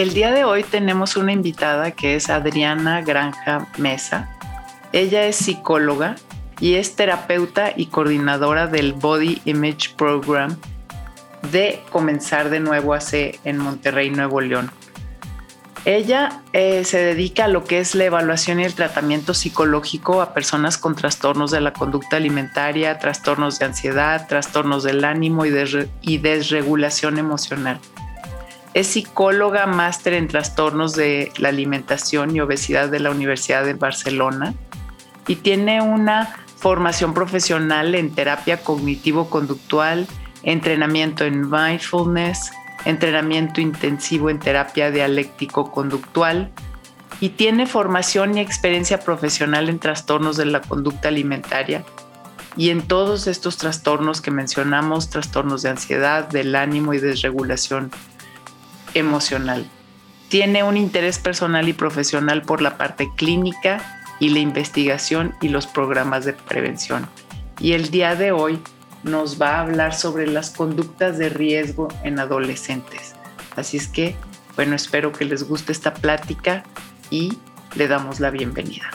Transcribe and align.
El 0.00 0.14
día 0.14 0.32
de 0.32 0.44
hoy 0.44 0.62
tenemos 0.62 1.18
una 1.18 1.30
invitada 1.30 1.90
que 1.90 2.14
es 2.14 2.30
Adriana 2.30 3.02
Granja 3.02 3.66
Mesa. 3.76 4.30
Ella 4.94 5.26
es 5.26 5.36
psicóloga 5.36 6.16
y 6.58 6.76
es 6.76 6.96
terapeuta 6.96 7.74
y 7.76 7.84
coordinadora 7.84 8.66
del 8.66 8.94
Body 8.94 9.42
Image 9.44 9.90
Program 9.98 10.56
de 11.52 11.82
Comenzar 11.90 12.48
de 12.48 12.60
Nuevo 12.60 12.94
AC 12.94 13.40
en 13.44 13.58
Monterrey, 13.58 14.08
Nuevo 14.08 14.40
León. 14.40 14.70
Ella 15.84 16.40
eh, 16.54 16.82
se 16.84 16.96
dedica 16.96 17.44
a 17.44 17.48
lo 17.48 17.64
que 17.64 17.78
es 17.78 17.94
la 17.94 18.06
evaluación 18.06 18.58
y 18.58 18.64
el 18.64 18.74
tratamiento 18.74 19.34
psicológico 19.34 20.22
a 20.22 20.32
personas 20.32 20.78
con 20.78 20.96
trastornos 20.96 21.50
de 21.50 21.60
la 21.60 21.74
conducta 21.74 22.16
alimentaria, 22.16 22.98
trastornos 22.98 23.58
de 23.58 23.66
ansiedad, 23.66 24.26
trastornos 24.26 24.82
del 24.82 25.04
ánimo 25.04 25.44
y, 25.44 25.52
y 26.00 26.16
desregulación 26.16 27.18
emocional. 27.18 27.78
Es 28.72 28.86
psicóloga 28.86 29.66
máster 29.66 30.14
en 30.14 30.28
trastornos 30.28 30.94
de 30.94 31.32
la 31.38 31.48
alimentación 31.48 32.36
y 32.36 32.40
obesidad 32.40 32.88
de 32.88 33.00
la 33.00 33.10
Universidad 33.10 33.64
de 33.64 33.74
Barcelona 33.74 34.54
y 35.26 35.36
tiene 35.36 35.82
una 35.82 36.36
formación 36.56 37.12
profesional 37.12 37.94
en 37.94 38.14
terapia 38.14 38.62
cognitivo-conductual, 38.62 40.06
entrenamiento 40.44 41.24
en 41.24 41.50
mindfulness, 41.50 42.52
entrenamiento 42.84 43.60
intensivo 43.60 44.30
en 44.30 44.38
terapia 44.38 44.90
dialéctico-conductual 44.90 46.52
y 47.18 47.30
tiene 47.30 47.66
formación 47.66 48.38
y 48.38 48.40
experiencia 48.40 49.00
profesional 49.00 49.68
en 49.68 49.78
trastornos 49.78 50.36
de 50.36 50.46
la 50.46 50.60
conducta 50.60 51.08
alimentaria. 51.08 51.84
Y 52.56 52.70
en 52.70 52.82
todos 52.82 53.26
estos 53.26 53.56
trastornos 53.56 54.20
que 54.20 54.30
mencionamos, 54.30 55.10
trastornos 55.10 55.62
de 55.62 55.70
ansiedad, 55.70 56.28
del 56.28 56.54
ánimo 56.54 56.94
y 56.94 56.98
desregulación 56.98 57.90
emocional. 58.94 59.66
Tiene 60.28 60.62
un 60.62 60.76
interés 60.76 61.18
personal 61.18 61.68
y 61.68 61.72
profesional 61.72 62.42
por 62.42 62.62
la 62.62 62.78
parte 62.78 63.10
clínica 63.16 64.04
y 64.20 64.28
la 64.28 64.38
investigación 64.38 65.34
y 65.40 65.48
los 65.48 65.66
programas 65.66 66.24
de 66.24 66.34
prevención. 66.34 67.08
Y 67.58 67.72
el 67.72 67.90
día 67.90 68.14
de 68.14 68.32
hoy 68.32 68.60
nos 69.02 69.40
va 69.40 69.56
a 69.56 69.60
hablar 69.62 69.94
sobre 69.94 70.26
las 70.26 70.50
conductas 70.50 71.18
de 71.18 71.30
riesgo 71.30 71.88
en 72.04 72.18
adolescentes. 72.18 73.14
Así 73.56 73.78
es 73.78 73.88
que, 73.88 74.14
bueno, 74.56 74.76
espero 74.76 75.12
que 75.12 75.24
les 75.24 75.42
guste 75.42 75.72
esta 75.72 75.94
plática 75.94 76.64
y 77.10 77.38
le 77.74 77.88
damos 77.88 78.20
la 78.20 78.30
bienvenida. 78.30 78.90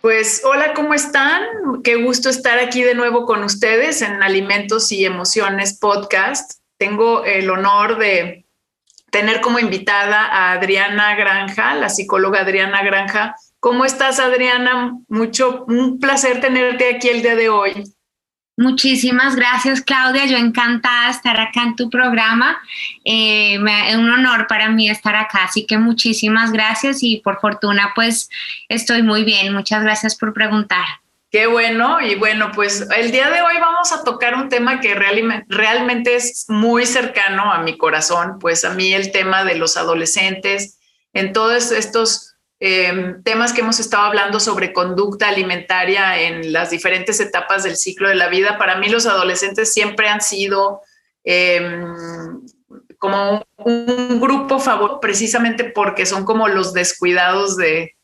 Pues 0.00 0.42
hola, 0.44 0.72
¿cómo 0.72 0.94
están? 0.94 1.42
Qué 1.84 1.96
gusto 1.96 2.30
estar 2.30 2.58
aquí 2.58 2.82
de 2.82 2.94
nuevo 2.94 3.26
con 3.26 3.44
ustedes 3.44 4.00
en 4.00 4.22
Alimentos 4.22 4.90
y 4.92 5.04
Emociones 5.04 5.78
Podcast 5.78 6.59
tengo 6.80 7.24
el 7.26 7.50
honor 7.50 7.98
de 7.98 8.46
tener 9.10 9.42
como 9.42 9.58
invitada 9.58 10.24
a 10.24 10.52
Adriana 10.52 11.14
Granja, 11.14 11.74
la 11.74 11.90
psicóloga 11.90 12.40
Adriana 12.40 12.82
Granja. 12.82 13.36
¿Cómo 13.60 13.84
estás, 13.84 14.18
Adriana? 14.18 14.96
Mucho, 15.08 15.66
un 15.68 16.00
placer 16.00 16.40
tenerte 16.40 16.96
aquí 16.96 17.08
el 17.08 17.20
día 17.20 17.36
de 17.36 17.50
hoy. 17.50 17.84
Muchísimas 18.56 19.36
gracias, 19.36 19.82
Claudia. 19.82 20.24
Yo 20.24 20.38
encantada 20.38 21.06
de 21.06 21.10
estar 21.10 21.38
acá 21.38 21.64
en 21.64 21.76
tu 21.76 21.90
programa. 21.90 22.58
Eh, 23.04 23.58
es 23.88 23.96
un 23.96 24.10
honor 24.10 24.46
para 24.46 24.70
mí 24.70 24.88
estar 24.88 25.14
acá, 25.16 25.44
así 25.44 25.66
que 25.66 25.76
muchísimas 25.76 26.50
gracias 26.50 27.02
y 27.02 27.18
por 27.18 27.40
fortuna, 27.40 27.92
pues 27.94 28.30
estoy 28.70 29.02
muy 29.02 29.24
bien. 29.24 29.52
Muchas 29.52 29.82
gracias 29.82 30.16
por 30.16 30.32
preguntar. 30.32 30.84
Qué 31.30 31.46
bueno, 31.46 32.00
y 32.00 32.16
bueno, 32.16 32.50
pues 32.52 32.88
el 32.96 33.12
día 33.12 33.30
de 33.30 33.40
hoy 33.40 33.54
vamos 33.60 33.92
a 33.92 34.02
tocar 34.02 34.34
un 34.34 34.48
tema 34.48 34.80
que 34.80 34.96
realmente 34.96 36.16
es 36.16 36.46
muy 36.48 36.86
cercano 36.86 37.52
a 37.52 37.62
mi 37.62 37.78
corazón, 37.78 38.40
pues 38.40 38.64
a 38.64 38.74
mí 38.74 38.92
el 38.92 39.12
tema 39.12 39.44
de 39.44 39.54
los 39.54 39.76
adolescentes, 39.76 40.80
en 41.12 41.32
todos 41.32 41.70
estos 41.70 42.34
em, 42.58 43.22
temas 43.22 43.52
que 43.52 43.60
hemos 43.60 43.78
estado 43.78 44.06
hablando 44.06 44.40
sobre 44.40 44.72
conducta 44.72 45.28
alimentaria 45.28 46.20
en 46.20 46.52
las 46.52 46.70
diferentes 46.70 47.20
etapas 47.20 47.62
del 47.62 47.76
ciclo 47.76 48.08
de 48.08 48.16
la 48.16 48.28
vida, 48.28 48.58
para 48.58 48.78
mí 48.78 48.88
los 48.88 49.06
adolescentes 49.06 49.72
siempre 49.72 50.08
han 50.08 50.20
sido 50.20 50.80
em, 51.22 52.40
como 52.98 53.46
un 53.56 54.20
grupo 54.20 54.58
favorito, 54.58 54.98
precisamente 54.98 55.62
porque 55.62 56.06
son 56.06 56.24
como 56.24 56.48
los 56.48 56.72
descuidados 56.72 57.56
de, 57.56 57.94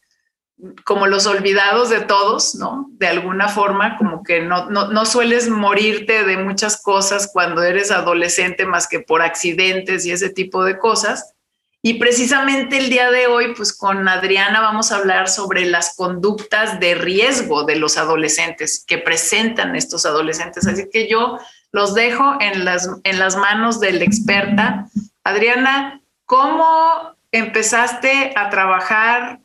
como 0.85 1.07
los 1.07 1.27
olvidados 1.27 1.91
de 1.91 2.01
todos, 2.01 2.55
¿no? 2.55 2.89
De 2.93 3.07
alguna 3.07 3.49
forma, 3.49 3.99
como 3.99 4.23
que 4.23 4.41
no, 4.41 4.71
no, 4.71 5.05
sueles 5.05 5.49
morirte 5.49 6.25
de 6.25 6.39
muchas 6.39 6.81
cosas 6.81 7.29
cuando 7.31 7.63
eres 7.63 7.91
adolescente 7.91 8.65
más 8.65 8.89
que 8.89 9.01
por 9.01 9.21
accidentes 9.21 10.07
y 10.07 10.13
ese 10.13 10.31
tipo 10.31 10.65
de 10.65 10.79
cosas. 10.79 11.35
Y 11.83 11.95
precisamente 11.95 12.79
el 12.79 12.89
día 12.89 13.11
de 13.11 13.27
hoy, 13.27 13.55
pues 13.55 13.77
con 13.77 14.09
Adriana 14.09 14.61
vamos 14.61 14.91
a 14.91 14.97
hablar 14.97 15.29
sobre 15.29 15.67
las 15.67 15.95
conductas 15.95 16.81
de 16.81 16.95
riesgo 16.95 17.65
de 17.65 17.77
los 17.77 17.99
adolescentes 17.99 18.83
que 18.85 18.99
presentan 18.99 19.77
estos 19.77 20.07
adolescentes. 20.07 20.67
Así 20.67 20.89
que 20.91 21.07
yo 21.07 21.39
los 21.71 21.95
dejo 21.95 22.39
en 22.41 22.65
las, 22.65 22.89
en 23.05 23.19
las 23.19 23.37
manos 23.37 23.79
de 23.79 23.93
la 23.93 24.05
experta. 24.05 24.87
Adriana, 25.23 26.01
¿cómo 26.25 27.15
empezaste 27.31 28.33
a 28.35 28.49
trabajar 28.49 29.41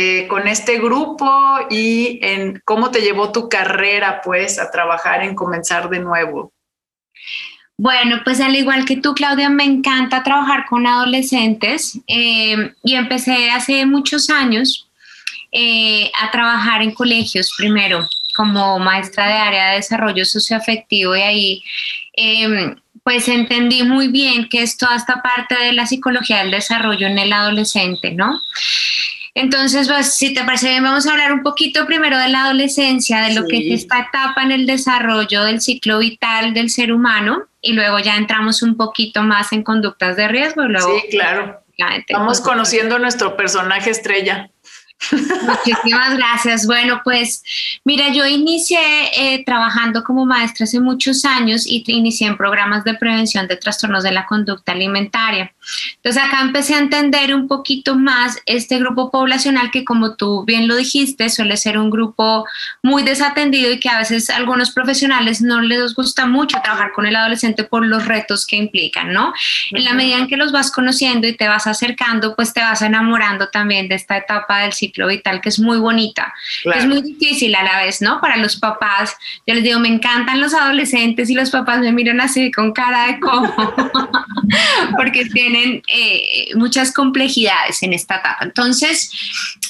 eh, 0.00 0.28
con 0.28 0.46
este 0.46 0.78
grupo 0.78 1.28
y 1.70 2.20
en 2.22 2.62
cómo 2.64 2.92
te 2.92 3.00
llevó 3.00 3.32
tu 3.32 3.48
carrera, 3.48 4.20
pues, 4.22 4.60
a 4.60 4.70
trabajar 4.70 5.24
en 5.24 5.34
comenzar 5.34 5.88
de 5.88 5.98
nuevo. 5.98 6.52
Bueno, 7.76 8.20
pues 8.22 8.40
al 8.40 8.54
igual 8.54 8.84
que 8.84 8.98
tú, 8.98 9.12
Claudia, 9.12 9.50
me 9.50 9.64
encanta 9.64 10.22
trabajar 10.22 10.66
con 10.68 10.86
adolescentes 10.86 11.98
eh, 12.06 12.72
y 12.84 12.94
empecé 12.94 13.50
hace 13.50 13.86
muchos 13.86 14.30
años 14.30 14.88
eh, 15.50 16.12
a 16.20 16.30
trabajar 16.30 16.80
en 16.82 16.92
colegios 16.92 17.52
primero 17.58 18.08
como 18.36 18.78
maestra 18.78 19.26
de 19.26 19.32
área 19.32 19.70
de 19.70 19.76
desarrollo 19.78 20.24
socioafectivo 20.24 21.16
y 21.16 21.20
ahí 21.22 21.64
em, 22.12 22.76
pues 23.02 23.26
entendí 23.26 23.82
muy 23.82 24.06
bien 24.06 24.48
que 24.48 24.62
es 24.62 24.76
toda 24.76 24.94
esta 24.94 25.22
parte 25.22 25.56
de 25.56 25.72
la 25.72 25.86
psicología 25.86 26.38
del 26.38 26.52
desarrollo 26.52 27.08
en 27.08 27.18
el 27.18 27.32
adolescente, 27.32 28.12
¿no? 28.12 28.40
Entonces, 29.34 29.88
pues, 29.88 30.14
si 30.14 30.34
te 30.34 30.44
parece 30.44 30.70
bien, 30.70 30.82
vamos 30.82 31.06
a 31.06 31.12
hablar 31.12 31.32
un 31.32 31.42
poquito 31.42 31.86
primero 31.86 32.18
de 32.18 32.28
la 32.28 32.44
adolescencia, 32.44 33.20
de 33.20 33.34
lo 33.34 33.46
que 33.46 33.58
es 33.58 33.82
esta 33.82 34.00
etapa 34.00 34.42
en 34.42 34.52
el 34.52 34.66
desarrollo 34.66 35.44
del 35.44 35.60
ciclo 35.60 35.98
vital 35.98 36.54
del 36.54 36.70
ser 36.70 36.92
humano, 36.92 37.44
y 37.60 37.72
luego 37.72 37.98
ya 37.98 38.16
entramos 38.16 38.62
un 38.62 38.76
poquito 38.76 39.22
más 39.22 39.52
en 39.52 39.62
conductas 39.62 40.16
de 40.16 40.28
riesgo. 40.28 40.64
luego, 40.64 41.00
sí, 41.00 41.08
claro. 41.10 41.62
Vamos 42.12 42.40
conociendo 42.40 42.98
nuestro 42.98 43.36
personaje 43.36 43.90
estrella. 43.90 44.50
Muchísimas 45.12 46.16
gracias. 46.16 46.66
Bueno, 46.66 47.00
pues 47.04 47.42
mira, 47.84 48.08
yo 48.08 48.26
inicié 48.26 48.80
eh, 49.16 49.44
trabajando 49.44 50.02
como 50.02 50.26
maestra 50.26 50.64
hace 50.64 50.80
muchos 50.80 51.24
años 51.24 51.66
y 51.66 51.84
inicié 51.86 52.26
en 52.26 52.36
programas 52.36 52.84
de 52.84 52.94
prevención 52.94 53.46
de 53.46 53.56
trastornos 53.56 54.02
de 54.02 54.12
la 54.12 54.26
conducta 54.26 54.72
alimentaria. 54.72 55.54
Entonces 55.96 56.22
acá 56.22 56.40
empecé 56.40 56.74
a 56.74 56.78
entender 56.78 57.34
un 57.34 57.48
poquito 57.48 57.94
más 57.94 58.38
este 58.46 58.78
grupo 58.78 59.10
poblacional 59.10 59.70
que 59.70 59.84
como 59.84 60.14
tú 60.16 60.44
bien 60.44 60.68
lo 60.68 60.76
dijiste, 60.76 61.28
suele 61.30 61.56
ser 61.56 61.78
un 61.78 61.90
grupo 61.90 62.46
muy 62.82 63.02
desatendido 63.02 63.72
y 63.72 63.78
que 63.78 63.88
a 63.88 63.98
veces 63.98 64.30
algunos 64.30 64.70
profesionales 64.70 65.40
no 65.42 65.60
les 65.60 65.94
gusta 65.94 66.26
mucho 66.26 66.58
trabajar 66.62 66.92
con 66.92 67.06
el 67.06 67.16
adolescente 67.16 67.64
por 67.64 67.84
los 67.84 68.06
retos 68.06 68.46
que 68.46 68.56
implican, 68.56 69.12
¿no? 69.12 69.32
En 69.72 69.84
la 69.84 69.94
medida 69.94 70.18
en 70.18 70.28
que 70.28 70.36
los 70.36 70.52
vas 70.52 70.70
conociendo 70.70 71.26
y 71.26 71.36
te 71.36 71.48
vas 71.48 71.66
acercando, 71.66 72.34
pues 72.34 72.52
te 72.52 72.60
vas 72.60 72.82
enamorando 72.82 73.48
también 73.48 73.88
de 73.88 73.96
esta 73.96 74.16
etapa 74.16 74.60
del 74.60 74.72
ciclo 74.72 75.08
vital 75.08 75.40
que 75.40 75.48
es 75.48 75.58
muy 75.58 75.78
bonita, 75.78 76.32
es 76.74 76.86
muy 76.86 77.02
difícil 77.02 77.54
a 77.54 77.62
la 77.62 77.82
vez, 77.82 78.00
¿no? 78.00 78.20
Para 78.20 78.36
los 78.36 78.56
papás, 78.56 79.16
yo 79.46 79.54
les 79.54 79.62
digo, 79.62 79.80
me 79.80 79.88
encantan 79.88 80.40
los 80.40 80.54
adolescentes 80.54 81.30
y 81.30 81.34
los 81.34 81.50
papás 81.50 81.80
me 81.80 81.92
miran 81.92 82.20
así 82.20 82.50
con 82.50 82.72
cara 82.72 83.06
de 83.06 83.20
cómo, 83.20 83.54
porque 84.96 85.24
tienen 85.26 85.57
eh, 85.86 86.54
muchas 86.54 86.92
complejidades 86.92 87.82
en 87.82 87.92
esta 87.92 88.16
etapa. 88.16 88.38
Entonces, 88.42 89.10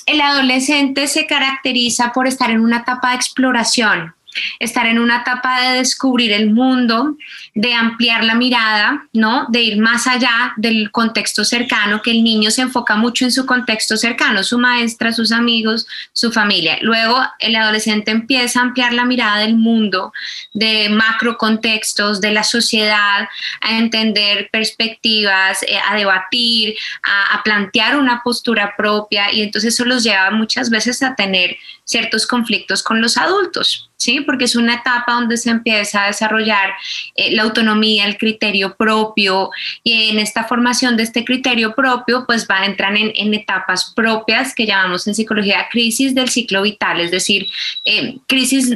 el 0.07 0.21
adolescente 0.21 1.07
se 1.07 1.27
caracteriza 1.27 2.13
por 2.13 2.27
estar 2.27 2.51
en 2.51 2.61
una 2.61 2.79
etapa 2.79 3.11
de 3.11 3.17
exploración, 3.17 4.15
estar 4.59 4.87
en 4.87 4.99
una 4.99 5.19
etapa 5.19 5.61
de 5.61 5.79
descubrir 5.79 6.33
el 6.33 6.51
mundo, 6.51 7.17
de 7.55 7.75
ampliar 7.75 8.25
la 8.25 8.35
mirada, 8.35 9.07
¿no? 9.13 9.47
De 9.49 9.63
ir 9.63 9.79
más 9.79 10.07
allá 10.07 10.53
del 10.57 10.91
contexto 10.91 11.45
cercano, 11.45 12.03
que 12.03 12.11
el 12.11 12.23
niño 12.23 12.51
se 12.51 12.63
enfoca 12.63 12.97
mucho 12.97 13.25
en 13.25 13.33
su 13.33 13.47
contexto 13.47 13.97
cercano, 13.97 14.43
su 14.43 14.59
maestra, 14.59 15.13
sus 15.13 15.33
amigos, 15.33 15.87
su 16.13 16.33
familia. 16.33 16.79
Luego 16.83 17.21
el 17.39 17.57
adolescente 17.57 18.11
empieza 18.11 18.61
a 18.61 18.63
ampliar 18.65 18.93
la 18.93 19.05
mirada 19.05 19.39
del 19.39 19.57
mundo, 19.57 20.13
de 20.55 20.89
macro 20.89 21.37
contextos, 21.37 22.21
de 22.21 22.33
la 22.33 22.45
sociedad, 22.45 23.29
a 23.61 23.79
entender 23.79 24.49
perspectivas, 24.51 25.63
eh, 25.63 25.79
a 25.89 25.97
debatir, 25.97 26.75
a, 27.03 27.37
a 27.37 27.43
plantear 27.43 27.97
una 27.97 28.23
postura 28.23 28.75
propia 28.77 29.33
y 29.33 29.43
entonces 29.43 29.75
eso 29.75 29.85
los 29.85 30.03
lleva 30.03 30.31
muchas 30.31 30.71
veces 30.71 31.03
a 31.03 31.15
tener 31.15 31.57
ciertos 31.89 32.27
conflictos 32.27 32.83
con 32.83 33.01
los 33.01 33.17
adultos, 33.17 33.91
¿sí? 33.97 34.21
Porque 34.21 34.45
es 34.45 34.57
una 34.57 34.75
etapa 34.75 35.15
donde 35.15 35.39
se 35.39 35.49
empieza 35.49 36.05
a 36.05 36.09
desarrollar 36.09 36.75
eh, 37.15 37.35
la 37.35 37.45
autonomía, 37.45 38.05
el 38.05 38.19
criterio 38.19 38.77
propio, 38.77 39.51
y 39.83 40.11
en 40.11 40.19
esta 40.19 40.45
formación 40.45 40.99
de 40.99 41.05
este 41.05 41.25
criterio 41.25 41.75
propio, 41.75 42.27
pues 42.27 42.47
va 42.47 42.61
a 42.61 42.67
entrar 42.67 42.95
en, 42.95 43.33
etapas 43.33 43.95
propias 43.97 44.55
que 44.55 44.67
llamamos 44.67 45.07
en 45.07 45.15
psicología 45.15 45.69
crisis 45.71 46.15
del 46.15 46.29
ciclo 46.29 46.61
vital, 46.61 47.01
es 47.01 47.11
decir, 47.11 47.47
eh, 47.87 48.19
crisis 48.27 48.71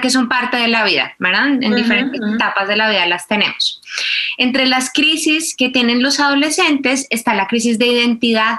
que 0.00 0.08
son 0.08 0.26
parte 0.26 0.56
de 0.56 0.68
la 0.68 0.84
vida, 0.84 1.14
¿verdad? 1.18 1.48
En 1.60 1.74
diferentes 1.74 2.18
etapas 2.34 2.66
de 2.66 2.76
la 2.76 2.88
vida 2.88 3.06
las 3.06 3.28
tenemos. 3.28 3.82
Entre 4.38 4.64
las 4.64 4.90
crisis 4.90 5.54
que 5.54 5.68
tienen 5.68 6.02
los 6.02 6.18
adolescentes 6.18 7.06
está 7.10 7.34
la 7.34 7.46
crisis 7.46 7.78
de 7.78 7.88
identidad, 7.88 8.56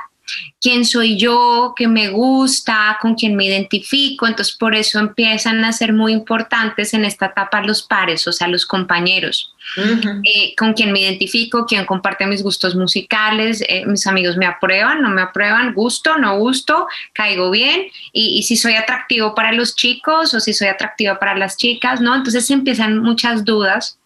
quién 0.59 0.85
soy 0.85 1.18
yo, 1.18 1.74
qué 1.75 1.88
me 1.88 2.09
gusta, 2.09 2.97
con 3.01 3.15
quién 3.15 3.35
me 3.35 3.45
identifico. 3.45 4.27
Entonces, 4.27 4.56
por 4.56 4.75
eso 4.75 5.00
empiezan 5.00 5.63
a 5.63 5.71
ser 5.71 5.94
muy 5.94 6.13
importantes 6.13 6.94
en 6.94 7.06
esta 7.06 7.27
etapa 7.27 7.62
los 7.62 7.83
pares, 7.83 8.27
o 8.27 8.31
sea, 8.31 8.47
los 8.47 8.65
compañeros, 8.65 9.53
eh, 9.77 10.53
con 10.57 10.74
quién 10.74 10.91
me 10.91 11.01
identifico, 11.01 11.65
quién 11.65 11.85
comparte 11.85 12.25
mis 12.25 12.44
gustos 12.44 12.75
musicales, 12.75 13.63
eh, 13.68 13.85
mis 13.85 14.07
amigos 14.07 14.38
me 14.38 14.45
aprueban, 14.45 15.01
no 15.01 15.09
me 15.09 15.21
aprueban, 15.21 15.74
gusto, 15.74 16.18
no 16.18 16.38
gusto, 16.38 16.88
caigo 17.13 17.51
bien, 17.51 17.88
y, 18.12 18.38
y, 18.38 18.44
si 18.44 18.56
soy 18.56 18.75
atractivo 18.75 19.35
para 19.35 19.51
los 19.51 19.75
chicos 19.75 20.33
o 20.33 20.39
si 20.39 20.53
soy 20.53 20.68
atractiva 20.68 21.19
para 21.19 21.38
las 21.38 21.57
chicas, 21.57 22.01
¿no? 22.01 22.15
Entonces 22.15 22.50
empiezan 22.50 23.00
muchas 23.00 23.44
dudas 23.44 23.97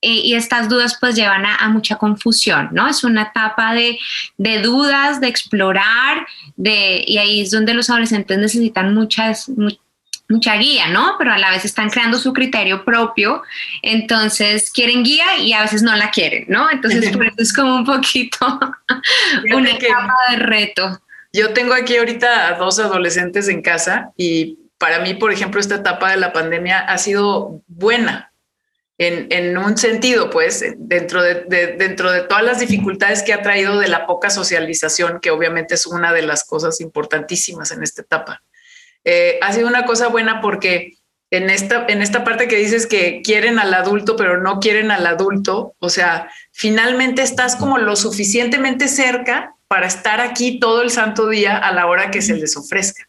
eh, 0.00 0.20
y 0.24 0.34
estas 0.34 0.68
dudas 0.68 0.96
pues 1.00 1.16
llevan 1.16 1.44
a, 1.44 1.68
mucha 1.70 1.96
confusión, 1.96 2.68
¿no? 2.70 2.88
Es 2.88 3.02
una 3.02 3.22
etapa 3.22 3.74
de, 3.74 3.98
dudas, 4.62 5.20
de 5.20 5.26
explorar, 5.26 6.24
de, 6.56 7.04
y 7.04 7.18
ahí 7.18 7.40
es 7.40 7.50
donde 7.50 7.74
los 7.74 7.90
adolescentes 7.90 8.38
necesitan 8.38 8.94
muchas, 8.94 9.50
mucha 10.28 10.54
guía, 10.54 10.86
¿no? 10.88 11.16
Pero 11.18 11.32
a 11.32 11.38
la 11.38 11.50
vez 11.50 11.64
están 11.64 11.90
creando 11.90 12.16
su 12.18 12.32
criterio 12.32 12.84
propio, 12.84 13.42
entonces 13.82 14.70
quieren 14.70 15.02
guía 15.02 15.36
y 15.38 15.52
a 15.52 15.62
veces 15.62 15.82
no 15.82 15.96
la 15.96 16.12
quieren, 16.12 16.44
¿no? 16.48 16.70
Entonces 16.70 17.10
por 17.10 17.26
eso 17.26 17.36
es 17.38 17.52
como 17.52 17.74
un 17.74 17.84
poquito 17.84 18.38
una 19.52 19.70
etapa 19.70 20.14
de 20.30 20.36
reto. 20.36 21.02
Yo 21.32 21.52
tengo 21.52 21.74
aquí 21.74 21.96
ahorita 21.96 22.46
a 22.46 22.54
dos 22.56 22.78
adolescentes 22.78 23.48
en 23.48 23.62
casa 23.62 24.12
y 24.16 24.58
para 24.78 25.00
mí, 25.00 25.14
por 25.14 25.32
ejemplo, 25.32 25.58
esta 25.58 25.74
etapa 25.74 26.12
de 26.12 26.18
la 26.18 26.32
pandemia 26.32 26.78
ha 26.78 26.98
sido 26.98 27.62
buena 27.66 28.27
en, 28.98 29.56
un 29.56 29.78
sentido, 29.78 30.28
pues, 30.28 30.64
dentro 30.76 31.22
de, 31.22 31.44
dentro 31.78 32.10
de 32.10 32.22
todas 32.22 32.42
las 32.42 32.58
dificultades 32.58 33.22
que 33.22 33.32
ha 33.32 33.42
traído 33.42 33.78
de 33.78 33.86
la 33.86 34.06
poca 34.06 34.28
socialización, 34.28 35.20
que 35.20 35.30
obviamente 35.30 35.74
es 35.74 35.86
una 35.86 36.12
de 36.12 36.22
las 36.22 36.44
cosas 36.44 36.80
importantísimas 36.80 37.70
en 37.70 37.84
esta 37.84 38.02
etapa. 38.02 38.42
Eh, 39.04 39.38
ha 39.40 39.52
sido 39.52 39.68
una 39.68 39.84
cosa 39.84 40.08
buena 40.08 40.40
porque 40.40 40.98
en 41.30 41.48
esta, 41.48 41.86
en 41.88 42.02
esta 42.02 42.24
parte 42.24 42.48
que 42.48 42.56
dices 42.56 42.88
que 42.88 43.22
quieren 43.22 43.60
al 43.60 43.72
adulto, 43.72 44.16
pero 44.16 44.40
no 44.40 44.58
quieren 44.58 44.90
al 44.90 45.06
adulto, 45.06 45.76
o 45.78 45.90
sea, 45.90 46.28
finalmente 46.50 47.22
estás 47.22 47.54
como 47.54 47.78
lo 47.78 47.94
suficientemente 47.94 48.88
cerca 48.88 49.54
para 49.68 49.86
estar 49.86 50.20
aquí 50.20 50.58
todo 50.58 50.82
el 50.82 50.90
santo 50.90 51.28
día 51.28 51.56
a 51.56 51.72
la 51.72 51.86
hora 51.86 52.10
que 52.10 52.22
se 52.22 52.34
les 52.34 52.56
ofrezca. 52.56 53.04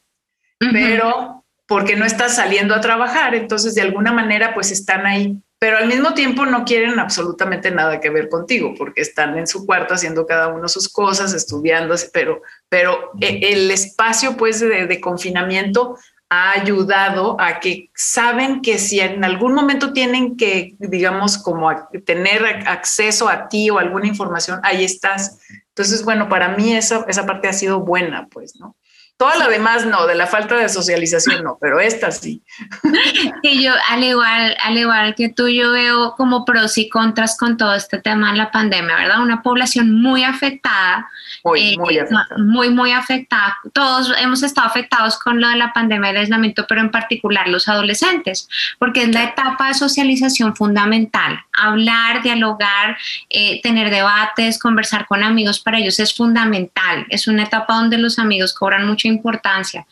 Pero 0.59 1.45
porque 1.65 1.95
no 1.95 2.05
estás 2.05 2.35
saliendo 2.35 2.75
a 2.75 2.81
trabajar, 2.81 3.33
entonces 3.33 3.73
de 3.75 3.81
alguna 3.81 4.11
manera 4.11 4.53
pues 4.53 4.71
están 4.71 5.05
ahí 5.05 5.37
pero 5.59 5.77
al 5.77 5.87
mismo 5.87 6.13
tiempo 6.13 6.45
no 6.45 6.63
quieren 6.63 6.99
absolutamente 6.99 7.69
nada 7.69 7.99
que 7.99 8.09
ver 8.09 8.29
contigo, 8.29 8.73
porque 8.77 9.01
están 9.01 9.37
en 9.37 9.45
su 9.45 9.65
cuarto 9.65 9.93
haciendo 9.93 10.25
cada 10.25 10.47
uno 10.47 10.69
sus 10.69 10.87
cosas, 10.87 11.33
estudiando, 11.33 11.95
pero, 12.13 12.41
pero 12.69 13.11
e, 13.19 13.51
el 13.51 13.69
espacio 13.69 14.37
pues 14.37 14.61
de, 14.61 15.01
confinamiento 15.01 15.97
ha 16.29 16.51
ayudado 16.51 17.35
a 17.41 17.59
que 17.59 17.89
saben 17.93 18.61
que 18.61 18.77
si 18.77 19.01
en 19.01 19.23
algún 19.25 19.53
momento 19.53 19.91
tienen 19.91 20.37
que, 20.37 20.75
digamos, 20.79 21.37
como 21.37 21.69
tener 22.05 22.45
acceso 22.45 23.27
a 23.27 23.49
ti 23.49 23.69
o 23.69 23.79
alguna 23.79 24.07
información, 24.07 24.61
ahí 24.63 24.85
estás. 24.85 25.39
Entonces, 25.69 26.05
bueno, 26.05 26.29
para 26.29 26.55
mí 26.55 26.73
esa, 26.73 27.03
esa 27.07 27.25
parte 27.25 27.47
ha 27.49 27.53
sido 27.53 27.81
buena, 27.81 28.27
pues, 28.27 28.55
¿no? 28.57 28.75
Toda 29.19 29.35
la 29.35 29.49
demás 29.49 29.85
no, 29.85 30.07
de 30.07 30.15
la 30.15 30.27
falta 30.27 30.55
de 30.55 30.69
socialización 30.69 31.43
no, 31.43 31.57
pero 31.59 31.81
esta 31.81 32.09
sí. 32.09 32.41
Sí, 33.43 33.61
yo 33.61 33.73
al 33.89 34.01
igual, 34.01 34.55
al 34.63 34.77
igual 34.77 35.13
que 35.13 35.27
tú, 35.27 35.49
yo 35.49 35.73
veo 35.73 36.15
como 36.15 36.45
pros 36.45 36.77
y 36.77 36.87
contras 36.87 37.37
con 37.37 37.57
todo 37.57 37.75
este 37.75 37.99
tema 37.99 38.31
de 38.31 38.37
la 38.37 38.49
pandemia, 38.49 38.95
¿verdad? 38.95 39.21
Una 39.21 39.41
población 39.41 40.01
muy 40.01 40.23
afectada. 40.23 41.09
Muy, 41.43 41.73
eh, 41.73 41.77
muy 41.77 41.97
afectada. 41.97 42.37
Muy, 42.37 42.69
muy 42.69 42.91
afectada. 42.93 43.57
Todos 43.73 44.13
hemos 44.19 44.41
estado 44.41 44.67
afectados 44.67 45.19
con 45.19 45.41
lo 45.41 45.49
de 45.49 45.57
la 45.57 45.73
pandemia 45.73 46.09
del 46.09 46.21
aislamiento, 46.21 46.65
pero 46.65 46.79
en 46.79 46.89
particular 46.89 47.49
los 47.49 47.67
adolescentes, 47.67 48.47
porque 48.77 49.03
es 49.03 49.09
la 49.09 49.25
etapa 49.25 49.67
de 49.67 49.73
socialización 49.73 50.55
fundamental. 50.55 51.41
Hablar, 51.51 52.23
dialogar, 52.23 52.97
eh, 53.29 53.61
tener 53.63 53.89
debates, 53.89 54.59
conversar 54.59 55.07
con 55.07 55.23
amigos, 55.23 55.59
para 55.59 55.79
ellos 55.79 55.99
es 55.99 56.15
fundamental. 56.15 57.05
Es 57.09 57.27
una 57.27 57.43
etapa 57.43 57.73
donde 57.73 57.97
los 57.97 58.17
amigos 58.17 58.53
cobran 58.53 58.87
mucho 58.87 59.08
importancia. 59.09 59.85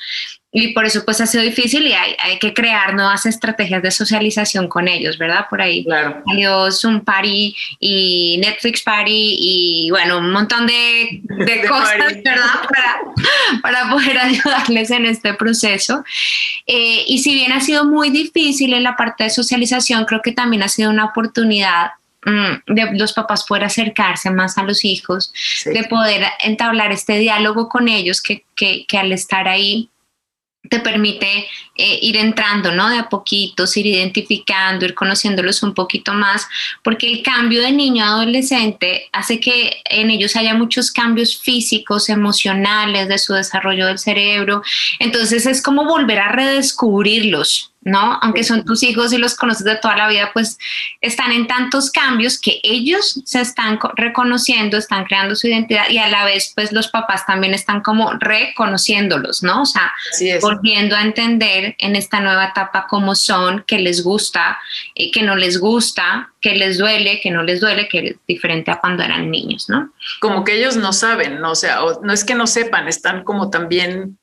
Y 0.60 0.70
por 0.70 0.86
eso 0.86 1.04
pues 1.04 1.20
ha 1.20 1.28
sido 1.28 1.44
difícil 1.44 1.86
y 1.86 1.94
hay, 1.94 2.16
hay, 2.20 2.40
que 2.40 2.54
crear 2.54 2.96
nuevas 2.96 3.26
estrategias 3.26 3.84
de 3.84 3.92
socialización 3.92 4.70
con 4.70 4.88
ellos, 4.88 5.18
¿verdad? 5.18 5.46
Por 5.50 5.62
ahí 5.62 5.84
claro. 5.84 6.24
salió 6.26 6.72
Zoom 6.72 7.02
Party 7.02 7.54
y 7.80 8.40
Netflix 8.40 8.82
Party 8.82 9.38
y 9.40 9.90
bueno, 9.92 10.20
un 10.20 10.32
montón 10.32 10.66
de, 10.66 11.22
de, 11.22 11.68
cosas, 11.68 11.98
¿verdad? 12.24 12.62
Para, 12.70 13.00
para, 13.62 13.90
poder 13.92 14.18
ayudarles 14.22 14.90
en 14.90 15.06
este 15.06 15.34
proceso. 15.34 16.04
Eh, 16.66 17.04
y 17.08 17.20
si 17.20 17.36
bien 17.36 17.52
ha 17.52 17.60
sido 17.60 17.84
muy 17.84 18.10
difícil 18.10 18.74
en 18.74 18.84
la 18.84 18.96
parte 18.96 19.26
de 19.26 19.30
socialización, 19.30 20.06
creo 20.06 20.22
que 20.22 20.32
también 20.32 20.64
ha 20.64 20.70
sido 20.70 20.90
una 20.90 21.06
oportunidad 21.06 21.92
de 22.68 22.90
los 22.94 23.14
papás 23.14 23.46
poder 23.46 23.64
acercarse 23.64 24.30
más 24.32 24.58
a 24.58 24.64
los 24.64 24.84
hijos, 24.84 25.32
de 25.66 25.84
poder 25.86 26.26
entablar 26.44 26.92
este 26.92 27.18
diálogo 27.20 27.70
con 27.70 27.88
ellos 27.88 28.22
que, 28.22 28.44
que, 28.56 28.86
que 28.86 28.98
al 28.98 29.12
estar 29.12 29.48
ahí 29.48 29.90
te 30.70 30.80
permite 30.80 31.48
eh, 31.76 32.00
ir 32.02 32.18
entrando, 32.18 32.72
¿no? 32.72 32.90
De 32.90 32.98
a 32.98 33.10
poquitos, 33.10 33.78
ir 33.78 33.86
identificando, 33.86 34.86
ir 34.86 34.94
conociéndolos 34.94 35.64
un 35.64 35.74
poquito 35.74 36.14
más, 36.14 36.48
porque 36.84 37.08
el 37.08 37.24
cambio 37.24 37.62
de 37.62 37.72
niño 37.72 38.04
a 38.04 38.10
adolescente 38.10 39.08
hace 39.12 39.40
que 39.40 39.82
en 39.86 40.10
ellos 40.10 40.36
haya 40.36 40.54
muchos 40.54 40.92
cambios 40.92 41.38
físicos, 41.42 42.10
emocionales, 42.10 43.08
de 43.08 43.18
su 43.18 43.34
desarrollo 43.34 43.88
del 43.88 44.00
cerebro. 44.00 44.62
Entonces 45.00 45.46
es 45.46 45.62
como 45.62 45.86
volver 45.86 46.20
a 46.20 46.32
redescubrirlos, 46.32 47.72
¿no? 47.88 48.20
Aunque 48.22 48.44
son 48.44 48.66
tus 48.66 48.84
hijos 48.84 49.14
y 49.14 49.18
los 49.18 49.36
conoces 49.36 49.64
de 49.64 49.78
toda 49.78 49.96
la 49.96 50.10
vida, 50.10 50.32
pues 50.34 50.58
están 51.00 51.32
en 51.32 51.48
tantos 51.48 51.90
cambios 51.90 52.40
que 52.40 52.60
ellos 52.64 53.22
se 53.24 53.40
están 53.40 53.80
reconociendo, 53.96 54.78
están 54.78 55.06
creando 55.06 55.36
su 55.36 55.48
identidad 55.48 55.90
y 55.90 55.98
a 55.98 56.10
la 56.10 56.26
vez, 56.26 56.52
pues 56.54 56.74
los 56.74 56.90
papás 56.90 57.26
también 57.26 57.54
están 57.54 57.82
como 57.82 58.12
reconociéndolos, 58.20 59.42
¿no? 59.42 59.62
O 59.62 59.66
sea, 59.66 59.94
volviendo 60.42 60.98
a 60.98 61.02
entender 61.02 61.76
en 61.78 61.96
esta 61.96 62.20
nueva 62.20 62.48
etapa 62.48 62.88
cómo 62.90 63.16
son, 63.16 63.64
qué 63.66 63.80
les 63.80 64.04
gusta, 64.04 64.60
eh, 64.94 65.10
qué 65.12 65.24
no 65.24 65.38
les 65.38 65.58
gusta, 65.58 66.34
qué 66.42 66.56
les 66.56 66.78
duele, 66.78 67.22
qué 67.22 67.32
no 67.32 67.42
les 67.42 67.62
duele, 67.62 67.88
que 67.88 68.00
es 68.00 68.16
diferente 68.28 68.70
a 68.70 68.80
cuando 68.80 69.04
eran 69.04 69.32
niños, 69.32 69.70
¿no? 69.70 69.94
Como 70.20 70.44
que 70.44 70.58
ellos 70.58 70.76
no 70.76 70.92
saben, 70.92 71.40
¿no? 71.40 71.52
O 71.52 71.56
sea, 71.56 71.80
no 72.02 72.12
es 72.12 72.26
que 72.26 72.36
no 72.36 72.48
sepan, 72.48 72.90
están 72.90 73.24
como 73.24 73.50
también 73.50 74.18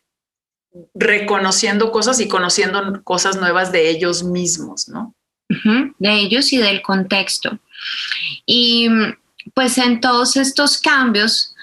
reconociendo 0.94 1.90
cosas 1.90 2.20
y 2.20 2.28
conociendo 2.28 3.02
cosas 3.04 3.36
nuevas 3.36 3.72
de 3.72 3.90
ellos 3.90 4.24
mismos, 4.24 4.88
¿no? 4.88 5.14
de 5.98 6.12
ellos 6.12 6.52
y 6.52 6.58
del 6.58 6.82
contexto. 6.82 7.58
Y 8.46 8.88
pues 9.52 9.78
en 9.78 10.00
todos 10.00 10.36
estos 10.36 10.78
cambios, 10.78 11.54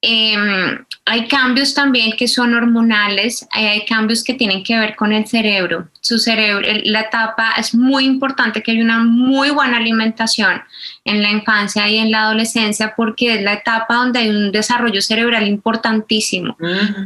em, 0.00 0.84
hay 1.08 1.28
cambios 1.28 1.72
también 1.72 2.16
que 2.16 2.26
son 2.26 2.52
hormonales, 2.52 3.46
hay 3.52 3.84
cambios 3.84 4.24
que 4.24 4.34
tienen 4.34 4.64
que 4.64 4.76
ver 4.76 4.96
con 4.96 5.12
el 5.12 5.24
cerebro. 5.24 5.88
Su 6.00 6.18
cerebro, 6.18 6.66
la 6.84 7.02
etapa 7.02 7.52
es 7.56 7.76
muy 7.76 8.04
importante 8.04 8.60
que 8.60 8.72
haya 8.72 8.82
una 8.82 8.98
muy 8.98 9.50
buena 9.50 9.76
alimentación 9.76 10.62
en 11.04 11.22
la 11.22 11.30
infancia 11.30 11.88
y 11.88 11.98
en 11.98 12.10
la 12.10 12.22
adolescencia 12.22 12.92
porque 12.96 13.34
es 13.34 13.42
la 13.42 13.54
etapa 13.54 13.94
donde 13.94 14.18
hay 14.18 14.30
un 14.30 14.50
desarrollo 14.50 15.00
cerebral 15.00 15.46
importantísimo. 15.46 16.56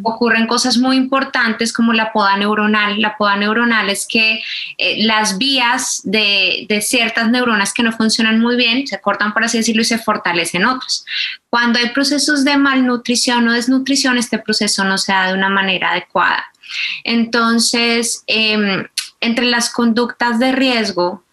Ocurren 0.03 0.47
cosas 0.47 0.79
muy 0.79 0.97
importantes 0.97 1.71
como 1.71 1.93
la 1.93 2.11
poda 2.11 2.39
neuronal. 2.39 3.01
La 3.03 3.19
poda 3.19 3.37
neuronal 3.37 3.91
es 3.91 4.07
que 4.09 4.43
eh, 4.79 5.05
las 5.05 5.37
vías 5.37 6.01
de, 6.05 6.65
de 6.69 6.81
ciertas 6.81 7.31
neuronas 7.31 7.75
que 7.75 7.83
no 7.83 7.93
funcionan 7.93 8.41
muy 8.41 8.57
bien 8.57 8.87
se 8.87 8.99
cortan, 8.99 9.35
por 9.35 9.45
así 9.45 9.59
decirlo, 9.59 9.83
y 9.83 9.87
se 9.87 9.99
fortalecen 9.99 10.65
otras. 10.65 11.05
Cuando 11.51 11.81
hay 11.81 11.91
procesos 11.91 12.45
de 12.45 12.57
malnutrición 12.57 13.49
o 13.49 13.53
desnutrición, 13.53 13.90
este 14.19 14.39
proceso 14.39 14.85
no 14.85 14.99
se 14.99 15.13
da 15.13 15.29
de 15.29 15.35
una 15.35 15.49
manera 15.49 15.93
adecuada. 15.93 16.45
Entonces, 17.05 18.25
em, 18.27 18.87
entre 19.21 19.47
las 19.47 19.71
conductas 19.71 20.39
de 20.39 20.53
riesgo, 20.53 21.25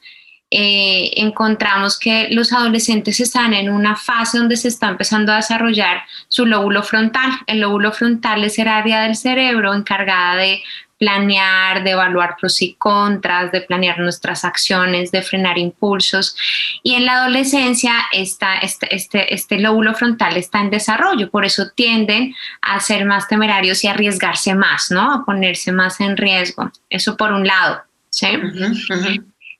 eh, 0.49 1.11
encontramos 1.17 1.99
que 1.99 2.29
los 2.31 2.53
adolescentes 2.53 3.19
están 3.19 3.53
en 3.53 3.69
una 3.69 3.97
fase 3.97 4.37
donde 4.37 4.55
se 4.55 4.69
está 4.69 4.87
empezando 4.87 5.33
a 5.33 5.37
desarrollar 5.37 6.03
su 6.29 6.45
lóbulo 6.45 6.83
frontal. 6.83 7.31
El 7.47 7.59
lóbulo 7.59 7.91
frontal 7.91 8.43
es 8.45 8.57
el 8.57 8.69
área 8.69 9.01
del 9.01 9.17
cerebro 9.17 9.73
encargada 9.73 10.35
de 10.37 10.63
planear, 10.97 11.83
de 11.83 11.91
evaluar 11.91 12.35
pros 12.39 12.61
y 12.61 12.73
contras, 12.73 13.51
de 13.51 13.61
planear 13.61 13.99
nuestras 13.99 14.43
acciones, 14.43 15.11
de 15.11 15.21
frenar 15.21 15.57
impulsos. 15.57 16.35
Y 16.83 16.95
en 16.95 17.05
la 17.05 17.23
adolescencia 17.23 17.93
este, 18.11 18.45
este, 18.89 19.33
este 19.33 19.59
lóbulo 19.59 19.93
frontal 19.93 20.37
está 20.37 20.59
en 20.59 20.69
desarrollo, 20.69 21.29
por 21.29 21.45
eso 21.45 21.69
tienden 21.75 22.33
a 22.61 22.79
ser 22.79 23.05
más 23.05 23.27
temerarios 23.27 23.83
y 23.83 23.87
arriesgarse 23.87 24.55
más, 24.55 24.91
¿no? 24.91 25.13
A 25.13 25.25
ponerse 25.25 25.71
más 25.71 25.99
en 25.99 26.17
riesgo. 26.17 26.71
Eso 26.89 27.15
por 27.15 27.31
un 27.31 27.45
lado. 27.45 27.83
¿sí? 28.09 28.27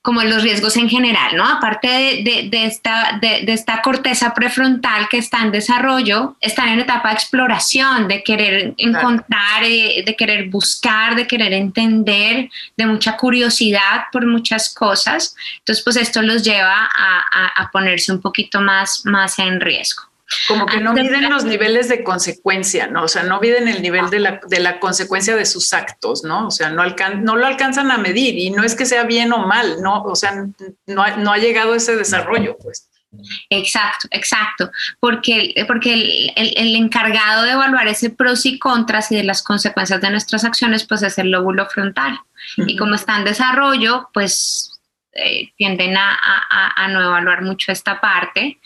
Como 0.02 0.24
los 0.24 0.42
riesgos 0.42 0.78
en 0.78 0.90
general, 0.90 1.36
¿no? 1.36 1.46
Aparte 1.46 1.88
de, 2.24 2.50
esta, 2.66 3.20
de, 3.22 3.44
esta 3.52 3.82
corteza 3.82 4.34
prefrontal 4.34 5.10
que 5.10 5.18
está 5.18 5.42
en 5.42 5.52
desarrollo, 5.52 6.38
están 6.40 6.70
en 6.70 6.80
etapa 6.80 7.10
de 7.10 7.16
exploración, 7.16 8.08
de 8.08 8.24
querer 8.24 8.74
encontrar, 8.78 9.64
eh, 9.64 10.04
de 10.06 10.16
querer 10.16 10.50
buscar, 10.50 11.16
de 11.16 11.28
querer 11.28 11.52
entender, 11.52 12.50
de 12.78 12.86
mucha 12.86 13.18
curiosidad 13.18 14.06
por 14.12 14.26
muchas 14.26 14.74
cosas. 14.74 15.36
Entonces, 15.60 15.84
pues 15.84 15.98
esto 15.98 16.22
los 16.22 16.44
lleva 16.44 16.90
a, 16.96 17.62
a 17.62 17.72
ponerse 17.72 18.12
un 18.14 18.22
poquito 18.22 18.62
más, 18.62 19.02
más 19.06 19.38
en 19.40 19.60
riesgo. 19.60 20.07
Como 20.48 20.66
que 20.66 20.82
no 20.82 20.94
miden 20.94 21.30
los 21.30 21.46
niveles 21.46 21.88
de 21.88 22.04
consecuencia, 22.04 22.88
¿no? 22.88 23.04
O 23.04 23.08
sea, 23.08 23.24
no 23.24 23.40
miden 23.40 23.68
el 23.68 23.82
nivel 23.82 24.10
de 24.10 24.20
la, 24.20 24.42
de 24.48 24.60
la 24.60 24.80
consecuencia 24.80 25.36
de 25.36 25.46
sus 25.46 25.72
actos, 25.72 26.24
¿no? 26.24 26.48
O 26.48 26.52
sea, 26.52 26.70
no, 26.70 26.82
alcan 26.82 27.24
no 27.24 27.38
lo 27.38 27.46
alcanzan 27.46 27.92
a 27.92 27.98
medir 27.98 28.38
y 28.38 28.50
no 28.50 28.64
es 28.64 28.76
que 28.76 28.86
sea 28.86 29.04
bien 29.04 29.32
o 29.32 29.48
mal, 29.48 29.82
¿no? 29.82 30.04
O 30.04 30.16
sea, 30.16 30.46
no 30.86 31.04
ha, 31.04 31.16
no 31.18 31.32
ha 31.32 31.38
llegado 31.38 31.76
ese 31.76 31.96
desarrollo, 31.96 32.58
pues. 32.62 32.90
Exacto, 33.50 34.10
exacto, 34.12 34.70
porque, 35.00 35.54
porque 35.66 35.94
el, 35.94 36.34
el, 36.36 36.54
el, 36.58 36.76
encargado 36.76 37.44
de 37.44 37.52
evaluar 37.52 37.88
ese 37.88 38.10
pros 38.10 38.46
y 38.46 38.60
contras 38.60 39.12
y 39.12 39.16
de 39.16 39.24
las 39.24 39.42
consecuencias 39.42 40.02
de 40.02 40.10
nuestras 40.12 40.44
acciones, 40.44 40.86
pues 40.86 41.02
es 41.04 41.18
el 41.18 41.32
lóbulo 41.32 41.68
frontal. 41.68 42.20
Y 42.58 42.76
como 42.76 42.96
está 42.96 43.18
en 43.18 43.24
desarrollo, 43.24 44.10
pues 44.14 44.78
eh, 45.14 45.52
tienden 45.56 45.98
a, 45.98 46.14
a, 46.14 46.84
a, 46.84 46.88
no 46.90 47.02
evaluar 47.02 47.42
mucho 47.42 47.72
esta 47.72 48.00
parte. 48.00 48.60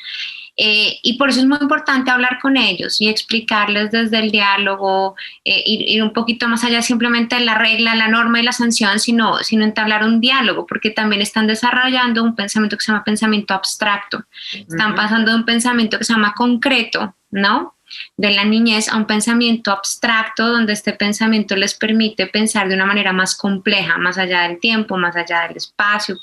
Eh, 0.63 0.99
y 1.01 1.13
por 1.13 1.29
eso 1.29 1.39
es 1.39 1.47
muy 1.47 1.57
importante 1.59 2.11
hablar 2.11 2.37
con 2.39 2.55
ellos 2.55 3.01
y 3.01 3.09
explicarles 3.09 3.89
desde 3.89 4.19
el 4.19 4.29
diálogo, 4.29 5.15
eh, 5.43 5.63
ir, 5.65 6.03
un 6.03 6.13
poquito 6.13 6.47
más 6.47 6.63
allá 6.63 6.83
simplemente 6.83 7.35
de 7.35 7.45
la 7.45 7.55
regla, 7.55 7.95
la 7.95 8.07
norma 8.07 8.39
y 8.39 8.43
la 8.43 8.51
sanción, 8.51 8.99
sino, 8.99 9.39
sino 9.39 9.63
entablar 9.63 10.03
un 10.03 10.21
diálogo, 10.21 10.67
porque 10.67 10.91
también 10.91 11.23
están 11.23 11.47
desarrollando 11.47 12.23
un 12.23 12.35
pensamiento 12.35 12.77
que 12.77 12.83
se 12.83 12.91
llama 12.91 13.03
pensamiento 13.03 13.55
abstracto. 13.55 14.23
Están 14.53 14.93
pasando 14.93 15.31
de 15.31 15.37
un 15.37 15.45
pensamiento 15.45 15.97
que 15.97 16.03
se 16.03 16.13
llama 16.13 16.35
concreto, 16.35 17.15
¿no? 17.31 17.73
De 18.15 18.31
la 18.31 18.45
niñez 18.45 18.87
a 18.87 18.95
un 18.95 19.05
pensamiento 19.05 19.71
abstracto 19.71 20.47
donde 20.47 20.73
este 20.73 20.93
pensamiento 20.93 21.55
les 21.55 21.73
permite 21.73 22.27
pensar 22.27 22.69
de 22.69 22.75
una 22.75 22.85
manera 22.85 23.11
más 23.11 23.35
compleja, 23.35 23.97
más 23.97 24.17
allá 24.17 24.43
del 24.43 24.59
tiempo, 24.59 24.97
más 24.97 25.15
allá 25.15 25.47
del 25.47 25.57
espacio. 25.57 26.17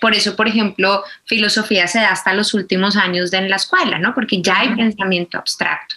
Por 0.00 0.14
eso, 0.14 0.36
por 0.36 0.48
ejemplo, 0.48 1.02
filosofía 1.24 1.86
se 1.86 2.00
da 2.00 2.10
hasta 2.10 2.34
los 2.34 2.52
últimos 2.52 2.96
años 2.96 3.30
de 3.30 3.38
en 3.38 3.48
la 3.48 3.56
escuela, 3.56 3.98
¿no? 3.98 4.14
Porque 4.14 4.42
ya 4.42 4.60
hay 4.60 4.74
pensamiento 4.74 5.38
abstracto. 5.38 5.94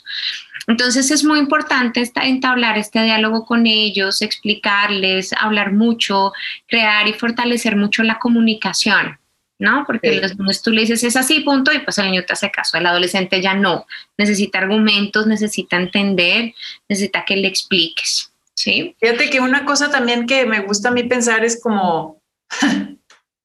Entonces 0.68 1.10
es 1.12 1.24
muy 1.24 1.40
importante 1.40 2.04
entablar 2.16 2.78
este 2.78 3.04
diálogo 3.04 3.46
con 3.46 3.66
ellos, 3.66 4.22
explicarles, 4.22 5.34
hablar 5.34 5.74
mucho, 5.74 6.34
crear 6.68 7.08
y 7.08 7.14
fortalecer 7.14 7.76
mucho 7.76 8.04
la 8.04 8.20
comunicación. 8.20 9.18
¿No? 9.62 9.84
Porque 9.86 10.20
los 10.20 10.38
niños 10.38 10.64
tú 10.64 10.72
le 10.72 10.82
dices 10.82 11.04
es 11.04 11.16
así, 11.16 11.42
punto, 11.42 11.72
y 11.72 11.80
pues 11.80 11.98
el 12.00 12.08
niño 12.08 12.26
te 12.26 12.34
hace 12.34 12.50
caso. 12.50 12.78
El 12.78 12.86
adolescente 12.88 13.42
ya 13.42 13.54
no. 13.54 13.86
Necesita 14.18 14.58
argumentos, 14.58 15.28
necesita 15.28 15.78
entender, 15.78 16.56
necesita 16.90 17.24
que 17.24 17.38
le 17.38 17.48
expliques, 17.48 18.34
¿sí? 18.56 18.96
Fíjate 19.00 19.30
que 19.30 19.40
una 19.40 19.64
cosa 19.64 19.92
también 19.92 20.26
que 20.26 20.48
me 20.48 20.62
gusta 20.62 20.90
a 20.90 20.92
mí 20.92 21.04
pensar 21.04 21.46
es 21.46 21.62
como 21.62 22.20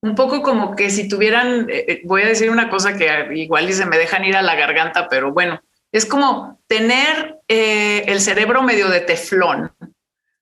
un 0.03 0.15
poco 0.15 0.41
como 0.43 0.75
que 0.75 0.89
si 0.89 1.07
tuvieran, 1.07 1.69
eh, 1.69 1.85
eh, 1.87 2.01
voy 2.05 2.23
a 2.23 2.29
decir 2.29 2.49
una 2.49 2.71
cosa 2.71 2.97
que 2.97 3.29
igual 3.35 3.69
y 3.69 3.75
se 3.75 3.85
me 3.85 3.99
dejan 3.99 4.25
ir 4.25 4.37
a 4.37 4.43
la 4.43 4.55
garganta, 4.55 5.09
pero 5.11 5.35
bueno, 5.35 5.61
es 5.93 6.07
como 6.07 6.59
tener 6.67 7.41
eh, 7.47 8.05
el 8.07 8.23
cerebro 8.23 8.63
medio 8.63 8.89
de 8.89 9.01
teflón, 9.01 9.71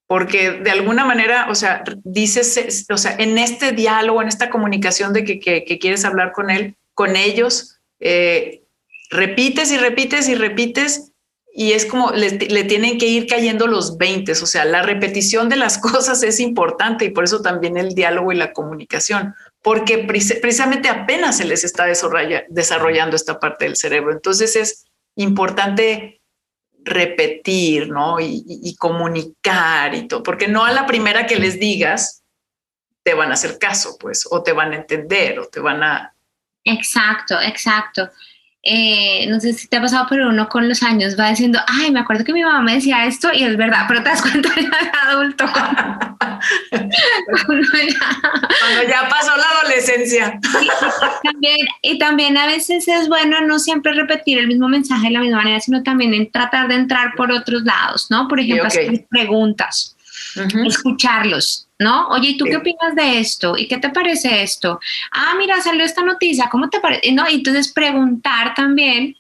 porque 0.07 0.53
de 0.53 0.71
alguna 0.71 1.05
manera, 1.05 1.47
o 1.51 1.55
sea, 1.55 1.83
dices, 2.05 2.87
o 2.91 2.97
sea, 2.97 3.17
en 3.19 3.39
este 3.39 3.73
diálogo, 3.73 4.21
en 4.23 4.29
esta 4.29 4.51
comunicación 4.51 5.13
de 5.13 5.25
que, 5.25 5.79
quieres 5.79 6.05
hablar 6.05 6.33
con 6.33 6.51
él, 6.51 6.77
con 6.93 7.17
ellos, 7.17 7.81
eh, 8.01 8.63
repites 9.11 9.71
y 9.73 9.79
repites 9.79 10.29
y 10.29 10.35
repites 10.35 11.13
y 11.57 11.73
es 11.73 11.87
como 11.87 12.11
le, 12.11 12.33
tienen 12.65 12.99
que 12.99 13.07
ir 13.07 13.29
cayendo 13.29 13.69
los 13.69 13.97
20, 13.97 14.33
o 14.33 14.35
sea, 14.35 14.65
la 14.65 14.83
repetición 14.83 15.49
de 15.49 15.57
las 15.57 15.79
cosas 15.79 16.23
es 16.25 16.41
importante 16.41 17.05
y 17.05 17.11
por 17.11 17.25
eso 17.25 17.41
también 17.41 17.77
el 17.77 17.95
diálogo 17.95 18.33
y 18.33 18.37
la 18.37 18.53
comunicación, 18.53 19.35
porque 19.63 19.99
precisamente 19.99 20.89
apenas 20.89 21.39
se 21.39 21.45
les 21.45 21.63
está 21.63 21.87
desarrollando 21.87 23.17
esta 23.17 23.39
parte 23.39 23.65
del 23.67 23.77
cerebro. 23.77 24.13
Entonces 24.13 24.57
es 24.57 24.85
importante 25.15 26.21
repetir, 26.85 27.89
¿no? 27.89 28.21
Y, 28.21 28.77
comunicar 28.79 29.95
y 29.95 30.07
todo, 30.07 30.23
porque 30.23 30.49
no 30.49 30.65
a 30.65 30.73
la 30.73 30.87
primera 30.87 31.27
que 31.27 31.37
les 31.37 31.59
digas 31.59 32.23
te 33.03 33.15
van 33.15 33.31
a 33.31 33.35
hacer 33.35 33.59
caso, 33.59 33.97
pues, 33.99 34.27
o 34.31 34.43
te 34.43 34.53
van 34.53 34.73
a 34.73 34.77
entender, 34.77 35.39
o 35.39 35.47
te 35.47 35.61
van 35.61 35.83
a... 35.83 36.15
Exacto, 36.65 37.39
exacto. 37.41 38.11
Eh, 38.67 39.27
no 39.29 39.41
sé 39.41 39.53
si 39.53 39.69
te 39.69 39.77
ha 39.77 39.83
pasado, 39.83 40.07
pero 40.09 40.31
uno 40.31 40.49
con 40.49 40.67
los 40.67 40.83
años 40.83 41.21
va 41.21 41.29
diciendo, 41.29 41.61
ay, 41.67 41.91
me 41.91 42.01
acuerdo 42.01 42.25
que 42.25 42.33
mi 42.33 42.43
mamá 42.43 42.63
me 42.63 42.77
decía 42.77 43.05
esto 43.05 43.31
y 43.31 43.45
es 43.45 43.59
verdad, 43.59 43.85
pero 43.87 44.03
te 44.03 44.09
das 44.09 44.23
cuenta 44.23 44.49
ya 44.57 44.63
de 44.63 44.91
adulto. 45.03 45.45
Cuando, 47.47 47.69
ya, 48.89 49.09
pasó 49.09 49.37
la 49.37 49.61
adolescencia. 49.61 50.41
Y, 50.63 50.69
también, 51.29 51.59
y 51.83 51.99
también 51.99 52.39
a 52.39 52.47
veces 52.47 52.89
es 52.89 53.09
bueno 53.09 53.43
no 53.43 53.59
siempre 53.59 53.93
repetir 53.93 54.39
el 54.39 54.47
mismo 54.47 54.67
mensaje 54.69 55.09
de 55.09 55.13
la 55.13 55.21
misma 55.21 55.39
manera, 55.39 55.61
sino 55.61 55.83
también 55.83 56.15
en 56.15 56.31
tratar 56.31 56.69
de 56.69 56.77
entrar 56.77 57.13
por 57.17 57.31
otros 57.31 57.65
lados, 57.65 58.07
¿no? 58.09 58.29
Por 58.29 58.41
ejemplo, 58.41 58.67
hacer 58.67 59.05
preguntas, 59.11 59.94
escucharlos 60.67 61.65
¿no? 61.79 62.09
Oye, 62.09 62.31
¿y 62.31 62.37
tú 62.37 62.45
qué 62.45 62.57
opinas 62.57 62.95
de 62.95 63.19
esto? 63.19 63.57
¿Y 63.57 63.67
qué 63.67 63.79
te 63.79 63.91
parece 63.91 64.43
esto? 64.43 64.79
Ah, 65.11 65.35
mira, 65.37 65.61
salió 65.61 65.85
esta 65.85 66.03
noticia, 66.03 66.49
¿cómo 66.51 66.71
te 66.71 66.81
parece? 66.81 67.13
¿No? 67.13 67.27
Entonces 67.27 67.73
preguntar 67.73 68.55
también 68.55 69.17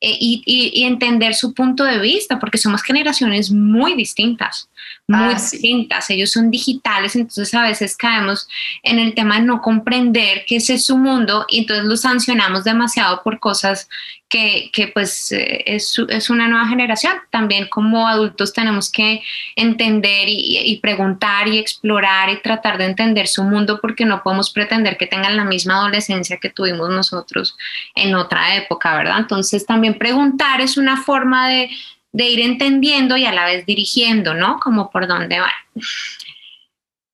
eh, 0.00 0.16
y, 0.18 0.84
entender 0.84 1.34
su 1.34 1.52
punto 1.54 1.84
de 1.84 1.98
vista, 1.98 2.38
porque 2.38 2.58
somos 2.58 2.82
generaciones 2.82 3.50
muy 3.50 3.94
distintas, 3.94 4.68
muy 5.08 5.20
ah, 5.20 5.34
distintas. 5.34 6.10
Ellos 6.10 6.30
son 6.30 6.50
digitales, 6.50 7.16
entonces 7.16 7.52
a 7.54 7.62
veces 7.62 7.96
caemos 7.96 8.46
en 8.82 8.98
el 8.98 9.14
tema 9.14 9.36
de 9.36 9.46
no 9.46 9.62
comprender 9.62 10.44
que 10.46 10.56
ese 10.56 10.74
es 10.74 10.84
su 10.84 10.98
mundo 10.98 11.46
y 11.48 11.60
entonces 11.60 11.86
los 11.86 12.02
sancionamos 12.02 12.64
demasiado 12.64 13.22
por 13.22 13.40
cosas 13.40 13.88
que, 14.28 14.70
que 14.74 14.88
pues 14.88 15.32
eh, 15.32 15.64
es, 15.64 15.96
es, 16.10 16.28
una 16.28 16.46
nueva 16.48 16.68
generación. 16.68 17.14
También 17.30 17.68
como 17.68 18.06
adultos 18.06 18.52
tenemos 18.52 18.92
que 18.92 19.22
entender 19.56 20.28
y, 20.28 20.58
y, 20.58 20.76
preguntar 20.80 21.48
y 21.48 21.56
explorar 21.56 22.28
y 22.28 22.42
tratar 22.42 22.76
de 22.76 22.84
entender 22.84 23.28
su 23.28 23.42
mundo 23.44 23.78
porque 23.80 24.04
no 24.04 24.22
podemos 24.22 24.50
pretender 24.50 24.98
que 24.98 25.06
tengan 25.06 25.38
la 25.38 25.44
misma 25.44 25.76
adolescencia 25.76 26.36
que 26.36 26.50
tuvimos 26.50 26.90
nosotros 26.90 27.56
en 27.94 28.14
otra 28.14 28.56
época, 28.56 28.94
¿verdad? 28.94 29.20
Entonces 29.20 29.64
también 29.64 29.96
preguntar 29.96 30.60
es 30.60 30.76
una 30.76 31.02
forma 31.02 31.48
de, 31.48 31.70
de 32.12 32.28
ir 32.28 32.40
entendiendo 32.40 33.16
y 33.16 33.24
a 33.24 33.32
la 33.32 33.44
vez 33.44 33.66
dirigiendo, 33.66 34.34
¿no? 34.34 34.58
Como 34.60 34.90
por 34.90 35.06
dónde 35.06 35.40
van. 35.40 35.50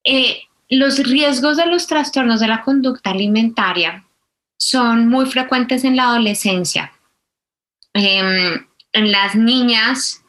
Eh, 0.05 0.43
los 0.69 0.99
riesgos 0.99 1.57
de 1.57 1.67
los 1.67 1.87
trastornos 1.87 2.41
de 2.41 2.49
la 2.49 2.63
conducta 2.63 3.11
alimentaria 3.11 4.05
son 4.59 5.09
muy 5.09 5.27
frecuentes 5.27 5.85
en 5.85 5.97
la 5.97 6.05
adolescencia. 6.05 6.93
Em, 7.93 8.67
en 8.93 9.13
las 9.13 9.35
niñas 9.35 10.25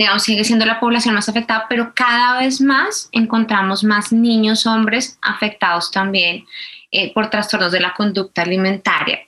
digamos, 0.00 0.22
sigue 0.22 0.44
siendo 0.44 0.64
la 0.64 0.80
población 0.80 1.14
más 1.14 1.28
afectada, 1.28 1.66
pero 1.68 1.92
cada 1.94 2.38
vez 2.38 2.62
más 2.62 3.10
encontramos 3.12 3.84
más 3.84 4.12
niños, 4.12 4.64
hombres 4.64 5.18
afectados 5.20 5.90
también 5.90 6.46
eh, 6.90 7.12
por 7.12 7.30
trastornos 7.30 7.72
de 7.72 7.80
la 7.80 7.94
conducta 7.94 8.42
alimentaria. 8.42 9.20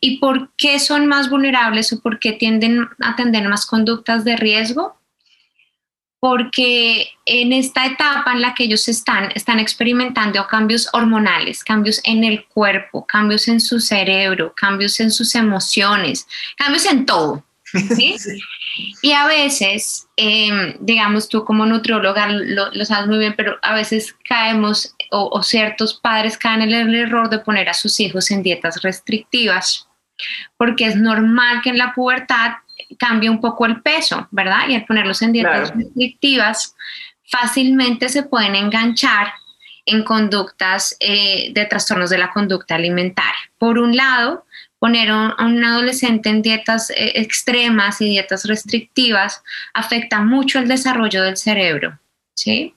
¿Y 0.00 0.18
por 0.18 0.50
qué 0.56 0.78
son 0.78 1.06
más 1.06 1.30
vulnerables 1.30 1.92
o 1.92 2.00
por 2.00 2.18
qué 2.18 2.32
tienden 2.32 2.88
a 3.00 3.16
tener 3.16 3.48
más 3.48 3.66
conductas 3.66 4.24
de 4.24 4.36
riesgo? 4.36 5.00
porque 6.20 7.08
en 7.24 7.54
esta 7.54 7.86
etapa 7.86 8.32
en 8.32 8.42
la 8.42 8.54
que 8.54 8.64
ellos 8.64 8.86
están, 8.88 9.30
están 9.34 9.58
experimentando 9.58 10.46
cambios 10.46 10.88
hormonales, 10.92 11.64
cambios 11.64 12.00
en 12.04 12.24
el 12.24 12.44
cuerpo, 12.44 13.06
cambios 13.06 13.48
en 13.48 13.58
su 13.58 13.80
cerebro, 13.80 14.52
cambios 14.54 15.00
en 15.00 15.10
sus 15.10 15.34
emociones, 15.34 16.28
cambios 16.58 16.84
en 16.84 17.06
todo. 17.06 17.42
¿sí? 17.96 18.16
Y 19.02 19.12
a 19.12 19.26
veces, 19.26 20.08
em, 20.16 20.74
digamos 20.80 21.28
tú 21.28 21.44
como 21.44 21.66
nutrióloga 21.66 22.28
lo, 22.28 22.84
sabes 22.84 23.08
muy 23.08 23.18
bien, 23.18 23.34
pero 23.36 23.58
a 23.62 23.74
veces 23.74 24.14
caemos 24.24 24.94
o, 25.10 25.42
ciertos 25.42 25.94
padres 25.94 26.38
caen 26.38 26.62
en 26.62 26.72
el 26.72 26.94
error 26.94 27.28
de 27.28 27.40
poner 27.40 27.68
a 27.68 27.74
sus 27.74 27.98
hijos 28.00 28.30
en 28.30 28.42
dietas 28.42 28.82
restrictivas, 28.82 29.88
porque 30.56 30.86
es 30.86 30.96
normal 30.96 31.60
que 31.62 31.70
en 31.70 31.78
la 31.78 31.92
pubertad 31.94 32.52
cambie 32.98 33.28
un 33.28 33.40
poco 33.40 33.66
el 33.66 33.82
peso, 33.82 34.28
¿verdad? 34.30 34.68
Y 34.68 34.74
al 34.74 34.84
ponerlos 34.84 35.22
en 35.22 35.32
dietas 35.32 35.74
restrictivas, 35.74 36.74
fácilmente 37.24 38.08
se 38.08 38.22
pueden 38.22 38.54
enganchar 38.54 39.32
en 39.86 40.04
conductas 40.04 40.96
eh, 41.00 41.52
de 41.52 41.66
trastornos 41.66 42.10
de 42.10 42.18
la 42.18 42.30
conducta 42.30 42.74
alimentaria. 42.74 43.40
Por 43.58 43.78
un 43.78 43.96
lado, 43.96 44.44
poner 44.80 45.10
a 45.10 45.36
un 45.38 45.62
adolescente 45.62 46.30
en 46.30 46.42
dietas 46.42 46.90
eh, 46.90 47.12
extremas 47.14 48.00
y 48.00 48.08
dietas 48.08 48.46
restrictivas 48.46 49.42
afecta 49.74 50.22
mucho 50.22 50.58
el 50.58 50.66
desarrollo 50.66 51.22
del 51.22 51.36
cerebro. 51.36 52.00
¿sí? 52.34 52.74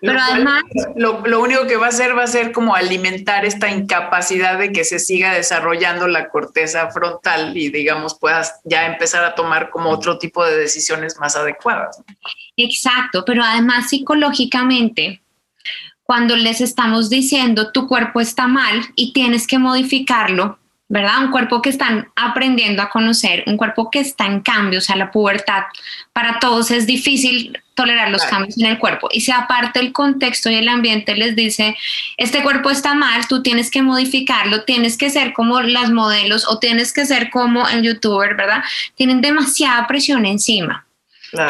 Pero 0.00 0.18
además... 0.20 0.62
Lo, 0.96 1.40
único 1.40 1.66
que 1.66 1.76
va 1.76 1.86
a 1.86 1.88
hacer 1.90 2.18
va 2.18 2.24
a 2.24 2.26
ser 2.26 2.50
como 2.50 2.74
alimentar 2.74 3.44
esta 3.44 3.70
incapacidad 3.70 4.58
de 4.58 4.72
que 4.72 4.84
se 4.84 4.98
siga 4.98 5.32
desarrollando 5.32 6.08
la 6.08 6.28
corteza 6.28 6.90
frontal 6.90 7.56
y 7.56 7.70
digamos 7.70 8.18
puedas 8.18 8.60
ya 8.64 8.86
empezar 8.86 9.24
a 9.24 9.36
tomar 9.36 9.70
como 9.70 9.90
otro 9.90 10.18
tipo 10.18 10.44
de 10.44 10.56
decisiones 10.56 11.18
más 11.20 11.36
adecuadas. 11.36 12.02
Exacto, 12.56 13.24
pero 13.24 13.44
además 13.44 13.90
psicológicamente, 13.90 15.22
cuando 16.02 16.34
les 16.34 16.60
estamos 16.60 17.08
diciendo 17.08 17.70
tu 17.70 17.86
cuerpo 17.86 18.20
está 18.20 18.48
mal 18.48 18.82
y 18.96 19.12
tienes 19.12 19.46
que 19.46 19.58
modificarlo, 19.58 20.58
¿verdad? 20.94 21.24
Un 21.24 21.32
cuerpo 21.32 21.60
que 21.60 21.70
están 21.70 22.06
aprendiendo 22.14 22.80
a 22.80 22.88
conocer, 22.88 23.42
un 23.48 23.56
cuerpo 23.56 23.90
que 23.90 23.98
está 23.98 24.26
en 24.26 24.42
cambio, 24.42 24.78
o 24.78 24.80
sea, 24.80 24.94
la 24.94 25.10
pubertad, 25.10 25.64
para 26.12 26.38
todos 26.38 26.70
es 26.70 26.86
difícil 26.86 27.58
tolerar 27.74 28.12
los 28.12 28.22
cambios 28.22 28.56
en 28.58 28.66
el 28.66 28.78
cuerpo. 28.78 29.08
Y 29.10 29.22
si 29.22 29.32
aparte 29.32 29.80
el 29.80 29.92
contexto 29.92 30.50
y 30.50 30.54
el 30.54 30.68
ambiente 30.68 31.16
les 31.16 31.34
dice, 31.34 31.76
este 32.16 32.44
cuerpo 32.44 32.70
está 32.70 32.94
mal, 32.94 33.26
tú 33.26 33.42
tienes 33.42 33.72
que 33.72 33.82
modificarlo, 33.82 34.62
tienes 34.62 34.96
que 34.96 35.10
ser 35.10 35.32
como 35.32 35.60
las 35.62 35.90
modelos 35.90 36.46
o 36.48 36.60
tienes 36.60 36.92
que 36.92 37.06
ser 37.06 37.28
como 37.30 37.68
el 37.68 37.82
youtuber, 37.82 38.36
¿verdad? 38.36 38.62
Tienen 38.94 39.20
demasiada 39.20 39.88
presión 39.88 40.24
encima. 40.24 40.83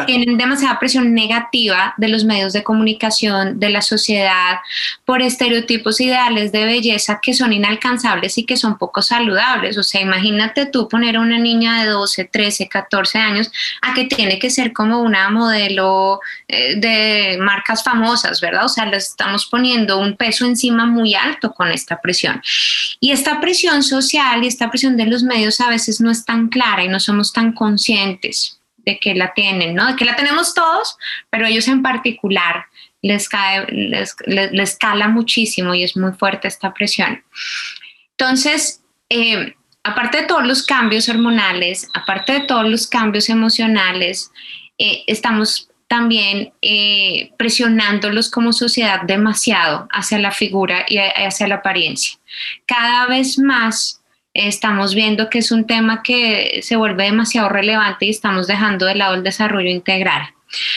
Tienen 0.05 0.37
demasiada 0.37 0.79
presión 0.79 1.13
negativa 1.13 1.93
de 1.97 2.07
los 2.07 2.25
medios 2.25 2.53
de 2.53 2.63
comunicación, 2.63 3.59
de 3.59 3.69
la 3.69 3.81
sociedad, 3.81 4.59
por 5.05 5.21
estereotipos 5.21 5.99
ideales 6.01 6.51
de 6.51 6.65
belleza 6.65 7.19
que 7.21 7.33
son 7.33 7.53
inalcanzables 7.53 8.37
y 8.37 8.45
que 8.45 8.57
son 8.57 8.77
poco 8.77 9.01
saludables. 9.01 9.77
O 9.77 9.83
sea, 9.83 10.01
imagínate 10.01 10.65
tú 10.65 10.87
poner 10.87 11.17
a 11.17 11.21
una 11.21 11.37
niña 11.37 11.83
de 11.83 11.89
12, 11.89 12.25
13, 12.25 12.67
14 12.67 13.17
años 13.19 13.51
a 13.81 13.93
que 13.93 14.05
tiene 14.05 14.39
que 14.39 14.49
ser 14.49 14.73
como 14.73 15.01
una 15.01 15.29
modelo 15.29 16.19
eh, 16.47 16.75
de 16.77 17.37
marcas 17.39 17.83
famosas, 17.83 18.41
¿verdad? 18.41 18.65
O 18.65 18.69
sea, 18.69 18.85
le 18.85 18.97
estamos 18.97 19.45
poniendo 19.45 19.99
un 19.99 20.15
peso 20.15 20.45
encima 20.45 20.85
muy 20.85 21.13
alto 21.15 21.51
con 21.51 21.71
esta 21.71 22.01
presión. 22.01 22.41
Y 22.99 23.11
esta 23.11 23.39
presión 23.39 23.83
social 23.83 24.43
y 24.43 24.47
esta 24.47 24.69
presión 24.69 24.97
de 24.97 25.05
los 25.05 25.23
medios 25.23 25.61
a 25.61 25.69
veces 25.69 26.01
no 26.01 26.11
es 26.11 26.25
tan 26.25 26.49
clara 26.49 26.83
y 26.83 26.87
no 26.87 26.99
somos 26.99 27.33
tan 27.33 27.53
conscientes 27.53 28.59
de 28.85 28.99
que 28.99 29.15
la 29.15 29.33
tienen, 29.33 29.75
¿no? 29.75 29.87
De 29.87 29.95
que 29.95 30.05
la 30.05 30.15
tenemos 30.15 30.53
todos, 30.53 30.97
pero 31.29 31.45
ellos 31.45 31.67
en 31.67 31.81
particular 31.81 32.65
les, 33.01 33.29
cae, 33.29 33.65
les, 33.67 34.15
les, 34.25 34.77
cala 34.77 35.07
muchísimo 35.07 35.75
y 35.75 35.83
es 35.83 35.95
muy 35.95 36.11
fuerte 36.13 36.47
esta 36.47 36.73
presión. 36.73 37.23
Entonces, 38.11 38.81
eh, 39.09 39.55
aparte 39.83 40.21
de 40.21 40.27
todos 40.27 40.45
los 40.45 40.65
cambios 40.65 41.07
hormonales, 41.07 41.87
aparte 41.93 42.33
de 42.33 42.39
todos 42.41 42.67
los 42.67 42.87
cambios 42.87 43.29
emocionales, 43.29 44.31
eh, 44.77 45.03
estamos 45.07 45.69
también 45.87 46.51
eh, 46.61 47.31
presionándolos 47.37 48.31
como 48.31 48.53
sociedad 48.53 49.01
demasiado 49.03 49.87
hacia 49.91 50.17
la 50.17 50.31
figura 50.31 50.85
y 50.89 50.97
hacia 50.97 51.47
la 51.47 51.55
apariencia. 51.55 52.17
Cada 52.65 53.05
vez 53.05 53.37
más 53.37 54.01
estamos 54.35 54.93
viendo 54.93 55.29
que 55.29 55.39
es 55.39 55.51
un 55.51 55.65
tema 55.65 56.03
que 56.03 56.59
se 56.61 56.75
vuelve 56.75 57.05
demasiado 57.05 57.49
relevante 57.49 58.05
y 58.05 58.09
estamos 58.09 58.47
dejando 58.47 58.85
de 58.85 58.95
lado 58.95 59.15
el 59.15 59.23
desarrollo 59.23 59.69
integral. 59.69 60.29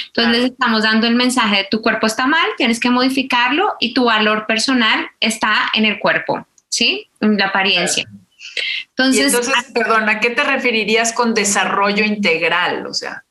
Entonces 0.06 0.52
estamos 0.52 0.84
dando 0.84 1.06
el 1.06 1.14
mensaje 1.14 1.58
de 1.58 1.68
tu 1.70 1.82
cuerpo 1.82 2.06
está 2.06 2.26
mal, 2.26 2.48
tienes 2.56 2.80
que 2.80 2.90
modificarlo 2.90 3.74
y 3.80 3.92
tu 3.94 4.04
valor 4.04 4.46
personal 4.46 5.10
está 5.20 5.70
en 5.74 5.84
el 5.84 5.98
cuerpo, 5.98 6.46
¿sí? 6.68 7.08
En 7.20 7.36
la 7.36 7.46
apariencia. 7.46 8.08
Entonces, 8.90 9.26
entonces 9.26 9.54
perdón, 9.74 10.08
¿a 10.08 10.20
qué 10.20 10.30
te 10.30 10.44
referirías 10.44 11.12
con 11.12 11.34
desarrollo 11.34 12.04
integral? 12.04 12.86
O 12.86 12.94
sea. 12.94 13.24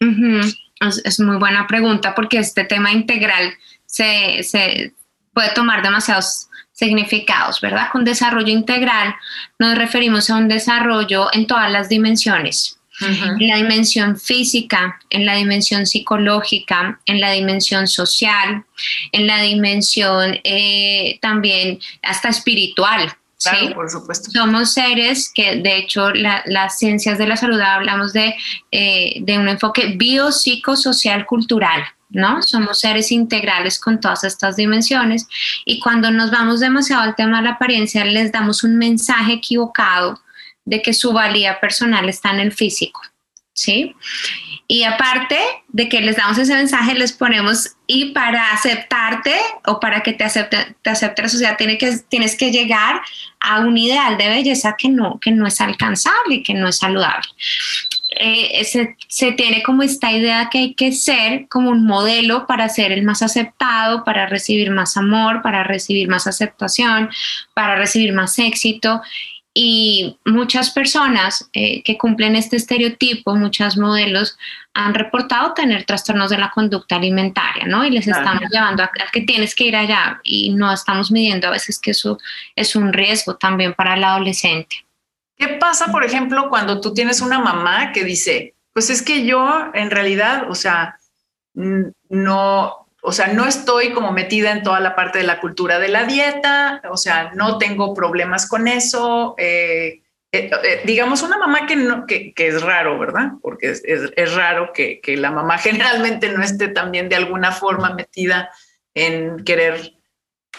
es, 0.00 1.02
es, 1.04 1.20
muy 1.20 1.36
buena 1.36 1.66
pregunta 1.66 2.14
porque 2.14 2.38
este 2.38 2.64
tema 2.64 2.92
integral 2.92 3.54
se, 3.86 4.42
se 4.42 4.92
puede 5.32 5.52
tomar 5.54 5.82
demasiados 5.82 6.48
significados, 6.78 7.60
¿verdad? 7.60 7.88
Con 7.90 8.04
desarrollo 8.04 8.52
integral 8.52 9.14
nos 9.58 9.76
referimos 9.76 10.30
a 10.30 10.36
un 10.36 10.46
desarrollo 10.48 11.28
en 11.32 11.46
todas 11.46 11.70
las 11.70 11.88
dimensiones. 11.88 12.76
En 13.00 13.46
la 13.46 13.56
dimensión 13.56 14.18
física, 14.18 14.98
en 15.10 15.24
la 15.24 15.36
dimensión 15.36 15.86
psicológica, 15.86 16.98
en 17.06 17.20
la 17.20 17.30
dimensión 17.30 17.86
social, 17.86 18.64
en 19.12 19.26
la 19.28 19.40
dimensión 19.40 20.40
eh, 20.42 21.16
también 21.22 21.78
hasta 22.02 22.28
espiritual, 22.28 23.12
Claro, 23.40 23.72
por 23.72 23.88
supuesto. 23.88 24.32
Somos 24.32 24.72
seres 24.72 25.30
que, 25.32 25.56
de 25.56 25.76
hecho, 25.76 26.10
las 26.10 26.76
ciencias 26.76 27.18
de 27.18 27.28
la 27.28 27.36
salud 27.36 27.60
hablamos 27.60 28.12
de, 28.12 28.34
eh, 28.72 29.18
de 29.20 29.38
un 29.38 29.48
enfoque 29.48 29.94
biopsicosocial 29.96 31.24
cultural. 31.24 31.84
¿No? 32.10 32.42
Somos 32.42 32.80
seres 32.80 33.12
integrales 33.12 33.78
con 33.78 34.00
todas 34.00 34.24
estas 34.24 34.56
dimensiones 34.56 35.26
y 35.64 35.80
cuando 35.80 36.10
nos 36.10 36.30
vamos 36.30 36.60
demasiado 36.60 37.02
al 37.02 37.16
tema 37.16 37.38
de 37.38 37.44
la 37.44 37.50
apariencia 37.50 38.04
les 38.04 38.32
damos 38.32 38.64
un 38.64 38.76
mensaje 38.76 39.34
equivocado 39.34 40.20
de 40.64 40.82
que 40.82 40.92
su 40.92 41.12
valía 41.12 41.60
personal 41.60 42.08
está 42.08 42.30
en 42.30 42.40
el 42.40 42.52
físico, 42.52 43.00
¿sí? 43.54 43.94
Y 44.70 44.84
aparte 44.84 45.38
de 45.68 45.88
que 45.88 46.02
les 46.02 46.16
damos 46.16 46.36
ese 46.36 46.52
mensaje, 46.52 46.94
les 46.94 47.12
ponemos, 47.12 47.76
y 47.86 48.12
para 48.12 48.52
aceptarte 48.52 49.34
o 49.64 49.80
para 49.80 50.02
que 50.02 50.12
te 50.12 50.24
acepte, 50.24 50.76
te 50.82 50.90
acepte 50.90 51.22
la 51.22 51.28
sociedad, 51.30 51.56
tiene 51.56 51.78
que, 51.78 51.96
tienes 52.10 52.36
que 52.36 52.50
llegar 52.50 53.00
a 53.40 53.60
un 53.60 53.78
ideal 53.78 54.18
de 54.18 54.28
belleza 54.28 54.76
que 54.76 54.90
no, 54.90 55.18
que 55.20 55.30
no 55.30 55.46
es 55.46 55.62
alcanzable, 55.62 56.42
que 56.42 56.52
no 56.52 56.68
es 56.68 56.76
saludable. 56.76 57.26
Eh, 58.10 58.64
se, 58.64 59.32
tiene 59.32 59.62
como 59.62 59.82
esta 59.82 60.10
idea 60.10 60.48
que 60.50 60.58
hay 60.58 60.74
que 60.74 60.92
ser 60.92 61.46
como 61.48 61.70
un 61.70 61.84
modelo 61.84 62.46
para 62.46 62.68
ser 62.68 62.90
el 62.90 63.02
más 63.02 63.22
aceptado, 63.22 64.02
para 64.04 64.26
recibir 64.26 64.70
más 64.70 64.96
amor, 64.96 65.42
para 65.42 65.62
recibir 65.62 66.08
más 66.08 66.26
aceptación, 66.26 67.10
para 67.54 67.76
recibir 67.76 68.12
más 68.12 68.38
éxito. 68.38 69.02
Y 69.52 70.16
muchas 70.24 70.70
personas 70.70 71.50
eh, 71.52 71.82
que 71.82 71.98
cumplen 71.98 72.36
este 72.36 72.56
estereotipo, 72.56 73.34
muchos 73.34 73.76
modelos, 73.76 74.38
han 74.72 74.94
reportado 74.94 75.52
tener 75.54 75.84
trastornos 75.84 76.30
de 76.30 76.38
la 76.38 76.50
conducta 76.50 76.96
alimentaria, 76.96 77.66
¿no? 77.66 77.84
Y 77.84 77.90
les 77.90 78.06
estamos 78.06 78.44
llevando 78.50 78.84
a, 78.84 78.90
que 79.12 79.22
tienes 79.22 79.56
que 79.56 79.64
ir 79.64 79.74
allá 79.74 80.20
y 80.22 80.50
no 80.50 80.72
estamos 80.72 81.10
midiendo 81.10 81.48
a 81.48 81.50
veces 81.50 81.80
que 81.80 81.90
eso 81.90 82.18
es 82.54 82.76
un 82.76 82.92
riesgo 82.92 83.36
también 83.36 83.74
para 83.74 83.94
el 83.94 84.04
adolescente. 84.04 84.84
¿Qué 85.38 85.48
pasa, 85.60 85.92
por 85.92 86.04
ejemplo, 86.04 86.48
cuando 86.48 86.80
tú 86.80 86.92
tienes 86.92 87.20
una 87.20 87.38
mamá 87.38 87.92
que 87.92 88.04
dice, 88.04 88.54
pues 88.72 88.90
es 88.90 89.02
que 89.02 89.24
yo 89.24 89.70
en 89.72 89.90
realidad, 89.90 90.50
o 90.50 90.54
sea, 90.54 90.98
no, 91.54 92.88
o 93.02 93.12
sea, 93.12 93.28
no 93.28 93.46
estoy 93.46 93.92
como 93.92 94.12
metida 94.12 94.50
en 94.50 94.62
toda 94.62 94.80
la 94.80 94.94
parte 94.96 95.18
de 95.18 95.24
la 95.24 95.40
cultura 95.40 95.78
de 95.78 95.88
la 95.88 96.04
dieta, 96.04 96.82
o 96.90 96.96
sea, 96.96 97.30
no 97.34 97.58
tengo 97.58 97.94
problemas 97.94 98.48
con 98.48 98.68
eso. 98.68 99.34
Eh, 99.38 100.02
eh, 100.30 100.50
eh, 100.62 100.82
digamos, 100.84 101.22
una 101.22 101.38
mamá 101.38 101.66
que, 101.66 101.74
no, 101.76 102.04
que, 102.06 102.34
es 102.36 102.60
raro, 102.60 102.98
¿verdad? 102.98 103.32
Porque 103.40 103.70
es, 103.70 104.34
raro 104.34 104.72
que, 104.74 105.00
la 105.16 105.30
mamá 105.30 105.58
generalmente 105.58 106.28
no 106.30 106.42
esté 106.42 106.68
también 106.68 107.08
de 107.08 107.16
alguna 107.16 107.52
forma 107.52 107.94
metida 107.94 108.50
en 108.94 109.44
querer 109.44 109.97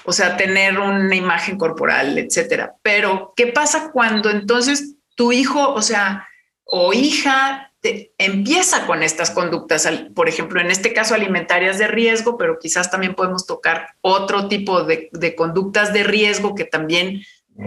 o 0.06 0.12
sea, 0.12 0.38
tener 0.38 0.80
una 0.80 1.16
imagen 1.16 1.58
corporal, 1.58 2.18
etcétera. 2.18 2.76
Pero, 2.82 3.34
¿qué 3.36 3.48
pasa 3.48 3.92
cuando 3.92 4.30
entonces 4.30 4.96
tu 5.16 5.32
hijo, 5.32 5.74
o 5.74 5.82
sea, 5.82 6.28
o 6.64 6.94
hija 6.94 7.70
empieza 8.18 8.86
con 8.86 9.04
estas 9.04 9.32
conductas, 9.32 9.88
por 10.14 10.28
ejemplo, 10.28 10.60
en 10.60 10.70
este 10.70 10.94
caso 10.94 11.16
alimentarias 11.16 11.78
de 11.78 11.88
riesgo, 11.88 12.38
pero 12.38 12.60
quizás 12.60 12.92
también 12.92 13.16
podemos 13.16 13.46
tocar 13.46 13.96
otro 14.02 14.48
tipo 14.48 14.84
de, 14.84 15.10
conductas 15.36 15.94
de 15.94 16.04
riesgo 16.04 16.56
que 16.56 16.66
también 16.66 17.22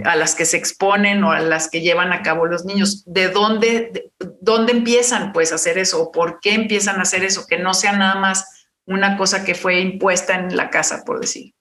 a 0.05 0.17
las 0.17 0.35
que 0.35 0.45
se 0.45 0.57
exponen 0.57 1.23
o 1.25 1.33
a 1.33 1.41
las 1.41 1.69
que 1.69 1.81
llevan 1.81 2.13
a 2.13 2.23
cabo 2.23 2.47
los 2.47 2.65
niños. 2.65 3.05
¿De 3.07 3.29
dónde, 3.29 4.11
dónde 4.41 4.73
empiezan 4.73 5.33
pues 5.33 5.53
a 5.53 5.57
hacer 5.57 5.79
eso 5.79 6.03
o 6.03 6.13
por 6.13 6.41
qué 6.41 6.55
empiezan 6.55 6.99
a 6.99 7.03
hacer 7.03 7.25
eso? 7.25 7.47
Que 7.47 7.59
no 7.59 7.75
sea 7.75 7.93
nada 7.93 8.17
más 8.17 8.67
una 8.87 9.17
cosa 9.17 9.45
que 9.45 9.55
fue 9.55 9.81
impuesta 9.81 10.35
en 10.35 10.57
la 10.57 10.71
casa, 10.71 11.05
por 11.05 11.21
decir. 11.21 11.55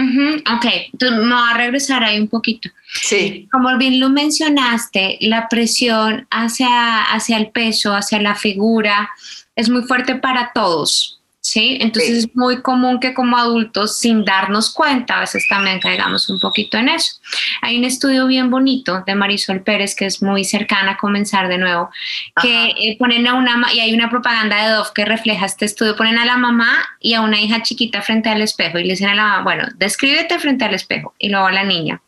Ok, 0.00 0.66
entonces 0.92 1.18
me 1.18 1.34
voy 1.34 1.50
a 1.50 1.56
regresar 1.56 2.04
ahí 2.04 2.20
un 2.20 2.28
poquito. 2.28 2.68
Sí. 3.02 3.48
Como 3.50 3.76
bien 3.78 4.00
lo 4.00 4.10
mencionaste, 4.10 5.18
la 5.20 5.48
presión 5.48 6.26
hacia, 6.30 7.02
hacia 7.02 7.36
el 7.36 7.50
peso, 7.50 7.94
hacia 7.94 8.20
la 8.20 8.34
figura, 8.34 9.10
es 9.54 9.68
muy 9.68 9.82
fuerte 9.82 10.16
para 10.16 10.52
todos. 10.54 11.15
¿Sí? 11.46 11.78
Entonces 11.80 12.24
es 12.24 12.36
muy 12.36 12.60
común 12.60 12.98
que 12.98 13.14
como 13.14 13.36
adultos, 13.36 13.98
sin 13.98 14.24
darnos 14.24 14.74
cuenta, 14.74 15.18
a 15.18 15.20
veces 15.20 15.46
también 15.48 15.78
caigamos 15.78 16.28
un 16.28 16.40
poquito 16.40 16.76
en 16.76 16.88
eso. 16.88 17.18
Hay 17.62 17.78
un 17.78 17.84
estudio 17.84 18.26
bien 18.26 18.50
bonito 18.50 19.04
de 19.06 19.14
Marisol 19.14 19.62
Pérez, 19.62 19.94
que 19.94 20.06
es 20.06 20.22
muy 20.22 20.42
cercana 20.42 20.92
a 20.92 20.96
comenzar 20.96 21.46
de 21.46 21.58
nuevo, 21.58 21.88
que 22.42 22.70
eh, 22.70 22.96
ponen 22.98 23.28
a 23.28 23.34
una, 23.34 23.62
y 23.72 23.78
hay 23.78 23.94
una 23.94 24.10
propaganda 24.10 24.64
de 24.64 24.72
Dove 24.72 24.90
que 24.92 25.04
refleja 25.04 25.46
este 25.46 25.66
estudio, 25.66 25.94
ponen 25.94 26.18
a 26.18 26.24
la 26.24 26.36
mamá 26.36 26.84
y 27.00 27.14
a 27.14 27.20
una 27.20 27.40
hija 27.40 27.62
chiquita 27.62 28.02
frente 28.02 28.28
al 28.28 28.42
espejo 28.42 28.80
y 28.80 28.84
le 28.84 28.90
dicen 28.90 29.08
a 29.08 29.14
la 29.14 29.22
mamá, 29.22 29.42
bueno, 29.44 29.68
descríbete 29.76 30.40
frente 30.40 30.64
al 30.64 30.74
espejo 30.74 31.14
y 31.18 31.28
luego 31.28 31.46
a 31.46 31.52
la 31.52 31.62
niña. 31.62 32.02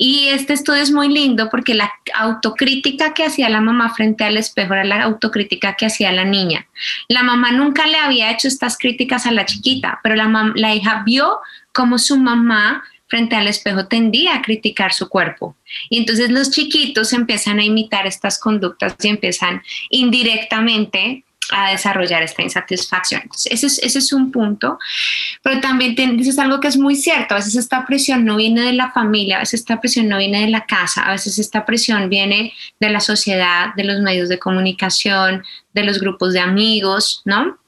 Y 0.00 0.28
este 0.28 0.52
estudio 0.52 0.80
es 0.80 0.92
muy 0.92 1.08
lindo 1.08 1.50
porque 1.50 1.74
la 1.74 1.92
autocrítica 2.14 3.14
que 3.14 3.24
hacía 3.24 3.48
la 3.48 3.60
mamá 3.60 3.92
frente 3.92 4.22
al 4.22 4.36
espejo 4.36 4.74
era 4.74 4.84
la 4.84 5.02
autocrítica 5.02 5.74
que 5.74 5.86
hacía 5.86 6.12
la 6.12 6.24
niña. 6.24 6.68
La 7.08 7.24
mamá 7.24 7.50
nunca 7.50 7.88
le 7.88 7.98
había 7.98 8.30
hecho 8.30 8.46
estas 8.46 8.78
críticas 8.78 9.26
a 9.26 9.32
la 9.32 9.44
chiquita, 9.44 9.98
pero 10.04 10.14
la, 10.14 10.74
hija 10.74 11.02
vio 11.04 11.40
cómo 11.72 11.98
su 11.98 12.16
mamá 12.16 12.84
frente 13.08 13.34
al 13.34 13.48
espejo 13.48 13.86
tendía 13.88 14.36
a 14.36 14.42
criticar 14.42 14.92
su 14.92 15.08
cuerpo. 15.08 15.56
Y 15.90 15.98
entonces 15.98 16.30
los 16.30 16.52
chiquitos 16.52 17.12
empiezan 17.12 17.58
a 17.58 17.64
imitar 17.64 18.06
estas 18.06 18.38
conductas 18.38 18.94
y 19.02 19.08
empiezan 19.08 19.62
indirectamente 19.90 21.24
a 21.50 21.70
desarrollar 21.70 22.22
esta 22.22 22.42
insatisfacción. 22.42 23.22
ese, 23.50 23.66
es, 23.66 23.78
ese 23.78 23.98
es 23.98 24.12
un 24.12 24.30
punto, 24.30 24.78
pero 25.42 25.60
también 25.60 25.94
dices 26.16 26.38
algo 26.38 26.60
que 26.60 26.68
es 26.68 26.76
muy 26.76 26.96
cierto, 26.96 27.34
a 27.34 27.38
veces 27.38 27.56
esta 27.56 27.86
presión 27.86 28.24
no 28.24 28.36
viene 28.36 28.62
de 28.62 28.72
la 28.72 28.90
familia, 28.92 29.36
a 29.36 29.40
veces 29.40 29.60
esta 29.60 29.80
presión 29.80 30.08
no 30.08 30.18
viene 30.18 30.42
de 30.42 30.48
la 30.48 30.66
casa, 30.66 31.02
a 31.02 31.12
veces 31.12 31.38
esta 31.38 31.64
presión 31.64 32.08
viene 32.08 32.52
de 32.80 32.90
la 32.90 33.00
sociedad, 33.00 33.74
de 33.76 33.84
los 33.84 34.00
medios 34.00 34.28
de 34.28 34.38
comunicación, 34.38 35.44
de 35.72 35.84
los 35.84 36.00
grupos 36.00 36.32
de 36.32 36.40
amigos, 36.40 37.22
¿no? 37.24 37.58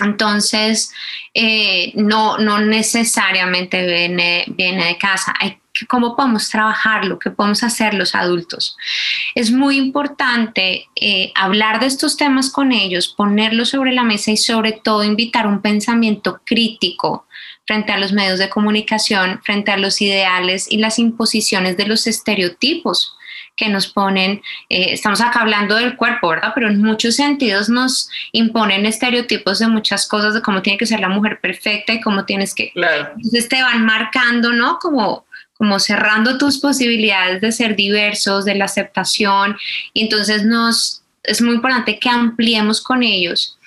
Entonces, 0.00 0.92
eh, 1.34 1.92
no, 1.94 2.38
no 2.38 2.60
necesariamente 2.60 3.84
viene, 3.84 4.44
viene 4.48 4.86
de 4.86 4.98
casa. 4.98 5.34
Hay 5.40 5.58
cómo 5.86 6.16
podemos 6.16 6.48
trabajarlo, 6.48 7.18
qué 7.18 7.30
podemos 7.30 7.62
hacer 7.62 7.94
los 7.94 8.14
adultos. 8.14 8.76
Es 9.34 9.50
muy 9.50 9.76
importante 9.76 10.88
eh, 10.96 11.32
hablar 11.34 11.80
de 11.80 11.86
estos 11.86 12.16
temas 12.16 12.50
con 12.50 12.72
ellos, 12.72 13.08
ponerlos 13.08 13.70
sobre 13.70 13.92
la 13.92 14.02
mesa 14.02 14.30
y 14.30 14.36
sobre 14.36 14.72
todo 14.72 15.04
invitar 15.04 15.46
un 15.46 15.60
pensamiento 15.60 16.40
crítico 16.44 17.26
frente 17.66 17.92
a 17.92 17.98
los 17.98 18.12
medios 18.12 18.38
de 18.38 18.48
comunicación, 18.48 19.40
frente 19.42 19.70
a 19.70 19.76
los 19.76 20.00
ideales 20.00 20.66
y 20.70 20.78
las 20.78 20.98
imposiciones 20.98 21.76
de 21.76 21.86
los 21.86 22.06
estereotipos 22.06 23.14
que 23.58 23.68
nos 23.68 23.88
ponen, 23.88 24.40
eh, 24.70 24.92
estamos 24.92 25.20
acá 25.20 25.40
hablando 25.40 25.74
del 25.74 25.96
cuerpo, 25.96 26.28
¿verdad? 26.28 26.52
Pero 26.54 26.68
en 26.68 26.80
muchos 26.80 27.16
sentidos 27.16 27.68
nos 27.68 28.08
imponen 28.32 28.86
estereotipos 28.86 29.58
de 29.58 29.68
muchas 29.68 30.08
cosas, 30.08 30.32
de 30.32 30.40
cómo 30.40 30.62
tiene 30.62 30.78
que 30.78 30.86
ser 30.86 31.00
la 31.00 31.08
mujer 31.08 31.40
perfecta 31.40 31.92
y 31.92 32.00
cómo 32.00 32.24
tienes 32.24 32.54
que... 32.54 32.70
Claro. 32.70 33.10
Entonces 33.16 33.48
te 33.48 33.60
van 33.60 33.84
marcando, 33.84 34.52
¿no? 34.52 34.78
Como 34.78 35.26
como 35.58 35.80
cerrando 35.80 36.38
tus 36.38 36.58
posibilidades 36.58 37.40
de 37.40 37.52
ser 37.52 37.76
diversos, 37.76 38.44
de 38.44 38.54
la 38.54 38.66
aceptación, 38.66 39.56
entonces 39.92 40.44
nos, 40.44 41.02
es 41.24 41.42
muy 41.42 41.56
importante 41.56 41.98
que 41.98 42.08
ampliemos 42.08 42.80
con 42.80 43.02
ellos 43.02 43.58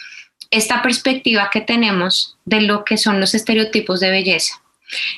esta 0.49 0.81
perspectiva 0.81 1.49
que 1.51 1.61
tenemos 1.61 2.37
de 2.45 2.61
lo 2.61 2.83
que 2.83 2.97
son 2.97 3.19
los 3.19 3.35
estereotipos 3.35 3.99
de 3.99 4.09
belleza. 4.11 4.61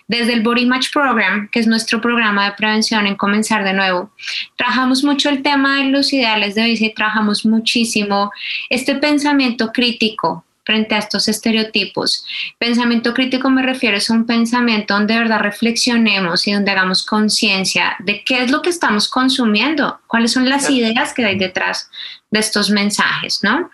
Desde 0.07 0.33
el 0.33 0.41
Body 0.41 0.67
Match 0.67 0.91
Program, 0.93 1.49
que 1.51 1.59
es 1.59 1.65
nuestro 1.65 1.99
programa 1.99 2.45
de 2.45 2.55
prevención 2.55 3.07
en 3.07 3.15
Comenzar 3.15 3.63
de 3.63 3.73
Nuevo, 3.73 4.11
trabajamos 4.55 5.03
mucho 5.03 5.29
el 5.29 5.41
tema 5.41 5.77
de 5.77 5.85
los 5.85 6.13
ideales 6.13 6.53
de 6.53 6.61
belleza 6.61 6.85
y 6.85 6.93
trabajamos 6.93 7.45
muchísimo 7.45 8.31
este 8.69 8.95
pensamiento 8.95 9.71
crítico 9.71 10.45
frente 10.65 10.95
a 10.95 10.99
estos 10.99 11.27
estereotipos. 11.27 12.25
Pensamiento 12.57 13.13
crítico 13.13 13.49
me 13.49 13.61
refiero 13.61 13.97
a 13.97 14.13
un 14.13 14.25
pensamiento 14.25 14.93
donde 14.93 15.13
de 15.13 15.19
verdad 15.21 15.39
reflexionemos 15.39 16.47
y 16.47 16.53
donde 16.53 16.71
hagamos 16.71 17.05
conciencia 17.05 17.95
de 17.99 18.23
qué 18.23 18.43
es 18.43 18.51
lo 18.51 18.61
que 18.61 18.69
estamos 18.69 19.09
consumiendo, 19.09 19.99
cuáles 20.07 20.31
son 20.31 20.49
las 20.49 20.69
ideas 20.69 21.13
que 21.13 21.25
hay 21.25 21.37
detrás 21.37 21.89
de 22.31 22.39
estos 22.39 22.69
mensajes, 22.71 23.41
¿no? 23.43 23.69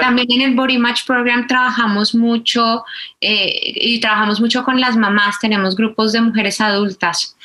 También 0.00 0.28
en 0.30 0.40
el 0.40 0.54
Body 0.54 0.78
Match 0.78 1.04
Program 1.06 1.46
trabajamos 1.46 2.14
mucho 2.14 2.84
eh, 3.20 3.72
y 3.74 4.00
trabajamos 4.00 4.40
mucho 4.40 4.64
con 4.64 4.80
las 4.80 4.96
mamás, 4.96 5.38
tenemos 5.38 5.76
grupos 5.76 6.12
de 6.12 6.22
mujeres 6.22 6.60
adultas 6.60 7.36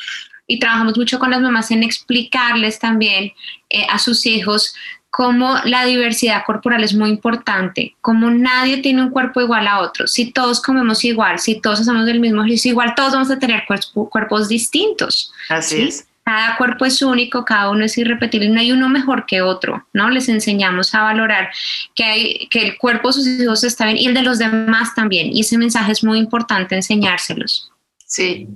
y 0.48 0.60
trabajamos 0.60 0.98
mucho 0.98 1.19
con 1.19 1.32
las 1.32 1.41
mamás 1.41 1.71
en 1.71 1.84
explicarles 1.84 2.80
también 2.80 3.34
eh, 3.69 3.86
a 3.89 4.00
sus 4.00 4.26
hijos 4.26 4.76
cómo 5.15 5.56
la 5.63 5.86
diversidad 5.86 6.43
corporal 6.45 6.84
es 6.84 6.93
muy 6.93 7.10
importante, 7.10 7.95
como 8.01 8.30
nadie 8.30 8.80
tiene 8.82 9.01
un 9.01 9.12
cuerpo 9.12 9.39
igual 9.39 9.65
a 9.65 9.80
otro. 9.80 10.08
Si 10.08 10.34
todos 10.34 10.62
comemos 10.62 11.06
igual, 11.06 11.39
si 11.39 11.62
todos 11.62 11.80
hacemos 11.80 12.06
el 12.10 12.19
mismo 12.19 12.41
ejercicio 12.41 12.71
igual, 12.71 12.95
todos 12.97 13.13
vamos 13.13 13.32
a 13.32 13.39
tener 13.39 13.63
cuerpos 13.65 14.49
distintos. 14.49 15.32
Así 15.47 15.84
es. 15.84 16.06
Cada 16.25 16.58
cuerpo 16.58 16.84
es 16.84 17.01
único, 17.01 17.45
cada 17.45 17.69
uno 17.69 17.86
es 17.86 17.97
irrepetible, 17.97 18.49
no 18.49 18.60
hay 18.60 18.73
uno 18.73 18.89
mejor 18.89 19.25
que 19.25 19.41
otro, 19.41 19.88
¿no? 19.93 20.10
Les 20.10 20.28
enseñamos 20.28 20.93
a 20.93 21.04
valorar 21.04 21.49
que, 21.93 22.04
hay, 22.04 22.47
que 22.49 22.63
el 22.63 22.78
cuerpo 22.78 23.08
de 23.08 23.13
sus 23.13 23.28
hijos 23.28 23.63
está 23.63 23.86
bien 23.86 23.97
y 23.97 24.08
el 24.08 24.15
de 24.15 24.21
los 24.21 24.38
demás 24.38 24.93
también. 24.95 25.34
Y 25.34 25.41
ese 25.41 25.58
mensaje 25.58 25.93
es 25.93 26.04
muy 26.04 26.19
importante 26.19 26.75
enseñárselos. 26.75 27.71
Sí. 28.06 28.49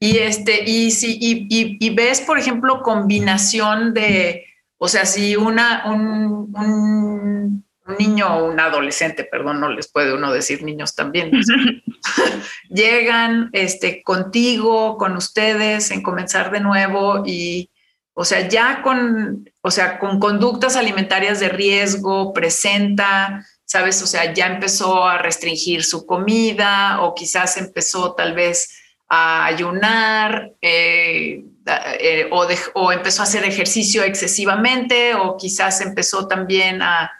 Y, 0.00 0.16
este, 0.16 0.64
y, 0.64 0.90
si, 0.92 1.18
y 1.20 1.90
ves, 1.90 2.22
por 2.22 2.38
ejemplo, 2.38 2.80
combinación 2.80 3.92
de, 3.92 4.46
o 4.78 4.88
sea, 4.88 5.06
si 5.06 5.36
una, 5.36 5.84
un, 5.86 7.64
niño 7.98 8.36
o 8.36 8.50
un 8.50 8.58
adolescente, 8.58 9.24
perdón, 9.24 9.60
no 9.60 9.70
les 9.70 9.88
puede 9.88 10.12
uno 10.12 10.32
decir 10.32 10.62
niños 10.62 10.94
también, 10.94 11.30
llegan 12.68 13.48
este, 13.52 14.02
contigo, 14.02 14.96
con 14.98 15.16
ustedes, 15.16 15.90
en 15.92 16.02
comenzar 16.02 16.50
de 16.50 16.60
nuevo 16.60 17.22
y, 17.24 17.70
o 18.12 18.24
sea, 18.24 18.48
ya 18.48 18.82
con, 18.82 19.48
o 19.62 19.70
sea, 19.70 19.98
con 19.98 20.18
conductas 20.18 20.76
alimentarias 20.76 21.38
de 21.40 21.48
riesgo, 21.48 22.32
presenta, 22.32 23.46
¿sabes? 23.64 24.02
O 24.02 24.06
sea, 24.06 24.32
ya 24.34 24.46
empezó 24.46 25.06
a 25.06 25.18
restringir 25.18 25.84
su 25.84 26.06
comida 26.06 27.00
o 27.02 27.14
quizás 27.14 27.56
empezó 27.56 28.14
tal 28.14 28.34
vez 28.34 28.82
a 29.08 29.46
ayunar. 29.46 30.52
Eh, 30.60 31.44
eh, 31.66 32.28
o, 32.30 32.92
empezó 32.92 33.22
a 33.22 33.24
hacer 33.24 33.44
ejercicio 33.44 34.04
excesivamente 34.04 35.14
o 35.14 35.36
quizás 35.36 35.80
empezó 35.80 36.28
también 36.28 36.80
a 36.80 37.10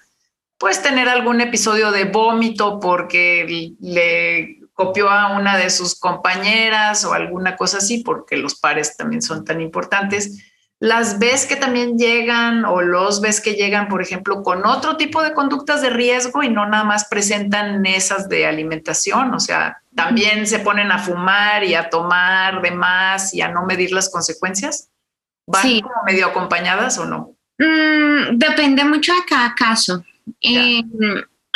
pues 0.56 0.82
tener 0.82 1.08
algún 1.08 1.40
episodio 1.40 1.90
de 1.90 2.04
vómito 2.04 2.78
porque 2.78 3.74
le 3.80 4.60
copió 4.72 5.10
a 5.10 5.36
una 5.36 5.56
de 5.56 5.70
sus 5.70 5.98
compañeras 5.98 7.04
o 7.04 7.12
alguna 7.12 7.56
cosa 7.56 7.78
así, 7.78 8.02
porque 8.04 8.36
los 8.36 8.54
pares 8.54 8.96
también 8.96 9.22
son 9.22 9.44
tan 9.44 9.60
importantes. 9.60 10.38
Las 10.78 11.18
ves 11.18 11.46
que 11.46 11.56
también 11.56 11.96
llegan 11.98 12.66
o 12.66 12.82
los 12.82 13.22
ves 13.22 13.40
que 13.40 13.54
llegan, 13.54 13.88
por 13.88 14.02
ejemplo, 14.02 14.42
con 14.42 14.66
otro 14.66 14.96
tipo 14.96 15.22
de 15.22 15.32
conductas 15.32 15.80
de 15.80 15.88
riesgo 15.88 16.42
y 16.42 16.50
no 16.50 16.66
nada 16.66 16.84
más 16.84 17.06
presentan 17.08 17.86
esas 17.86 18.28
de 18.28 18.46
alimentación, 18.46 19.32
o 19.32 19.40
sea, 19.40 19.80
también 19.94 20.46
se 20.46 20.58
ponen 20.58 20.92
a 20.92 20.98
fumar 20.98 21.64
y 21.64 21.74
a 21.74 21.88
tomar 21.88 22.60
de 22.60 22.72
más 22.72 23.32
y 23.32 23.40
a 23.40 23.48
no 23.48 23.64
medir 23.64 23.92
las 23.92 24.10
consecuencias? 24.10 24.90
¿Van 25.46 25.80
como 25.80 26.02
medio 26.04 26.26
acompañadas 26.26 26.98
o 26.98 27.06
no? 27.06 27.34
Mm, 27.58 28.36
depende 28.36 28.84
mucho 28.84 29.14
de 29.14 29.24
cada 29.26 29.54
caso 29.54 30.04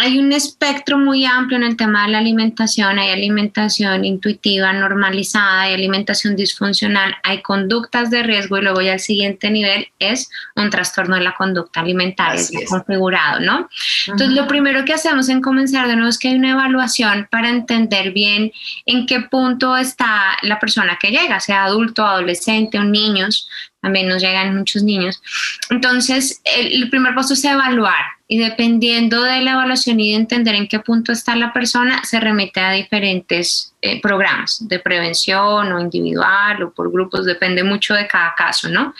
hay 0.01 0.19
un 0.19 0.33
espectro 0.33 0.97
muy 0.97 1.27
amplio 1.27 1.59
en 1.59 1.65
el 1.65 1.77
tema 1.77 2.05
de 2.07 2.13
la 2.13 2.19
alimentación. 2.19 2.99
Hay 2.99 3.11
alimentación 3.11 4.07
intuitiva 4.07 4.73
normalizada, 4.73 5.63
hay 5.63 5.75
alimentación 5.75 6.37
disfuncional, 6.37 7.15
hay 7.23 7.43
conductas 7.43 8.11
de 8.11 8.23
riesgo 8.23 8.57
y 8.57 8.63
luego 8.63 8.81
ya 8.81 8.95
el 8.95 9.01
siguiente 9.01 9.51
nivel 9.51 9.89
es 9.99 10.31
un 10.57 10.71
trastorno 10.71 11.17
de 11.17 11.23
la 11.23 11.35
conducta 11.35 11.81
alimentaria 11.81 12.43
configurado, 12.67 13.41
¿no? 13.41 13.69
Entonces, 14.07 14.31
lo 14.31 14.47
primero 14.47 14.87
que 14.87 14.95
hacemos 14.95 15.29
en 15.29 15.43
comenzar 15.43 15.87
de 15.87 15.97
nuevo 15.97 16.09
es 16.09 16.19
que 16.19 16.29
hay 16.29 16.37
una 16.37 16.53
evaluación 16.53 17.29
para 17.31 17.51
entender 17.51 18.13
bien 18.13 18.53
en 18.87 19.05
qué 19.05 19.21
punto 19.21 19.77
está 19.77 20.39
la 20.41 20.59
persona 20.59 20.99
que 20.99 21.11
llega, 21.11 21.41
sea 21.41 21.65
adulto, 21.65 22.07
adolescente 22.07 22.79
o 22.79 22.85
niños. 22.85 23.51
También 23.83 24.09
nos 24.09 24.23
llegan 24.23 24.57
muchos 24.57 24.83
niños. 24.83 25.23
Entonces, 25.69 26.41
el 26.45 26.89
primer 26.89 27.15
paso 27.15 27.35
es 27.35 27.45
evaluar 27.45 28.20
y 28.33 28.39
dependiendo 28.39 29.25
de 29.25 29.41
la 29.41 29.55
evaluación 29.55 29.99
y 29.99 30.11
de 30.11 30.17
entender 30.17 30.55
en 30.55 30.69
qué 30.69 30.79
punto 30.79 31.11
está 31.11 31.35
la 31.35 31.53
persona, 31.53 32.01
se 32.05 32.21
remite 32.21 32.61
a 32.61 32.71
diferentes 32.71 33.75
eh, 33.83 34.01
programas 34.01 34.69
de 34.69 34.79
prevención 34.79 35.73
o 35.73 35.81
individual 35.81 36.63
o 36.63 36.73
por 36.73 36.93
grupos, 36.93 37.27
depende 37.27 37.65
mucho 37.65 37.93
de 37.93 38.07
cada 38.07 38.33
caso, 38.37 38.69
¿no? 38.69 38.95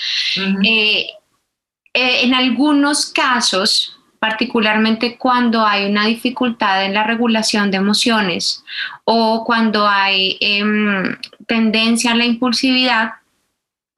Eh, 0.65 1.07
eh, 1.95 2.25
en 2.25 2.35
algunos 2.35 3.07
casos, 3.07 3.97
particularmente 4.19 5.17
cuando 5.17 5.65
hay 5.65 5.87
una 5.87 6.07
dificultad 6.07 6.85
en 6.85 6.95
la 6.95 7.05
regulación 7.05 7.71
de 7.71 7.77
emociones 7.77 8.65
o 9.05 9.45
cuando 9.45 9.87
hay 9.87 10.39
em, 10.41 11.17
tendencia 11.47 12.11
a 12.11 12.17
la 12.17 12.25
impulsividad, 12.25 13.13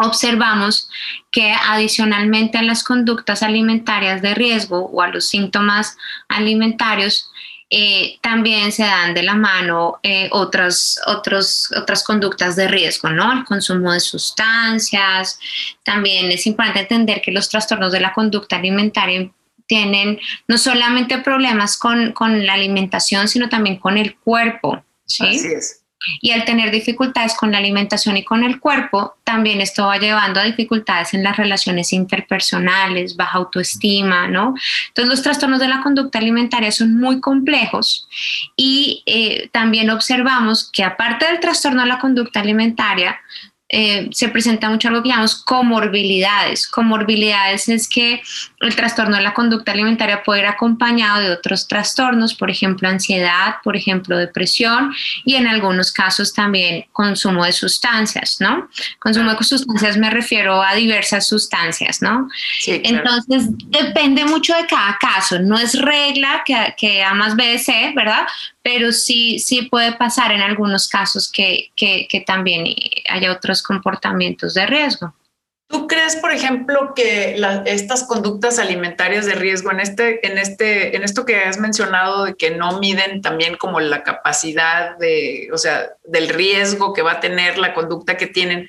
observamos 0.02 0.88
que 1.30 1.52
adicionalmente 1.52 2.58
a 2.58 2.62
las 2.62 2.84
conductas 2.84 3.42
alimentarias 3.42 4.22
de 4.22 4.34
riesgo 4.34 4.86
o 4.86 5.02
a 5.02 5.08
los 5.08 5.28
síntomas 5.28 5.96
alimentarios, 6.28 7.30
eh, 7.74 8.18
también 8.20 8.70
se 8.70 8.82
dan 8.82 9.14
de 9.14 9.22
la 9.22 9.34
mano 9.34 9.98
eh, 10.02 10.28
otras, 10.30 11.00
otras 11.06 12.04
conductas 12.06 12.54
de 12.54 12.68
riesgo, 12.68 13.08
¿no? 13.08 13.32
El 13.32 13.44
consumo 13.44 13.92
de 13.92 14.00
sustancias. 14.00 15.38
También 15.82 16.30
es 16.30 16.46
importante 16.46 16.80
entender 16.80 17.22
que 17.22 17.32
los 17.32 17.48
trastornos 17.48 17.90
de 17.92 18.00
la 18.00 18.12
conducta 18.12 18.56
alimentaria 18.56 19.30
tienen 19.66 20.20
no 20.48 20.58
solamente 20.58 21.16
problemas 21.18 21.78
con, 21.78 22.12
con 22.12 22.44
la 22.44 22.52
alimentación, 22.52 23.26
sino 23.26 23.48
también 23.48 23.76
con 23.78 23.96
el 23.96 24.16
cuerpo. 24.16 24.84
¿sí? 25.06 25.26
Así 25.26 25.46
es. 25.46 25.81
Y 26.20 26.30
al 26.32 26.44
tener 26.44 26.70
dificultades 26.70 27.34
con 27.34 27.52
la 27.52 27.58
alimentación 27.58 28.16
y 28.16 28.24
con 28.24 28.44
el 28.44 28.60
cuerpo, 28.60 29.16
también 29.24 29.60
esto 29.60 29.86
va 29.86 29.98
llevando 29.98 30.40
a 30.40 30.44
dificultades 30.44 31.14
en 31.14 31.22
las 31.22 31.36
relaciones 31.36 31.92
interpersonales, 31.92 33.16
baja 33.16 33.38
autoestima, 33.38 34.28
¿no? 34.28 34.54
Entonces 34.88 35.10
los 35.10 35.22
trastornos 35.22 35.60
de 35.60 35.68
la 35.68 35.82
conducta 35.82 36.18
alimentaria 36.18 36.72
son 36.72 36.98
muy 36.98 37.20
complejos 37.20 38.08
y 38.56 39.02
eh, 39.06 39.48
también 39.52 39.90
observamos 39.90 40.70
que 40.72 40.84
aparte 40.84 41.26
del 41.26 41.40
trastorno 41.40 41.82
de 41.82 41.88
la 41.88 41.98
conducta 41.98 42.40
alimentaria, 42.40 43.20
eh, 43.72 44.08
se 44.12 44.28
presenta 44.28 44.68
mucho 44.68 44.88
algo 44.88 45.02
que 45.02 45.08
llamamos 45.08 45.42
comorbilidades. 45.42 46.68
Comorbilidades 46.68 47.68
es 47.68 47.88
que 47.88 48.22
el 48.60 48.76
trastorno 48.76 49.16
de 49.16 49.22
la 49.22 49.32
conducta 49.34 49.72
alimentaria 49.72 50.22
puede 50.22 50.42
ir 50.42 50.46
acompañado 50.46 51.20
de 51.20 51.30
otros 51.32 51.66
trastornos, 51.66 52.34
por 52.34 52.50
ejemplo, 52.50 52.88
ansiedad, 52.88 53.56
por 53.64 53.74
ejemplo, 53.76 54.16
depresión 54.16 54.94
y 55.24 55.36
en 55.36 55.46
algunos 55.46 55.90
casos 55.90 56.34
también 56.34 56.84
consumo 56.92 57.44
de 57.44 57.52
sustancias, 57.52 58.36
¿no? 58.38 58.68
Consumo 59.00 59.32
de 59.32 59.42
sustancias 59.42 59.96
me 59.96 60.10
refiero 60.10 60.62
a 60.62 60.74
diversas 60.74 61.26
sustancias, 61.26 62.02
¿no? 62.02 62.28
Entonces, 62.66 63.46
depende 63.48 64.24
mucho 64.26 64.54
de 64.54 64.66
cada 64.66 64.98
caso. 64.98 65.38
No 65.38 65.58
es 65.58 65.80
regla 65.80 66.42
que, 66.44 66.74
que 66.76 67.02
A 67.02 67.14
más 67.14 67.34
B 67.34 67.58
C, 67.58 67.92
¿verdad? 67.96 68.26
Pero 68.62 68.92
sí, 68.92 69.38
sí 69.38 69.62
puede 69.62 69.92
pasar 69.92 70.32
en 70.32 70.40
algunos 70.40 70.88
casos 70.88 71.30
que, 71.30 71.70
también 72.26 72.64
haya 73.08 73.32
otros 73.32 73.62
comportamientos 73.62 74.54
de 74.54 74.66
riesgo. 74.66 75.14
¿Tú 75.66 75.86
crees, 75.86 76.16
por 76.16 76.32
ejemplo, 76.32 76.92
que 76.94 77.34
estas 77.64 78.04
conductas 78.04 78.58
alimentarias 78.58 79.24
de 79.24 79.34
riesgo, 79.34 79.72
en, 79.72 79.80
este, 79.80 80.26
en, 80.26 80.36
este, 80.36 80.94
en 80.94 81.02
esto 81.02 81.24
que 81.24 81.36
has 81.36 81.58
mencionado, 81.58 82.26
de 82.26 82.34
que 82.34 82.50
no 82.50 82.78
miden 82.78 83.22
también 83.22 83.56
como 83.56 83.80
la 83.80 84.02
capacidad 84.02 84.96
de, 84.98 85.48
o 85.52 85.56
sea, 85.56 85.92
del 86.04 86.28
riesgo 86.28 86.92
que 86.92 87.02
va 87.02 87.12
a 87.12 87.20
tener 87.20 87.56
la 87.56 87.72
conducta 87.72 88.18
que 88.18 88.26
tienen, 88.26 88.68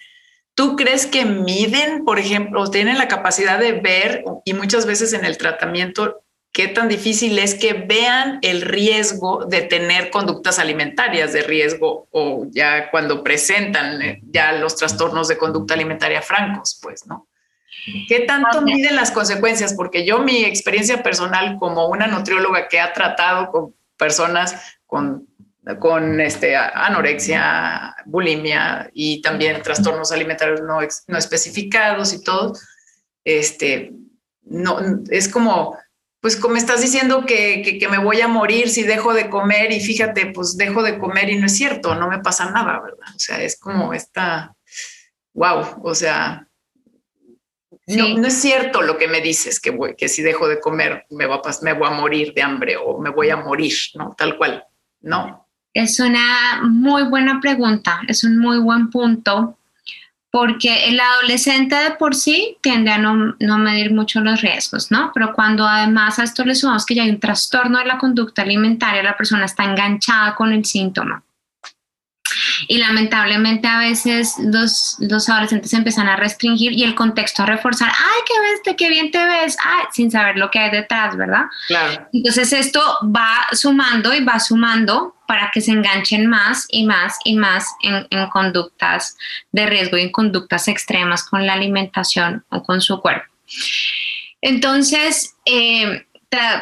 ¿tú 0.55 0.77
crees 0.77 1.05
que 1.05 1.25
miden, 1.25 2.05
por 2.05 2.19
ejemplo, 2.19 2.61
o 2.61 2.71
tienen 2.71 2.97
la 2.97 3.09
capacidad 3.09 3.59
de 3.59 3.73
ver, 3.73 4.23
y 4.45 4.53
muchas 4.53 4.85
veces 4.85 5.11
en 5.11 5.25
el 5.25 5.37
tratamiento 5.37 6.23
qué 6.53 6.67
tan 6.67 6.87
difícil 6.87 7.39
es 7.39 7.55
que 7.55 7.73
vean 7.73 8.37
el 8.43 8.61
riesgo 8.61 9.45
de 9.45 9.61
tener 9.61 10.11
conductas 10.11 10.59
alimentarias 10.59 11.33
de 11.33 11.41
riesgo 11.41 12.07
o 12.11 12.45
ya 12.51 12.91
cuando 12.91 13.23
presentan 13.23 14.01
eh, 14.01 14.21
ya 14.29 14.53
los 14.53 14.75
trastornos 14.75 15.27
de 15.27 15.37
conducta 15.37 15.73
alimentaria 15.73 16.21
francos, 16.21 16.79
pues, 16.81 17.07
¿no? 17.07 17.27
¿Qué 18.07 18.21
tanto 18.21 18.61
miden 18.61 18.95
las 18.95 19.11
consecuencias? 19.11 19.73
Porque 19.73 20.05
yo 20.05 20.19
mi 20.19 20.45
experiencia 20.45 21.01
personal 21.01 21.57
como 21.59 21.87
una 21.87 22.07
nutrióloga 22.07 22.67
que 22.69 22.79
ha 22.79 22.93
tratado 22.93 23.51
con 23.51 23.75
personas 23.97 24.77
con, 24.85 25.27
con 25.79 26.21
este, 26.21 26.55
anorexia, 26.55 27.95
bulimia 28.05 28.89
y 28.93 29.21
también 29.21 29.61
trastornos 29.63 30.11
alimentarios 30.11 30.61
no, 30.61 30.79
no 31.07 31.17
especificados 31.17 32.13
y 32.13 32.23
todo, 32.23 32.53
este, 33.25 33.91
no, 34.43 34.79
es 35.09 35.27
como 35.27 35.77
pues 36.23 36.37
como 36.37 36.55
estás 36.55 36.79
diciendo 36.79 37.25
que, 37.25 37.85
me 37.91 37.97
voy 37.97 38.21
a 38.21 38.29
morir 38.29 38.69
si 38.69 38.83
dejo 38.83 39.13
de 39.13 39.29
comer 39.29 39.73
y 39.73 39.81
fíjate, 39.81 40.27
pues 40.27 40.55
dejo 40.55 40.81
de 40.81 40.97
comer 40.97 41.29
y 41.29 41.37
no 41.37 41.47
es 41.47 41.57
cierto, 41.57 41.95
no 41.95 42.07
me 42.07 42.19
pasa 42.19 42.49
nada, 42.49 42.79
¿verdad? 42.79 43.13
O 43.13 43.19
sea, 43.19 43.41
es 43.41 43.59
como 43.59 43.93
esta, 43.93 44.55
wow, 45.33 45.81
o 45.83 45.93
sea, 45.93 46.47
no, 47.87 48.25
es 48.25 48.33
cierto 48.35 48.81
lo 48.81 48.97
que 48.97 49.09
me 49.09 49.19
dices, 49.19 49.59
que, 49.59 49.71
voy, 49.71 49.97
que 49.97 50.07
si 50.07 50.21
dejo 50.21 50.47
de 50.47 50.61
comer 50.61 51.05
me, 51.09 51.25
va 51.25 51.41
me 51.61 51.73
voy 51.73 51.87
a 51.89 51.91
morir 51.91 52.33
de 52.33 52.41
hambre 52.41 52.77
o 52.77 53.01
me 53.01 53.09
voy 53.09 53.29
a 53.29 53.35
morir, 53.35 53.73
¿no? 53.95 54.15
Tal 54.17 54.37
cual, 54.37 54.63
no. 55.01 55.49
Es 55.73 55.99
una 55.99 56.61
muy 56.63 57.03
buena 57.03 57.41
pregunta, 57.41 57.99
es 58.07 58.23
un 58.23 58.39
muy 58.39 58.59
buen 58.59 58.89
punto 58.91 59.59
porque 60.33 60.89
el 60.89 60.99
adolescente 60.99 61.75
de 61.75 61.91
por 61.91 62.15
sí 62.15 62.57
tiende 62.61 62.89
a 62.89 62.97
no, 62.97 63.35
medir 63.59 63.93
mucho 63.93 64.19
los 64.19 64.41
riesgos, 64.41 64.89
¿no? 64.89 65.11
Pero 65.13 65.31
cuando 65.31 65.67
además 65.67 66.17
a 66.17 66.23
esto 66.23 66.43
le 66.43 66.55
sumamos 66.55 66.87
que 66.87 66.95
ya 66.95 67.03
hay 67.03 67.11
un 67.11 67.19
trastorno 67.19 67.77
de 67.77 67.85
la 67.85 67.99
conducta 67.99 68.41
alimentaria, 68.41 69.03
la 69.03 69.15
persona 69.15 69.45
está 69.45 69.63
enganchada 69.63 70.33
con 70.33 70.51
el 70.51 70.65
síntoma. 70.65 71.21
Y 72.67 72.77
lamentablemente 72.77 73.67
a 73.67 73.79
veces 73.79 74.35
los, 74.39 74.97
los 74.99 75.29
adolescentes 75.29 75.73
empiezan 75.73 76.07
a 76.07 76.15
restringir 76.15 76.71
y 76.71 76.83
el 76.83 76.95
contexto 76.95 77.43
a 77.43 77.45
reforzar, 77.45 77.89
ay, 77.89 78.21
qué 78.25 78.33
ves, 78.41 78.75
qué 78.77 78.89
bien 78.89 79.11
te 79.11 79.25
ves, 79.25 79.57
ay, 79.63 79.85
sin 79.91 80.11
saber 80.11 80.37
lo 80.37 80.49
que 80.51 80.59
hay 80.59 80.71
detrás, 80.71 81.15
¿verdad? 81.17 81.45
Claro. 81.67 82.07
Entonces 82.13 82.53
esto 82.53 82.81
va 83.03 83.47
sumando 83.51 84.13
y 84.13 84.23
va 84.23 84.39
sumando 84.39 85.15
para 85.27 85.49
que 85.51 85.61
se 85.61 85.71
enganchen 85.71 86.27
más 86.27 86.67
y 86.69 86.85
más 86.85 87.17
y 87.23 87.35
más 87.35 87.67
en, 87.81 88.07
conductas 88.29 89.17
de 89.51 89.65
riesgo 89.65 89.97
y 89.97 90.01
en 90.01 90.11
conductas 90.11 90.67
extremas 90.67 91.23
con 91.23 91.45
la 91.45 91.53
alimentación 91.53 92.45
o 92.49 92.63
con 92.63 92.81
su 92.81 93.01
cuerpo. 93.01 93.25
Entonces, 94.41 95.35
eh, 95.45 96.05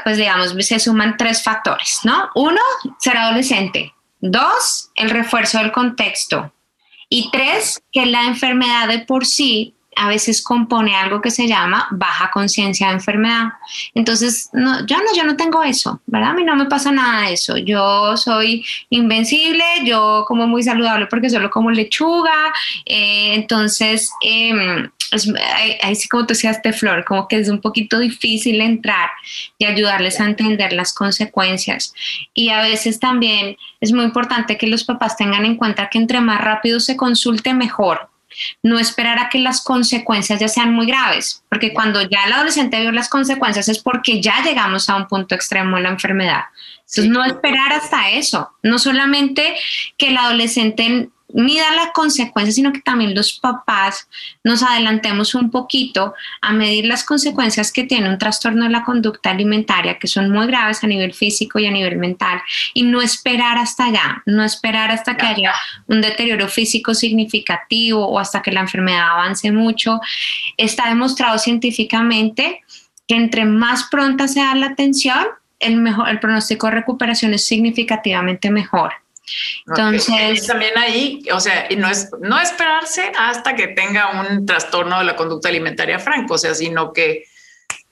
pues 0.03 0.17
digamos, 0.17 0.53
se 0.65 0.79
suman 0.79 1.17
tres 1.17 1.43
factores, 1.43 2.01
¿no? 2.03 2.29
Uno, 2.35 2.61
ser 2.99 3.17
adolescente. 3.17 3.93
Dos, 4.21 4.91
el 4.95 5.09
refuerzo 5.09 5.57
del 5.57 5.71
contexto. 5.71 6.53
Y 7.09 7.29
tres, 7.31 7.81
que 7.91 8.05
la 8.05 8.25
enfermedad 8.25 8.87
de 8.87 8.99
por 8.99 9.25
sí 9.25 9.75
a 9.95 10.07
veces 10.07 10.41
compone 10.41 10.95
algo 10.95 11.21
que 11.21 11.31
se 11.31 11.47
llama 11.47 11.87
baja 11.91 12.31
conciencia 12.31 12.87
de 12.87 12.93
enfermedad. 12.93 13.49
Entonces, 13.93 14.49
no, 14.53 14.85
yo 14.85 14.97
no, 14.97 15.13
yo 15.15 15.23
no 15.25 15.35
tengo 15.35 15.63
eso, 15.63 16.01
¿verdad? 16.05 16.29
A 16.29 16.33
mí 16.33 16.43
no 16.43 16.55
me 16.55 16.65
pasa 16.65 16.91
nada 16.91 17.27
de 17.27 17.33
eso. 17.33 17.57
Yo 17.57 18.15
soy 18.15 18.63
invencible, 18.89 19.63
yo 19.83 20.23
como 20.27 20.47
muy 20.47 20.63
saludable 20.63 21.07
porque 21.07 21.29
solo 21.29 21.49
como 21.49 21.71
lechuga. 21.71 22.53
Eh, 22.85 23.33
entonces, 23.35 24.11
eh, 24.21 24.89
ahí 25.81 25.95
sí 25.95 26.07
como 26.07 26.25
tú 26.25 26.33
decías, 26.33 26.59
Flor, 26.73 27.03
como 27.05 27.27
que 27.27 27.37
es 27.37 27.49
un 27.49 27.61
poquito 27.61 27.99
difícil 27.99 28.61
entrar 28.61 29.09
y 29.57 29.65
ayudarles 29.65 30.19
a 30.19 30.25
entender 30.25 30.73
las 30.73 30.93
consecuencias. 30.93 31.93
Y 32.33 32.49
a 32.49 32.61
veces 32.61 32.99
también 32.99 33.57
es 33.79 33.91
muy 33.91 34.03
importante 34.03 34.57
que 34.57 34.67
los 34.67 34.83
papás 34.83 35.17
tengan 35.17 35.45
en 35.45 35.55
cuenta 35.55 35.89
que 35.89 35.97
entre 35.97 36.21
más 36.21 36.41
rápido 36.41 36.79
se 36.79 36.95
consulte, 36.95 37.53
mejor 37.53 38.11
no 38.63 38.79
esperar 38.79 39.19
a 39.19 39.29
que 39.29 39.39
las 39.39 39.61
consecuencias 39.63 40.39
ya 40.39 40.47
sean 40.47 40.73
muy 40.73 40.85
graves, 40.85 41.43
porque 41.49 41.73
cuando 41.73 42.01
ya 42.01 42.25
el 42.25 42.33
adolescente 42.33 42.79
vio 42.79 42.91
las 42.91 43.09
consecuencias 43.09 43.67
es 43.69 43.79
porque 43.79 44.21
ya 44.21 44.41
llegamos 44.43 44.89
a 44.89 44.95
un 44.95 45.07
punto 45.07 45.35
extremo 45.35 45.77
de 45.77 45.83
la 45.83 45.89
enfermedad. 45.89 46.43
Entonces, 46.79 47.07
no 47.07 47.23
esperar 47.23 47.73
hasta 47.73 48.09
eso, 48.09 48.51
no 48.63 48.79
solamente 48.79 49.55
que 49.97 50.09
el 50.09 50.17
adolescente 50.17 51.09
mida 51.33 51.71
las 51.75 51.91
consecuencias, 51.93 52.55
sino 52.55 52.71
que 52.71 52.81
también 52.81 53.15
los 53.15 53.33
papás 53.33 54.07
nos 54.43 54.63
adelantemos 54.63 55.35
un 55.35 55.51
poquito 55.51 56.13
a 56.41 56.53
medir 56.53 56.85
las 56.85 57.03
consecuencias 57.03 57.71
que 57.71 57.83
tiene 57.83 58.09
un 58.09 58.17
trastorno 58.17 58.65
de 58.65 58.71
la 58.71 58.83
conducta 58.83 59.31
alimentaria, 59.31 59.99
que 59.99 60.07
son 60.07 60.29
muy 60.29 60.47
graves 60.47 60.83
a 60.83 60.87
nivel 60.87 61.13
físico 61.13 61.59
y 61.59 61.65
a 61.65 61.71
nivel 61.71 61.97
mental, 61.97 62.41
y 62.73 62.83
no 62.83 63.01
esperar 63.01 63.57
hasta 63.57 63.85
allá, 63.85 64.23
no 64.25 64.43
esperar 64.43 64.91
hasta 64.91 65.17
que 65.17 65.25
haya 65.25 65.53
un 65.87 66.01
deterioro 66.01 66.47
físico 66.47 66.93
significativo 66.93 68.05
o 68.05 68.19
hasta 68.19 68.41
que 68.41 68.51
la 68.51 68.61
enfermedad 68.61 69.09
avance 69.11 69.51
mucho. 69.51 69.99
Está 70.57 70.89
demostrado 70.89 71.37
científicamente 71.37 72.61
que 73.07 73.15
entre 73.15 73.45
más 73.45 73.83
pronta 73.89 74.27
sea 74.27 74.55
la 74.55 74.67
atención, 74.67 75.25
el, 75.59 75.77
mejor, 75.77 76.09
el 76.09 76.19
pronóstico 76.19 76.67
de 76.67 76.73
recuperación 76.73 77.33
es 77.33 77.45
significativamente 77.45 78.49
mejor. 78.49 78.93
Entonces. 79.67 80.47
también 80.47 80.77
ahí, 80.77 81.23
o 81.33 81.39
sea, 81.39 81.67
no 81.77 81.89
es 81.89 82.09
no 82.21 82.39
esperarse 82.39 83.11
hasta 83.17 83.55
que 83.55 83.69
tenga 83.69 84.21
un 84.21 84.45
trastorno 84.45 84.99
de 84.99 85.05
la 85.05 85.15
conducta 85.15 85.49
alimentaria 85.49 85.99
franco, 85.99 86.35
o 86.35 86.37
sea, 86.37 86.53
sino 86.53 86.93
que 86.93 87.25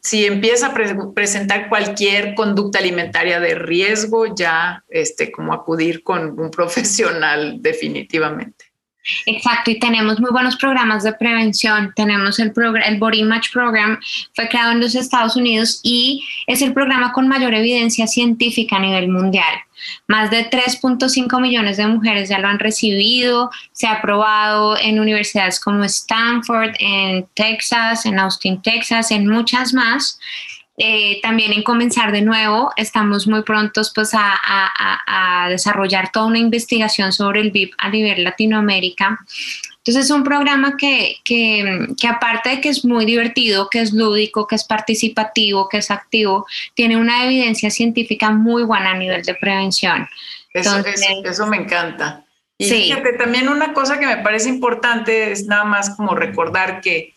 si 0.02 0.26
empieza 0.26 0.68
a 0.68 1.14
presentar 1.14 1.70
cualquier 1.70 2.34
conducta 2.34 2.80
alimentaria 2.80 3.40
de 3.40 3.56
riesgo, 3.56 4.34
ya 4.36 4.84
este, 4.90 5.32
como 5.32 5.54
acudir 5.54 6.04
con 6.04 6.40
un 6.40 6.52
profesional 6.52 7.62
definitivamente. 7.62 8.70
Exacto, 9.26 9.72
y 9.72 9.80
tenemos 9.80 10.20
muy 10.20 10.30
buenos 10.32 10.56
programas 10.58 11.04
de 11.04 11.14
prevención. 11.14 11.94
Tenemos 11.96 12.40
el, 12.40 12.54
el 12.86 13.00
Body 13.00 13.24
Match 13.24 13.52
Program, 13.52 14.00
fue 14.36 14.48
creado 14.50 14.72
en 14.72 14.82
los 14.82 14.94
Estados 14.94 15.36
Unidos 15.36 15.80
y 15.84 16.24
es 16.48 16.62
el 16.62 16.74
programa 16.74 17.12
con 17.12 17.28
mayor 17.28 17.54
evidencia 17.54 18.08
científica 18.08 18.76
a 18.76 18.80
nivel 18.80 19.10
mundial. 19.10 19.64
Más 20.08 20.32
de 20.32 20.50
3.5 20.50 21.42
millones 21.42 21.78
de 21.78 21.88
mujeres 21.88 22.30
ya 22.30 22.40
lo 22.40 22.48
han 22.48 22.60
recibido, 22.60 23.50
se 23.72 23.88
ha 23.88 23.94
aprobado 23.94 24.78
en 24.78 25.00
universidades 25.00 25.60
como 25.60 25.84
Stanford, 25.84 26.72
en 26.80 27.28
Texas, 27.34 28.06
en 28.06 28.20
Austin, 28.20 28.62
Texas, 28.62 29.12
en 29.12 29.28
muchas 29.28 29.74
más. 29.74 30.20
Eh, 30.82 31.20
también 31.22 31.52
en 31.52 31.62
comenzar 31.62 32.14
de 32.14 32.22
nuevo, 32.22 32.72
estamos 32.78 33.28
muy 33.28 33.44
prontos 33.44 33.92
pues 33.94 34.12
a, 34.14 35.48
desarrollar 35.50 36.12
toda 36.12 36.28
una 36.28 36.38
investigación 36.38 37.12
sobre 37.12 37.42
el 37.42 37.52
VIP 37.52 37.74
a 37.78 37.90
nivel 37.90 38.24
Latinoamérica. 38.24 39.20
Entonces 39.80 40.06
es 40.06 40.12
un 40.12 40.24
programa 40.24 40.76
que, 40.78 41.16
que, 41.24 41.88
aparte 42.08 42.50
de 42.50 42.62
que 42.62 42.70
es 42.70 42.84
muy 42.84 43.06
divertido, 43.06 43.70
que 43.70 43.82
es 43.82 43.94
lúdico, 43.94 44.46
que 44.46 44.56
es 44.56 44.66
participativo, 44.66 45.70
que 45.70 45.78
es 45.78 45.90
activo, 45.90 46.46
tiene 46.76 46.98
una 46.98 47.26
evidencia 47.26 47.70
científica 47.70 48.30
muy 48.30 48.64
buena 48.64 48.92
a 48.92 48.98
nivel 48.98 49.24
de 49.24 49.36
prevención. 49.36 50.08
Eso, 50.54 50.84
eso, 51.24 51.48
me 51.48 51.58
encanta. 51.58 52.26
Y 52.58 52.70
fíjate, 52.70 53.14
también 53.14 53.48
una 53.48 53.74
cosa 53.74 54.00
que 54.00 54.06
me 54.06 54.18
parece 54.18 54.50
importante 54.50 55.32
es 55.32 55.46
nada 55.46 55.64
más 55.64 55.92
como 55.92 56.14
recordar 56.14 56.82
que 56.82 57.14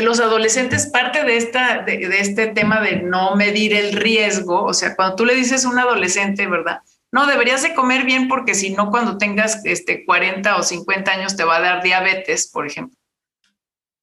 los 0.00 0.20
adolescentes, 0.20 0.86
parte 0.86 1.24
de, 1.24 1.36
esta, 1.36 1.82
de, 1.82 2.08
este 2.20 2.46
tema 2.46 2.80
de 2.80 3.02
no 3.02 3.34
medir 3.34 3.74
el 3.74 3.92
riesgo, 3.92 4.62
o 4.62 4.72
sea, 4.72 4.94
cuando 4.94 5.16
tú 5.16 5.24
le 5.24 5.34
dices 5.34 5.64
a 5.64 5.68
un 5.68 5.78
adolescente, 5.78 6.46
¿verdad? 6.46 6.80
No, 7.12 7.26
deberías 7.26 7.62
de 7.62 7.74
comer 7.74 8.04
bien 8.04 8.28
porque 8.28 8.54
si 8.54 8.70
no, 8.70 8.90
cuando 8.90 9.18
tengas 9.18 9.64
este, 9.64 10.04
40 10.04 10.56
o 10.56 10.62
50 10.62 11.10
años 11.10 11.36
te 11.36 11.44
va 11.44 11.56
a 11.56 11.60
dar 11.60 11.82
diabetes, 11.82 12.50
por 12.50 12.66
ejemplo. 12.66 12.98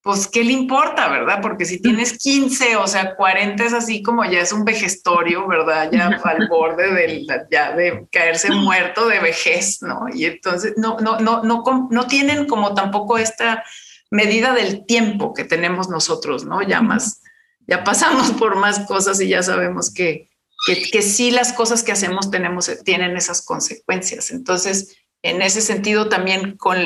Pues, 0.03 0.27
¿qué 0.27 0.43
le 0.43 0.51
importa, 0.51 1.07
verdad? 1.07 1.39
Porque 1.41 1.63
si 1.63 1.81
tienes 1.81 2.17
15, 2.17 2.75
o 2.75 2.87
sea, 2.87 3.15
40 3.15 3.63
es 3.63 3.71
así 3.71 4.03
como 4.03 4.25
ya 4.25 4.41
es 4.41 4.51
un 4.51 4.65
vejestorio, 4.65 5.47
¿verdad? 5.47 5.89
Ya 5.93 6.07
al 6.25 6.49
borde 6.49 6.93
del, 6.93 7.25
ya 7.49 7.73
de 7.73 8.05
caerse 8.11 8.51
muerto 8.51 9.07
de 9.07 9.19
vejez, 9.19 9.81
¿no? 9.81 10.07
Y 10.13 10.25
entonces 10.25 10.73
no, 10.75 10.97
no, 10.99 11.19
no, 11.19 11.43
no, 11.43 11.63
no 11.89 12.07
tienen 12.07 12.47
como 12.47 12.73
tampoco 12.73 13.17
esta 13.17 13.63
medida 14.11 14.53
del 14.53 14.85
tiempo 14.85 15.33
que 15.33 15.45
tenemos 15.45 15.87
nosotros, 15.87 16.43
¿no? 16.43 16.61
Ya 16.61 16.81
más, 16.81 17.21
ya 17.65 17.85
pasamos 17.85 18.31
por 18.31 18.57
más 18.57 18.79
cosas 18.81 19.21
y 19.21 19.29
ya 19.29 19.41
sabemos 19.41 19.93
que, 19.93 20.29
que, 20.65 20.89
que 20.89 21.01
sí 21.01 21.31
las 21.31 21.53
cosas 21.53 21.83
que 21.83 21.91
hacemos 21.91 22.31
tenemos, 22.31 22.71
tienen 22.83 23.17
esas 23.17 23.43
consecuencias. 23.43 24.31
Entonces, 24.31 24.95
en 25.23 25.41
ese 25.41 25.61
sentido 25.61 26.09
también, 26.09 26.57
con, 26.57 26.77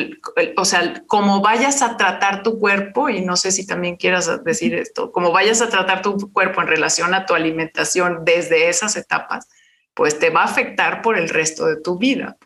o 0.55 0.65
sea, 0.65 1.03
como 1.07 1.41
vayas 1.41 1.81
a 1.81 1.97
tratar 1.97 2.43
tu 2.43 2.59
cuerpo, 2.59 3.09
y 3.09 3.21
no 3.21 3.35
sé 3.35 3.51
si 3.51 3.65
también 3.65 3.95
quieras 3.95 4.43
decir 4.43 4.75
esto, 4.75 5.11
como 5.11 5.31
vayas 5.31 5.61
a 5.61 5.69
tratar 5.69 6.03
tu 6.03 6.31
cuerpo 6.31 6.61
en 6.61 6.67
relación 6.67 7.15
a 7.15 7.25
tu 7.25 7.33
alimentación 7.33 8.23
desde 8.23 8.69
esas 8.69 8.95
etapas, 8.95 9.47
pues 9.95 10.19
te 10.19 10.29
va 10.29 10.41
a 10.41 10.45
afectar 10.45 11.01
por 11.01 11.17
el 11.17 11.29
resto 11.29 11.65
de 11.65 11.81
tu 11.81 11.97
vida. 11.97 12.37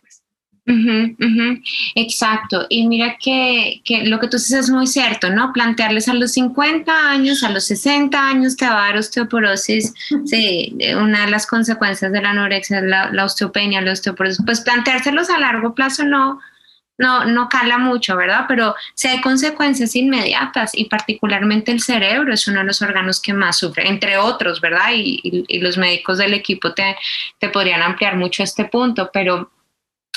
Exacto. 1.94 2.66
Y 2.68 2.86
mira 2.86 3.16
que, 3.18 3.82
lo 4.04 4.18
que 4.18 4.28
tú 4.28 4.36
dices 4.36 4.64
es 4.64 4.70
muy 4.70 4.86
cierto, 4.86 5.30
¿no? 5.30 5.52
Plantearles 5.52 6.08
a 6.08 6.14
los 6.14 6.32
50 6.32 7.10
años, 7.10 7.42
a 7.42 7.50
los 7.50 7.66
60 7.66 8.28
años 8.28 8.56
te 8.56 8.66
va 8.66 8.84
a 8.84 8.86
dar 8.88 8.96
osteoporosis. 8.96 9.92
Sí, 10.24 10.76
una 10.96 11.24
de 11.24 11.30
las 11.30 11.46
consecuencias 11.46 12.12
de 12.12 12.22
la 12.22 12.30
anorexia 12.30 12.78
es 12.78 12.84
la, 12.84 13.24
osteopenia, 13.24 13.80
la 13.80 13.92
osteoporosis. 13.92 14.44
Pues 14.44 14.60
planteárselos 14.60 15.30
a 15.30 15.38
largo 15.38 15.74
plazo 15.74 16.04
no, 16.04 16.40
no, 16.98 17.24
no 17.24 17.48
cala 17.48 17.78
mucho, 17.78 18.16
¿verdad? 18.16 18.44
Pero 18.48 18.74
si 18.94 19.08
hay 19.08 19.20
consecuencias 19.20 19.96
inmediatas 19.96 20.72
y 20.74 20.86
particularmente 20.86 21.72
el 21.72 21.80
cerebro 21.80 22.32
es 22.32 22.46
uno 22.46 22.60
de 22.60 22.66
los 22.66 22.82
órganos 22.82 23.20
que 23.20 23.32
más 23.32 23.58
sufre, 23.58 23.88
entre 23.88 24.18
otros, 24.18 24.60
¿verdad? 24.60 24.90
Y, 24.94 25.60
los 25.60 25.76
médicos 25.76 26.18
del 26.18 26.34
equipo 26.34 26.72
te, 26.72 26.96
te 27.38 27.48
podrían 27.48 27.82
ampliar 27.82 28.16
mucho 28.16 28.42
este 28.42 28.64
punto, 28.64 29.10
pero 29.12 29.50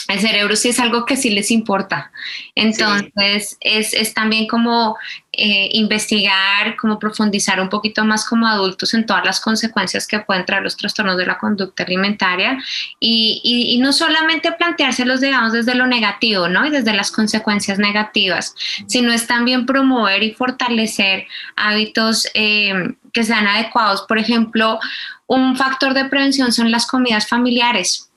el 0.07 0.19
cerebro 0.19 0.55
sí 0.55 0.69
es 0.69 0.79
algo 0.79 1.05
que 1.05 1.17
sí 1.17 1.31
les 1.31 1.49
importa. 1.49 2.11
Entonces, 2.53 3.57
es, 3.59 4.13
también 4.13 4.47
como 4.47 4.97
eh, 5.31 5.69
investigar, 5.71 6.75
como 6.75 6.99
profundizar 6.99 7.59
un 7.59 7.69
poquito 7.69 8.05
más 8.05 8.23
como 8.27 8.45
adultos 8.47 8.93
en 8.93 9.05
todas 9.05 9.25
las 9.25 9.39
consecuencias 9.39 10.07
que 10.07 10.19
pueden 10.19 10.45
traer 10.45 10.61
los 10.61 10.77
trastornos 10.77 11.17
de 11.17 11.25
la 11.25 11.39
conducta 11.39 11.83
alimentaria 11.83 12.59
y, 12.99 13.79
no 13.81 13.91
solamente 13.91 14.51
planteárselos, 14.51 15.21
digamos, 15.21 15.53
desde 15.53 15.75
lo 15.75 15.87
negativo, 15.87 16.47
¿no? 16.47 16.65
Y 16.65 16.69
desde 16.69 16.93
las 16.93 17.11
consecuencias 17.11 17.79
negativas, 17.79 18.55
sino 18.87 19.11
es 19.11 19.25
también 19.25 19.65
promover 19.65 20.21
y 20.21 20.33
fortalecer 20.33 21.27
hábitos 21.55 22.27
eh, 22.35 22.93
que 23.11 23.23
sean 23.23 23.47
adecuados. 23.47 24.03
Por 24.03 24.19
ejemplo, 24.19 24.79
un 25.27 25.57
factor 25.57 25.93
de 25.93 26.05
prevención 26.05 26.51
son 26.51 26.71
las 26.71 26.85
comidas 26.85 27.27
familiares 27.27 28.11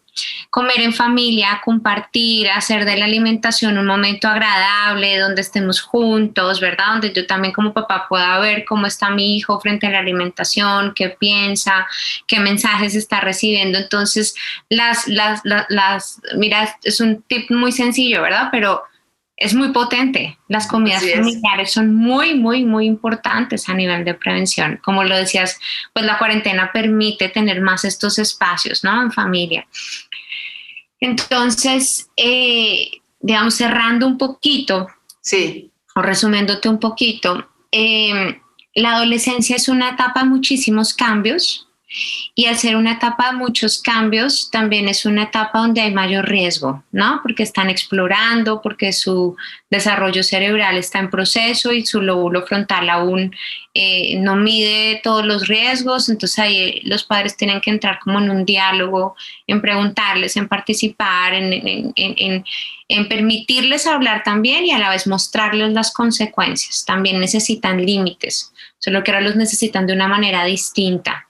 comer 0.51 0.81
en 0.81 0.93
familia, 0.93 1.61
compartir, 1.65 2.51
hacer 2.51 2.85
de 2.85 2.97
la 2.97 3.05
alimentación 3.05 3.79
un 3.79 3.87
momento 3.87 4.29
agradable, 4.29 5.19
donde 5.19 5.41
estemos 5.41 5.81
juntos, 5.81 6.61
¿verdad? 6.61 6.93
Donde 6.93 7.13
yo 7.13 7.27
también 7.27 7.53
como 7.53 7.73
papá 7.73 8.07
pueda 8.09 8.39
ver 8.39 8.65
cómo 8.65 8.87
está 8.87 9.11
mi 9.11 9.37
hijo 9.37 9.61
frente 9.61 9.87
a 9.87 9.91
la 9.91 9.99
alimentación, 9.99 10.93
qué 10.95 11.11
piensa, 11.11 11.87
qué 12.27 12.41
mensajes 12.41 12.95
está 12.95 13.21
recibiendo. 13.21 13.79
Entonces, 13.79 14.35
las, 14.69 15.07
las, 15.09 15.41
las, 15.45 16.21
mira, 16.37 16.77
es 16.83 17.01
un 17.01 17.23
tip 17.23 17.51
muy 17.51 17.73
sencillo, 17.73 18.23
¿verdad? 18.23 18.49
Pero 18.51 18.83
es 19.39 19.55
muy 19.55 19.69
potente. 19.69 20.37
Las 20.49 20.67
comidas 20.67 21.05
familiares 21.09 21.73
son 21.73 21.95
muy, 21.95 22.35
muy, 22.35 22.65
muy 22.65 22.87
importantes 22.87 23.69
a 23.69 23.75
nivel 23.75 24.05
de 24.05 24.15
prevención. 24.15 24.81
Como 24.83 25.05
lo 25.05 25.17
decías, 25.17 25.61
pues 25.93 26.05
la 26.05 26.19
cuarentena 26.19 26.73
permite 26.73 27.29
tener 27.29 27.61
más 27.61 27.85
estos 27.85 28.19
espacios, 28.19 28.83
¿no? 28.83 29.01
En 29.01 29.13
familia. 29.13 29.67
Entonces, 31.01 32.11
eh, 32.17 32.91
digamos, 33.21 33.55
cerrando 33.55 34.07
un 34.07 34.19
poquito, 34.19 34.89
sí. 35.21 35.71
o 35.95 36.03
resumiéndote 36.03 36.69
un 36.69 36.79
poquito, 36.79 37.49
eh, 37.71 38.41
la 38.75 38.97
adolescencia 38.97 39.57
es 39.57 39.69
una 39.69 39.91
etapa 39.91 40.23
de 40.23 40.31
muchísimos 40.31 40.95
cambios 40.95 41.68
y 42.35 42.47
al 42.47 42.57
ser 42.57 42.77
una 42.77 42.93
etapa 42.93 43.31
de 43.31 43.39
muchos 43.39 43.81
cambios, 43.81 44.51
también 44.51 44.89
es 44.89 45.07
una 45.07 45.25
etapa 45.25 45.59
donde 45.61 45.81
hay 45.81 45.93
mayor 45.93 46.29
riesgo, 46.29 46.85
¿no? 46.93 47.21
Porque 47.23 47.43
están 47.43 47.71
explorando, 47.71 48.61
porque 48.61 48.93
su 48.93 49.37
desarrollo 49.71 50.23
cerebral 50.23 50.77
está 50.77 50.99
en 50.99 51.11
proceso 51.11 51.73
y 51.73 51.87
su 51.87 52.03
lóbulo 52.03 52.47
frontal 52.47 52.91
aún 52.91 53.35
eh, 53.73 54.17
no 54.19 54.37
mide 54.37 55.01
todos 55.03 55.25
los 55.25 55.49
riesgos, 55.49 56.09
entonces 56.09 56.39
ahí 56.39 56.57
eh, 56.57 56.81
los 56.85 57.05
padres 57.05 57.37
tienen 57.37 57.61
que 57.61 57.71
entrar 57.71 57.99
como 58.01 58.19
en 58.19 58.31
un 58.31 58.45
diálogo, 58.45 59.17
en 59.47 59.63
preguntarles, 59.63 60.37
en 60.37 60.49
participar, 60.49 61.35
en, 61.35 61.95
en 62.89 63.09
permitirles 63.09 63.87
hablar 63.87 64.23
también 64.25 64.65
y 64.65 64.73
a 64.73 64.79
la 64.79 64.91
vez 64.91 65.07
mostrarles 65.07 65.73
las 65.73 65.93
consecuencias. 65.93 66.85
También 66.87 67.21
necesitan 67.21 67.85
límites, 67.85 68.53
solo 68.79 69.03
que 69.03 69.11
ahora 69.11 69.23
los 69.23 69.37
necesitan 69.37 69.87
de 69.87 69.93
una 69.93 70.09
manera 70.09 70.45
distinta 70.45 71.28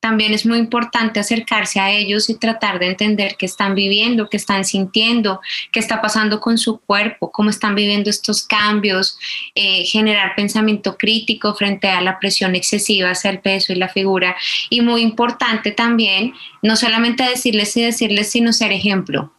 también 0.00 0.32
es 0.32 0.46
muy 0.46 0.58
importante 0.58 1.20
acercarse 1.20 1.78
a 1.78 1.90
ellos 1.90 2.30
y 2.30 2.38
tratar 2.38 2.78
de 2.78 2.88
entender 2.88 3.36
qué 3.38 3.46
están 3.46 3.74
viviendo, 3.74 4.28
qué 4.28 4.38
están 4.38 4.64
sintiendo, 4.64 5.40
qué 5.72 5.78
está 5.78 6.00
pasando 6.00 6.40
con 6.40 6.56
su 6.56 6.80
cuerpo, 6.80 7.30
cómo 7.30 7.50
están 7.50 7.74
viviendo 7.74 8.08
estos 8.08 8.46
cambios, 8.46 9.18
eh, 9.54 9.84
generar 9.84 10.34
pensamiento 10.34 10.96
crítico 10.96 11.54
frente 11.54 11.88
a 11.88 12.00
la 12.00 12.18
presión 12.18 12.54
excesiva 12.54 13.10
hacia 13.10 13.30
el 13.30 13.40
peso 13.40 13.72
y 13.72 13.76
la 13.76 13.88
figura. 13.88 14.34
Y 14.70 14.80
muy 14.80 15.02
importante 15.02 15.70
también, 15.70 16.32
no 16.62 16.76
solamente 16.76 17.22
decirles 17.22 17.76
y 17.76 17.82
decirles, 17.82 18.30
sino 18.30 18.52
ser 18.52 18.72
ejemplo. 18.72 19.32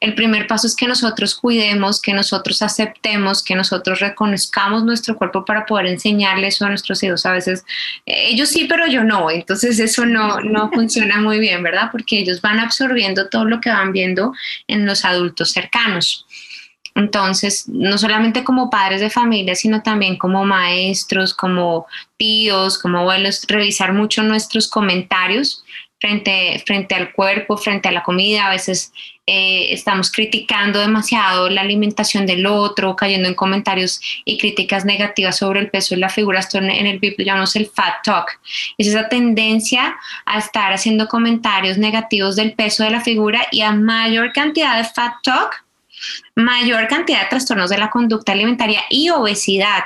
El 0.00 0.14
primer 0.14 0.46
paso 0.46 0.68
es 0.68 0.76
que 0.76 0.86
nosotros 0.86 1.34
cuidemos, 1.34 2.00
que 2.00 2.12
nosotros 2.12 2.62
aceptemos, 2.62 3.42
que 3.42 3.56
nosotros 3.56 3.98
reconozcamos 3.98 4.84
nuestro 4.84 5.16
cuerpo 5.16 5.44
para 5.44 5.66
poder 5.66 5.86
enseñarle 5.86 6.46
eso 6.46 6.64
a 6.64 6.68
nuestros 6.68 7.02
hijos. 7.02 7.26
A 7.26 7.32
veces 7.32 7.64
eh, 8.06 8.28
ellos 8.28 8.48
sí, 8.48 8.66
pero 8.68 8.86
yo 8.86 9.02
no. 9.02 9.28
Entonces 9.30 9.80
eso 9.80 10.06
no, 10.06 10.40
no 10.40 10.70
funciona 10.74 11.20
muy 11.20 11.40
bien, 11.40 11.62
¿verdad? 11.64 11.88
Porque 11.90 12.18
ellos 12.18 12.40
van 12.40 12.60
absorbiendo 12.60 13.28
todo 13.28 13.44
lo 13.44 13.60
que 13.60 13.70
van 13.70 13.92
viendo 13.92 14.32
en 14.68 14.86
los 14.86 15.04
adultos 15.04 15.50
cercanos. 15.50 16.26
Entonces, 16.94 17.68
no 17.68 17.98
solamente 17.98 18.42
como 18.42 18.70
padres 18.70 19.02
de 19.02 19.10
familia, 19.10 19.54
sino 19.54 19.82
también 19.82 20.16
como 20.16 20.46
maestros, 20.46 21.34
como 21.34 21.86
tíos, 22.16 22.78
como 22.78 23.00
abuelos, 23.00 23.44
revisar 23.48 23.92
mucho 23.92 24.22
nuestros 24.22 24.70
comentarios 24.70 25.62
frente, 26.00 26.62
frente 26.66 26.94
al 26.94 27.12
cuerpo, 27.12 27.58
frente 27.58 27.88
a 27.88 27.92
la 27.92 28.02
comida. 28.02 28.46
A 28.46 28.50
veces 28.50 28.92
eh, 29.28 29.72
estamos 29.72 30.12
criticando 30.12 30.78
demasiado 30.78 31.48
la 31.48 31.62
alimentación 31.62 32.26
del 32.26 32.46
otro, 32.46 32.94
cayendo 32.94 33.28
en 33.28 33.34
comentarios 33.34 34.00
y 34.24 34.38
críticas 34.38 34.84
negativas 34.84 35.38
sobre 35.38 35.58
el 35.58 35.68
peso 35.68 35.94
y 35.94 35.98
la 35.98 36.08
figura. 36.08 36.38
Esto 36.38 36.58
en, 36.58 36.70
el 36.70 37.00
VIP 37.00 37.20
llamamos 37.20 37.56
el 37.56 37.66
fat 37.66 38.04
talk. 38.04 38.38
Es 38.78 38.86
esa 38.86 39.08
tendencia 39.08 39.96
a 40.24 40.38
estar 40.38 40.72
haciendo 40.72 41.08
comentarios 41.08 41.76
negativos 41.76 42.36
del 42.36 42.52
peso 42.52 42.84
de 42.84 42.90
la 42.90 43.00
figura 43.00 43.48
y 43.50 43.62
a 43.62 43.72
mayor 43.72 44.32
cantidad 44.32 44.76
de 44.76 44.84
fat 44.84 45.14
talk, 45.24 45.64
mayor 46.36 46.86
cantidad 46.86 47.22
de 47.22 47.28
trastornos 47.28 47.70
de 47.70 47.78
la 47.78 47.90
conducta 47.90 48.30
alimentaria 48.30 48.82
y 48.90 49.10
obesidad. 49.10 49.82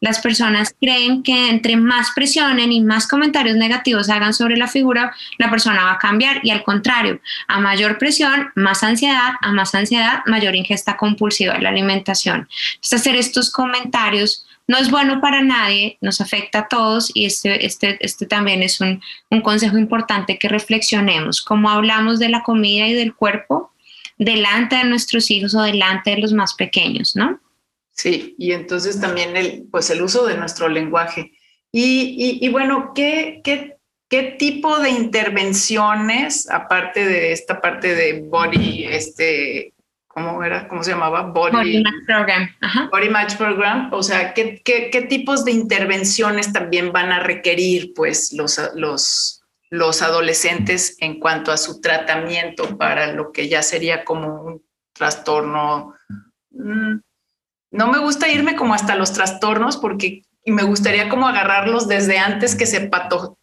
Las 0.00 0.20
personas 0.20 0.74
creen 0.80 1.22
que 1.22 1.48
entre 1.48 1.76
más 1.76 2.10
presionen 2.14 2.72
y 2.72 2.80
más 2.80 3.06
comentarios 3.06 3.56
negativos 3.56 4.08
hagan 4.08 4.34
sobre 4.34 4.56
la 4.56 4.68
figura, 4.68 5.14
la 5.38 5.50
persona 5.50 5.84
va 5.84 5.92
a 5.92 5.98
cambiar 5.98 6.40
y 6.42 6.50
al 6.50 6.62
contrario, 6.62 7.20
a 7.48 7.60
mayor 7.60 7.98
presión, 7.98 8.50
más 8.54 8.82
ansiedad, 8.82 9.32
a 9.40 9.52
más 9.52 9.74
ansiedad, 9.74 10.20
mayor 10.26 10.54
ingesta 10.54 10.96
compulsiva 10.96 11.54
de 11.54 11.62
la 11.62 11.70
alimentación. 11.70 12.48
Entonces, 12.74 13.00
hacer 13.00 13.16
estos 13.16 13.50
comentarios 13.50 14.46
no 14.66 14.78
es 14.78 14.88
bueno 14.88 15.20
para 15.20 15.42
nadie, 15.42 15.98
nos 16.00 16.20
afecta 16.20 16.60
a 16.60 16.68
todos 16.68 17.10
y 17.12 17.26
este, 17.26 17.66
este, 17.66 17.98
este 18.00 18.24
también 18.26 18.62
es 18.62 18.80
un, 18.80 19.02
un 19.28 19.40
consejo 19.40 19.76
importante 19.76 20.38
que 20.38 20.48
reflexionemos. 20.48 21.42
Como 21.42 21.68
hablamos 21.68 22.20
de 22.20 22.28
la 22.28 22.44
comida 22.44 22.86
y 22.86 22.94
del 22.94 23.14
cuerpo, 23.14 23.72
delante 24.16 24.76
de 24.76 24.84
nuestros 24.84 25.30
hijos 25.30 25.54
o 25.54 25.62
delante 25.62 26.10
de 26.10 26.18
los 26.18 26.32
más 26.32 26.54
pequeños, 26.54 27.16
¿no? 27.16 27.40
Sí, 28.00 28.34
y 28.38 28.52
entonces 28.52 28.98
también 28.98 29.36
el, 29.36 29.68
pues 29.70 29.90
el 29.90 30.00
uso 30.00 30.24
de 30.24 30.38
nuestro 30.38 30.70
lenguaje. 30.70 31.32
Y, 31.70 32.38
y, 32.40 32.48
bueno, 32.48 32.92
¿qué, 32.94 33.42
¿qué, 33.44 33.76
qué, 34.08 34.22
tipo 34.38 34.78
de 34.78 34.88
intervenciones, 34.88 36.48
aparte 36.48 37.06
de 37.06 37.32
esta 37.32 37.60
parte 37.60 37.94
de 37.94 38.22
body, 38.22 38.86
este, 38.86 39.74
¿cómo 40.08 40.42
era? 40.42 40.66
¿Cómo 40.66 40.82
se 40.82 40.92
llamaba? 40.92 41.24
Body, 41.24 41.82
Match 41.82 42.06
Program. 42.06 42.48
Body 42.90 43.08
Match 43.10 43.36
Program. 43.36 43.92
O 43.92 44.02
sea, 44.02 44.32
¿qué, 44.32 44.62
¿qué, 44.64 44.88
qué, 44.90 45.02
tipos 45.02 45.44
de 45.44 45.52
intervenciones 45.52 46.54
también 46.54 46.92
van 46.92 47.12
a 47.12 47.20
requerir 47.20 47.92
pues 47.94 48.32
los, 48.32 48.58
los, 48.76 49.42
los 49.68 50.00
adolescentes 50.00 50.96
en 51.00 51.20
cuanto 51.20 51.52
a 51.52 51.58
su 51.58 51.82
tratamiento 51.82 52.78
para 52.78 53.12
lo 53.12 53.30
que 53.30 53.50
ya 53.50 53.62
sería 53.62 54.06
como 54.06 54.42
un 54.42 54.62
trastorno? 54.94 55.96
Mm, 56.50 57.00
no 57.70 57.88
me 57.88 57.98
gusta 57.98 58.28
irme 58.28 58.56
como 58.56 58.74
hasta 58.74 58.96
los 58.96 59.12
trastornos 59.12 59.76
porque 59.76 60.22
me 60.46 60.62
gustaría 60.62 61.08
como 61.08 61.28
agarrarlos 61.28 61.86
desde 61.86 62.18
antes 62.18 62.56
que 62.56 62.66
se 62.66 62.90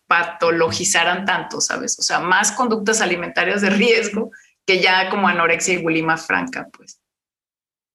patologizaran 0.08 1.26
tanto, 1.26 1.62
¿sabes? 1.62 1.98
O 2.00 2.02
sea, 2.02 2.20
más 2.20 2.52
conductas 2.52 3.02
alimentarias 3.02 3.62
de 3.62 3.70
riesgo 3.70 4.32
que 4.66 4.82
ya 4.82 5.10
como 5.10 5.28
anorexia 5.28 5.76
y 5.76 5.82
bulimia 5.82 6.18
franca, 6.18 6.68
pues. 6.76 7.00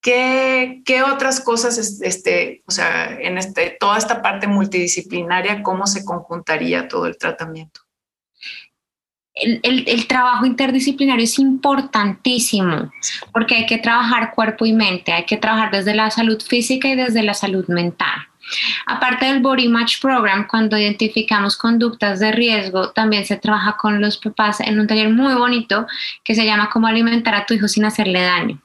¿Qué, 0.01 0.83
¿Qué, 0.85 1.03
otras 1.05 1.41
cosas, 1.41 2.01
este, 2.03 2.65
o 2.67 2.73
sea, 2.73 3.17
en 3.21 3.39
este, 3.39 3.77
toda 3.79 3.99
esta 3.99 4.21
parte 4.21 4.49
multidisciplinaria, 4.49 5.63
cómo 5.63 5.87
se 5.87 6.05
conjuntaría 6.05 6.89
todo 6.89 7.07
el 7.07 7.17
tratamiento? 7.17 7.83
El, 9.35 10.07
trabajo 10.07 10.45
interdisciplinario 10.45 11.25
es 11.25 11.39
importantísimo 11.39 12.93
porque 13.33 13.57
hay 13.57 13.67
que 13.67 13.79
trabajar 13.79 14.33
cuerpo 14.35 14.67
y 14.67 14.73
mente, 14.73 15.13
hay 15.13 15.25
que 15.25 15.37
trabajar 15.37 15.71
desde 15.71 15.95
la 15.95 16.11
salud 16.11 16.41
física 16.43 16.89
y 16.89 16.97
desde 16.97 17.23
la 17.23 17.35
salud 17.35 17.67
mental. 17.69 18.29
Aparte 18.87 19.27
del 19.27 19.41
Body 19.41 19.69
Match 19.69 20.01
Program, 20.01 20.47
cuando 20.49 20.77
identificamos 20.77 21.57
conductas 21.57 22.19
de 22.21 22.33
riesgo, 22.33 22.91
también 22.91 23.25
se 23.25 23.37
trabaja 23.37 23.77
con 23.77 24.01
los 24.01 24.19
papás 24.19 24.61
en 24.61 24.81
un 24.81 24.87
taller 24.87 25.11
muy 25.11 25.35
bonito 25.35 25.87
que 26.25 26.35
se 26.35 26.45
llama 26.45 26.69
Cómo 26.71 26.89
alimentar 26.89 27.35
a 27.35 27.47
tu 27.47 27.55
hijo 27.55 27.69
sin 27.69 27.85
hacerle 27.85 28.21
daño 28.21 28.61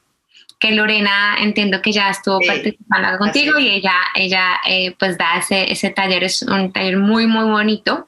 que 0.59 0.71
Lorena 0.71 1.37
entiendo 1.39 1.81
que 1.81 1.91
ya 1.91 2.09
estuvo 2.09 2.39
participando 2.39 3.17
contigo 3.19 3.59
y 3.59 3.69
ella, 3.69 3.93
ella 4.15 4.59
eh, 4.65 4.95
pues 4.97 5.17
da 5.17 5.37
ese, 5.37 5.71
ese 5.71 5.91
taller, 5.91 6.23
es 6.23 6.41
un 6.41 6.71
taller 6.73 6.97
muy, 6.97 7.27
muy 7.27 7.45
bonito 7.45 8.07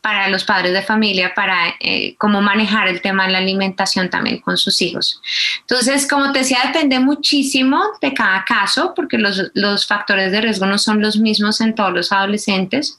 para 0.00 0.28
los 0.28 0.44
padres 0.44 0.72
de 0.72 0.82
familia, 0.82 1.34
para 1.34 1.74
eh, 1.80 2.14
cómo 2.16 2.40
manejar 2.40 2.88
el 2.88 3.02
tema 3.02 3.26
de 3.26 3.32
la 3.32 3.38
alimentación 3.38 4.08
también 4.08 4.40
con 4.40 4.56
sus 4.56 4.80
hijos. 4.80 5.20
Entonces, 5.60 6.08
como 6.08 6.32
te 6.32 6.40
decía, 6.40 6.60
depende 6.64 6.98
muchísimo 6.98 7.82
de 8.00 8.14
cada 8.14 8.42
caso, 8.44 8.94
porque 8.96 9.18
los, 9.18 9.50
los 9.54 9.86
factores 9.86 10.32
de 10.32 10.40
riesgo 10.40 10.64
no 10.64 10.78
son 10.78 11.02
los 11.02 11.18
mismos 11.18 11.60
en 11.60 11.74
todos 11.74 11.92
los 11.92 12.10
adolescentes. 12.10 12.98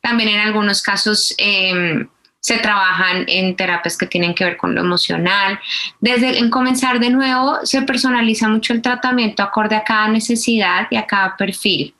También 0.00 0.30
en 0.30 0.40
algunos 0.40 0.82
casos... 0.82 1.32
Eh, 1.38 2.06
se 2.42 2.58
trabajan 2.58 3.24
en 3.28 3.54
terapias 3.54 3.96
que 3.96 4.06
tienen 4.06 4.34
que 4.34 4.44
ver 4.44 4.56
con 4.56 4.74
lo 4.74 4.80
emocional. 4.80 5.60
Desde 6.00 6.38
en 6.38 6.50
comenzar 6.50 6.98
de 6.98 7.08
nuevo, 7.08 7.60
se 7.62 7.82
personaliza 7.82 8.48
mucho 8.48 8.72
el 8.72 8.82
tratamiento 8.82 9.44
acorde 9.44 9.76
a 9.76 9.84
cada 9.84 10.08
necesidad 10.08 10.88
y 10.90 10.96
a 10.96 11.06
cada 11.06 11.36
perfil. 11.36 11.94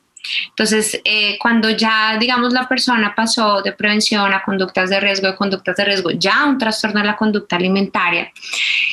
Entonces, 0.49 1.01
eh, 1.05 1.39
cuando 1.41 1.71
ya, 1.71 2.17
digamos, 2.19 2.53
la 2.53 2.69
persona 2.69 3.15
pasó 3.15 3.63
de 3.63 3.73
prevención 3.73 4.33
a 4.33 4.43
conductas 4.43 4.91
de 4.91 5.01
riesgo, 5.01 5.29
de 5.29 5.37
conductas 5.37 5.77
de 5.77 5.85
riesgo, 5.85 6.11
ya 6.11 6.45
un 6.47 6.59
trastorno 6.59 7.01
de 7.01 7.07
la 7.07 7.17
conducta 7.17 7.57
alimentaria, 7.57 8.33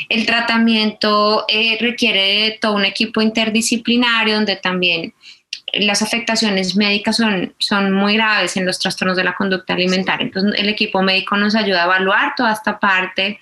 el 0.07 0.25
tratamiento 0.25 1.45
eh, 1.47 1.77
requiere 1.79 2.21
de 2.21 2.57
todo 2.61 2.73
un 2.73 2.85
equipo 2.85 3.21
interdisciplinario 3.21 4.35
donde 4.35 4.55
también 4.55 5.13
las 5.73 6.01
afectaciones 6.01 6.75
médicas 6.75 7.17
son, 7.17 7.53
son 7.57 7.91
muy 7.91 8.15
graves 8.15 8.57
en 8.57 8.65
los 8.65 8.79
trastornos 8.79 9.17
de 9.17 9.23
la 9.23 9.35
conducta 9.35 9.73
alimentaria. 9.73 10.25
Entonces, 10.25 10.59
el 10.59 10.69
equipo 10.69 11.01
médico 11.01 11.37
nos 11.37 11.55
ayuda 11.55 11.83
a 11.83 11.85
evaluar 11.85 12.33
toda 12.35 12.53
esta 12.53 12.79
parte, 12.79 13.39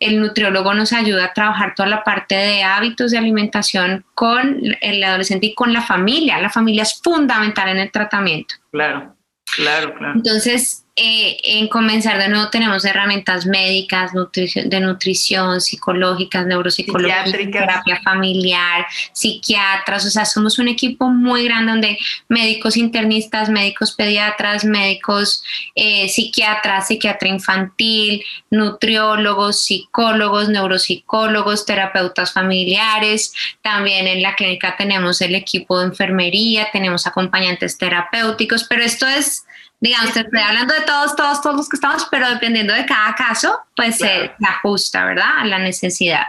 el 0.00 0.20
nutriólogo 0.20 0.74
nos 0.74 0.92
ayuda 0.92 1.26
a 1.26 1.32
trabajar 1.32 1.74
toda 1.74 1.88
la 1.88 2.04
parte 2.04 2.34
de 2.34 2.62
hábitos 2.62 3.10
de 3.10 3.18
alimentación 3.18 4.04
con 4.14 4.60
el 4.80 5.04
adolescente 5.04 5.46
y 5.46 5.54
con 5.54 5.72
la 5.72 5.82
familia. 5.82 6.40
La 6.40 6.50
familia 6.50 6.82
es 6.82 7.00
fundamental 7.02 7.68
en 7.68 7.78
el 7.78 7.90
tratamiento. 7.90 8.54
Claro, 8.72 9.14
claro, 9.56 9.94
claro. 9.94 10.14
Entonces, 10.14 10.84
eh, 11.00 11.38
en 11.44 11.68
comenzar 11.68 12.18
de 12.18 12.28
nuevo 12.28 12.50
tenemos 12.50 12.84
herramientas 12.84 13.46
médicas, 13.46 14.10
de 14.12 14.80
nutrición, 14.80 15.60
psicológicas, 15.60 16.44
neuropsicológicas, 16.44 17.30
terapia 17.52 18.00
familiar, 18.02 18.84
psiquiatras, 19.12 20.06
o 20.06 20.10
sea, 20.10 20.24
somos 20.24 20.58
un 20.58 20.66
equipo 20.66 21.08
muy 21.08 21.44
grande 21.44 21.70
donde 21.70 21.98
médicos 22.28 22.76
internistas, 22.76 23.48
médicos 23.48 23.94
pediatras, 23.94 24.64
médicos 24.64 25.44
eh, 25.76 26.08
psiquiatras, 26.08 26.88
psiquiatra 26.88 27.28
infantil, 27.28 28.24
nutriólogos, 28.50 29.62
psicólogos, 29.62 30.48
neuropsicólogos, 30.48 31.64
terapeutas 31.64 32.32
familiares, 32.32 33.32
también 33.62 34.08
en 34.08 34.20
la 34.20 34.34
clínica 34.34 34.76
tenemos 34.76 35.20
el 35.20 35.36
equipo 35.36 35.78
de 35.78 35.86
enfermería, 35.86 36.68
tenemos 36.72 37.06
acompañantes 37.06 37.78
terapéuticos, 37.78 38.64
pero 38.64 38.82
esto 38.82 39.06
es 39.06 39.44
digamos, 39.80 40.12
te 40.12 40.20
estoy 40.20 40.40
hablando 40.40 40.74
de 40.74 40.80
todos, 40.80 41.14
todos, 41.14 41.40
todos 41.40 41.56
los 41.56 41.68
que 41.68 41.76
estamos, 41.76 42.06
pero 42.10 42.28
dependiendo 42.28 42.74
de 42.74 42.86
cada 42.86 43.14
caso, 43.14 43.60
pues 43.76 43.98
se 43.98 44.32
ajusta, 44.40 45.04
¿verdad? 45.04 45.38
A 45.38 45.44
la 45.44 45.58
necesidad. 45.58 46.26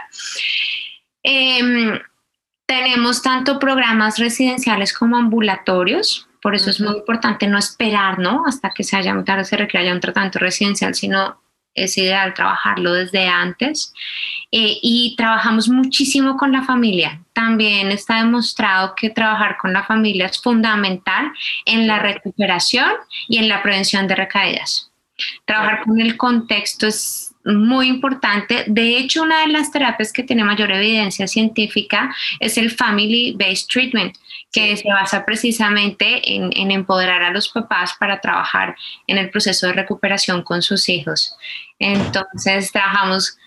Em, 1.22 1.98
tenemos 2.66 3.22
tanto 3.22 3.58
programas 3.58 4.18
residenciales 4.18 4.92
como 4.92 5.16
ambulatorios, 5.16 6.28
por 6.40 6.54
eso 6.54 6.70
es 6.70 6.80
muy 6.80 6.96
importante 6.96 7.46
no 7.46 7.58
esperar, 7.58 8.18
¿no? 8.18 8.44
Hasta 8.46 8.70
que 8.70 8.84
se 8.84 8.96
haya, 8.96 9.14
se 9.44 9.56
requiera 9.56 9.92
un 9.92 10.00
tratamiento 10.00 10.38
residencial, 10.38 10.94
sino 10.94 11.39
es 11.74 11.96
ideal 11.98 12.34
trabajarlo 12.34 12.92
desde 12.92 13.26
antes. 13.26 13.92
Eh, 14.52 14.78
y 14.82 15.14
trabajamos 15.16 15.68
muchísimo 15.68 16.36
con 16.36 16.50
la 16.50 16.62
familia. 16.62 17.22
También 17.32 17.92
está 17.92 18.16
demostrado 18.16 18.94
que 18.96 19.10
trabajar 19.10 19.56
con 19.58 19.72
la 19.72 19.84
familia 19.84 20.26
es 20.26 20.40
fundamental 20.40 21.32
en 21.66 21.86
la 21.86 22.00
recuperación 22.00 22.90
y 23.28 23.38
en 23.38 23.48
la 23.48 23.62
prevención 23.62 24.08
de 24.08 24.16
recaídas. 24.16 24.90
Trabajar 25.44 25.82
con 25.84 26.00
el 26.00 26.16
contexto 26.16 26.86
es 26.86 27.30
muy 27.44 27.88
importante. 27.88 28.64
De 28.66 28.96
hecho, 28.96 29.22
una 29.22 29.40
de 29.40 29.48
las 29.48 29.70
terapias 29.70 30.12
que 30.12 30.22
tiene 30.22 30.44
mayor 30.44 30.70
evidencia 30.72 31.26
científica 31.26 32.14
es 32.38 32.58
el 32.58 32.70
Family 32.70 33.34
Based 33.38 33.68
Treatment, 33.68 34.16
que 34.52 34.76
se 34.76 34.88
basa 34.88 35.24
precisamente 35.24 36.34
en, 36.34 36.50
en, 36.56 36.70
empoderar 36.70 37.22
a 37.22 37.30
los 37.30 37.48
papás 37.48 37.94
para 37.98 38.20
trabajar 38.20 38.74
en 39.06 39.18
el 39.18 39.30
proceso 39.30 39.66
de 39.66 39.74
recuperación 39.74 40.42
con 40.42 40.62
sus 40.62 40.88
hijos. 40.88 41.36
Entonces, 41.78 42.72
trabajamos 42.72 43.38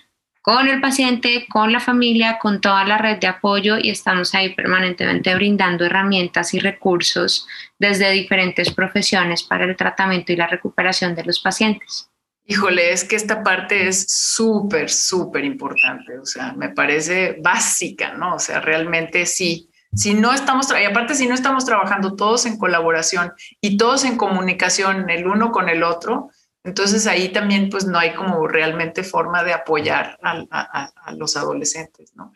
con 0.43 0.67
el 0.67 0.81
paciente, 0.81 1.45
con 1.49 1.71
la 1.71 1.79
familia, 1.79 2.37
con 2.37 2.59
toda 2.59 2.83
la 2.83 2.97
red 2.97 3.17
de 3.17 3.27
apoyo 3.27 3.77
y 3.77 3.89
estamos 3.89 4.35
ahí 4.35 4.53
permanentemente 4.53 5.33
brindando 5.35 5.85
herramientas 5.85 6.53
y 6.53 6.59
recursos 6.59 7.47
desde 7.79 8.11
diferentes 8.11 8.69
profesiones 8.71 9.41
para 9.41 9.63
el 9.63 9.77
tratamiento 9.77 10.33
y 10.33 10.35
la 10.35 10.47
recuperación 10.47 11.15
de 11.15 11.23
los 11.23 11.39
pacientes. 11.39 12.09
Híjole, 12.45 12.91
es 12.91 13.05
que 13.05 13.15
esta 13.15 13.41
parte 13.41 13.87
es 13.87 14.05
súper, 14.09 14.89
súper 14.89 15.45
importante, 15.45 16.19
o 16.19 16.25
sea, 16.25 16.51
me 16.51 16.67
parece 16.67 17.37
básica, 17.41 18.11
¿no? 18.15 18.35
O 18.35 18.39
sea, 18.39 18.59
realmente 18.59 19.25
sí, 19.25 19.69
si 19.95 20.13
no 20.13 20.33
estamos, 20.33 20.67
y 20.71 20.85
aparte 20.85 21.15
si 21.15 21.27
no 21.27 21.35
estamos 21.35 21.65
trabajando 21.65 22.15
todos 22.15 22.45
en 22.45 22.57
colaboración 22.57 23.33
y 23.61 23.77
todos 23.77 24.05
en 24.05 24.17
comunicación 24.17 25.09
el 25.09 25.27
uno 25.27 25.51
con 25.51 25.69
el 25.69 25.83
otro, 25.83 26.29
Entonces 26.65 27.07
ahí 27.07 27.29
también 27.29 27.69
pues 27.69 27.85
no 27.85 27.99
hay 27.99 28.13
como 28.13 28.47
realmente 28.47 29.03
forma 29.03 29.43
de 29.43 29.53
apoyar 29.53 30.17
a, 30.23 31.13
los 31.13 31.35
adolescentes, 31.35 32.13
¿no? 32.15 32.31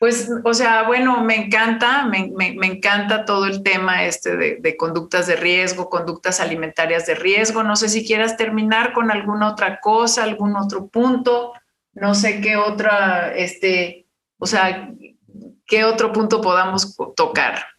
Pues, 0.00 0.28
o 0.44 0.52
sea, 0.52 0.82
bueno, 0.82 1.22
me 1.22 1.36
encanta, 1.36 2.04
me, 2.04 2.26
encanta 2.66 3.24
todo 3.24 3.46
el 3.46 3.62
tema 3.62 4.04
este 4.04 4.36
de, 4.36 4.56
de, 4.60 4.76
conductas 4.76 5.28
de 5.28 5.36
riesgo, 5.36 5.88
conductas 5.88 6.40
alimentarias 6.40 7.06
de 7.06 7.14
riesgo. 7.14 7.62
No 7.62 7.76
sé 7.76 7.88
si 7.88 8.04
quieras 8.04 8.36
terminar 8.36 8.92
con 8.92 9.12
alguna 9.12 9.48
otra 9.48 9.78
cosa, 9.80 10.24
algún 10.24 10.56
otro 10.56 10.88
punto, 10.88 11.52
no 11.94 12.14
sé 12.14 12.40
qué 12.40 12.56
otra, 12.56 13.32
este, 13.34 14.08
o 14.38 14.46
sea, 14.46 14.90
qué 15.66 15.84
otro 15.84 16.12
punto 16.12 16.40
podamos 16.40 16.96
tocar. 17.16 17.74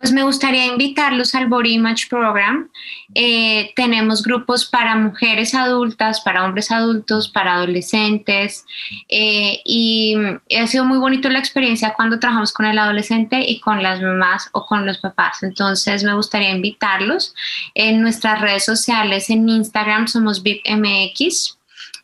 Pues 0.00 0.12
me 0.12 0.22
gustaría 0.22 0.64
invitarlos 0.64 1.34
al 1.34 1.48
Body 1.48 1.74
Image 1.74 2.06
Program. 2.08 2.70
Eh, 3.14 3.70
tenemos 3.76 4.22
grupos 4.22 4.64
para 4.64 4.96
mujeres 4.96 5.54
adultas, 5.54 6.22
para 6.22 6.42
hombres 6.42 6.70
adultos, 6.70 7.28
para 7.28 7.56
adolescentes 7.56 8.64
eh, 9.10 9.60
y 9.62 10.16
ha 10.58 10.66
sido 10.66 10.86
muy 10.86 10.96
bonito 10.96 11.28
la 11.28 11.38
experiencia 11.38 11.92
cuando 11.94 12.18
trabajamos 12.18 12.50
con 12.50 12.64
el 12.64 12.78
adolescente 12.78 13.44
y 13.46 13.60
con 13.60 13.82
las 13.82 14.00
mamás 14.00 14.48
o 14.52 14.64
con 14.64 14.86
los 14.86 14.96
papás. 14.96 15.42
Entonces 15.42 16.02
me 16.02 16.14
gustaría 16.14 16.50
invitarlos. 16.50 17.34
En 17.74 18.00
nuestras 18.00 18.40
redes 18.40 18.64
sociales, 18.64 19.28
en 19.28 19.46
Instagram 19.50 20.08
somos 20.08 20.42
VIPMX 20.42 21.59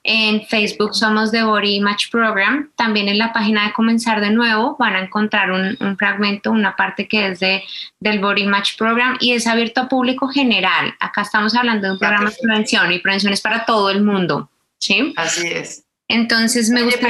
en 0.06 0.46
Facebook 0.46 0.94
somos 0.94 1.32
The 1.32 1.42
Body 1.42 1.76
Image 1.76 2.08
Program. 2.10 2.70
También 2.76 3.08
en 3.08 3.18
la 3.18 3.32
página 3.32 3.66
de 3.66 3.72
Comenzar 3.72 4.20
de 4.20 4.30
Nuevo 4.30 4.76
van 4.78 4.94
a 4.94 5.00
encontrar 5.00 5.50
un, 5.50 5.96
fragmento, 5.98 6.52
una 6.52 6.76
parte 6.76 7.08
que 7.08 7.28
es 7.28 7.40
de, 7.40 7.62
del 7.98 8.20
Body 8.20 8.42
Image 8.42 8.74
Program 8.78 9.16
y 9.20 9.32
es 9.32 9.46
abierto 9.46 9.82
a 9.82 9.88
público 9.88 10.28
general. 10.28 10.94
Acá 11.00 11.22
estamos 11.22 11.54
hablando 11.56 11.88
de 11.88 11.92
un 11.94 11.98
programa 11.98 12.30
de 12.30 12.36
prevención 12.40 12.92
y 12.92 13.00
prevención 13.00 13.32
es 13.32 13.40
para 13.40 13.64
todo 13.64 13.90
el 13.90 14.02
mundo. 14.02 14.48
¿sí? 14.78 15.12
Así 15.16 15.48
es. 15.48 15.85
Entonces 16.08 16.70
me 16.70 16.84
gusta. 16.84 17.08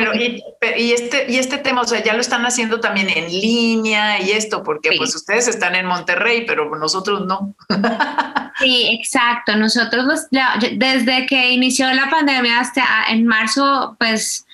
y, 0.79 0.93
este, 0.93 1.31
y 1.31 1.37
este 1.37 1.59
tema, 1.59 1.83
o 1.83 1.87
sea, 1.87 2.03
ya 2.03 2.15
lo 2.15 2.21
están 2.21 2.47
haciendo 2.47 2.81
también 2.81 3.11
en 3.11 3.27
línea 3.27 4.23
y 4.23 4.31
esto, 4.31 4.63
porque 4.63 4.91
pues 4.97 5.15
ustedes 5.15 5.49
están 5.49 5.75
en 5.75 5.85
Monterrey, 5.85 6.45
pero 6.47 6.75
nosotros 6.77 7.27
no. 7.27 7.55
sí, 8.61 8.99
exacto. 8.99 9.55
Nosotros 9.57 10.29
desde 10.73 11.27
que 11.27 11.51
inició 11.51 11.93
la 11.93 12.09
pandemia 12.09 12.61
hasta 12.61 12.85
en 13.11 13.27
marzo, 13.27 13.97
pues 13.99 14.47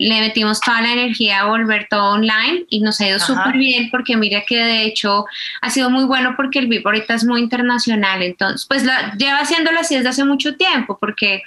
le 0.00 0.18
metimos 0.20 0.60
toda 0.60 0.80
la 0.80 0.94
energía 0.94 1.40
a 1.40 1.44
volver 1.44 1.86
todo 1.90 2.12
online 2.12 2.64
y 2.70 2.80
nos 2.80 2.98
ha 3.02 3.08
ido 3.08 3.18
súper 3.18 3.58
bien 3.58 3.90
porque 3.90 4.16
mira 4.16 4.42
que 4.46 4.56
de 4.56 4.84
hecho 4.84 5.26
ha 5.60 5.68
sido 5.68 5.90
muy 5.90 6.04
bueno 6.04 6.32
porque 6.38 6.58
el 6.58 6.68
VIP 6.68 6.86
ahorita 6.86 7.12
es 7.12 7.24
muy 7.26 7.42
internacional, 7.42 8.22
entonces 8.22 8.66
pues 8.66 8.82
lleva 9.18 9.40
haciéndolo 9.40 9.78
así 9.78 9.96
desde 9.96 10.08
hace 10.08 10.24
mucho 10.24 10.56
tiempo 10.56 10.96
porque 10.98 11.42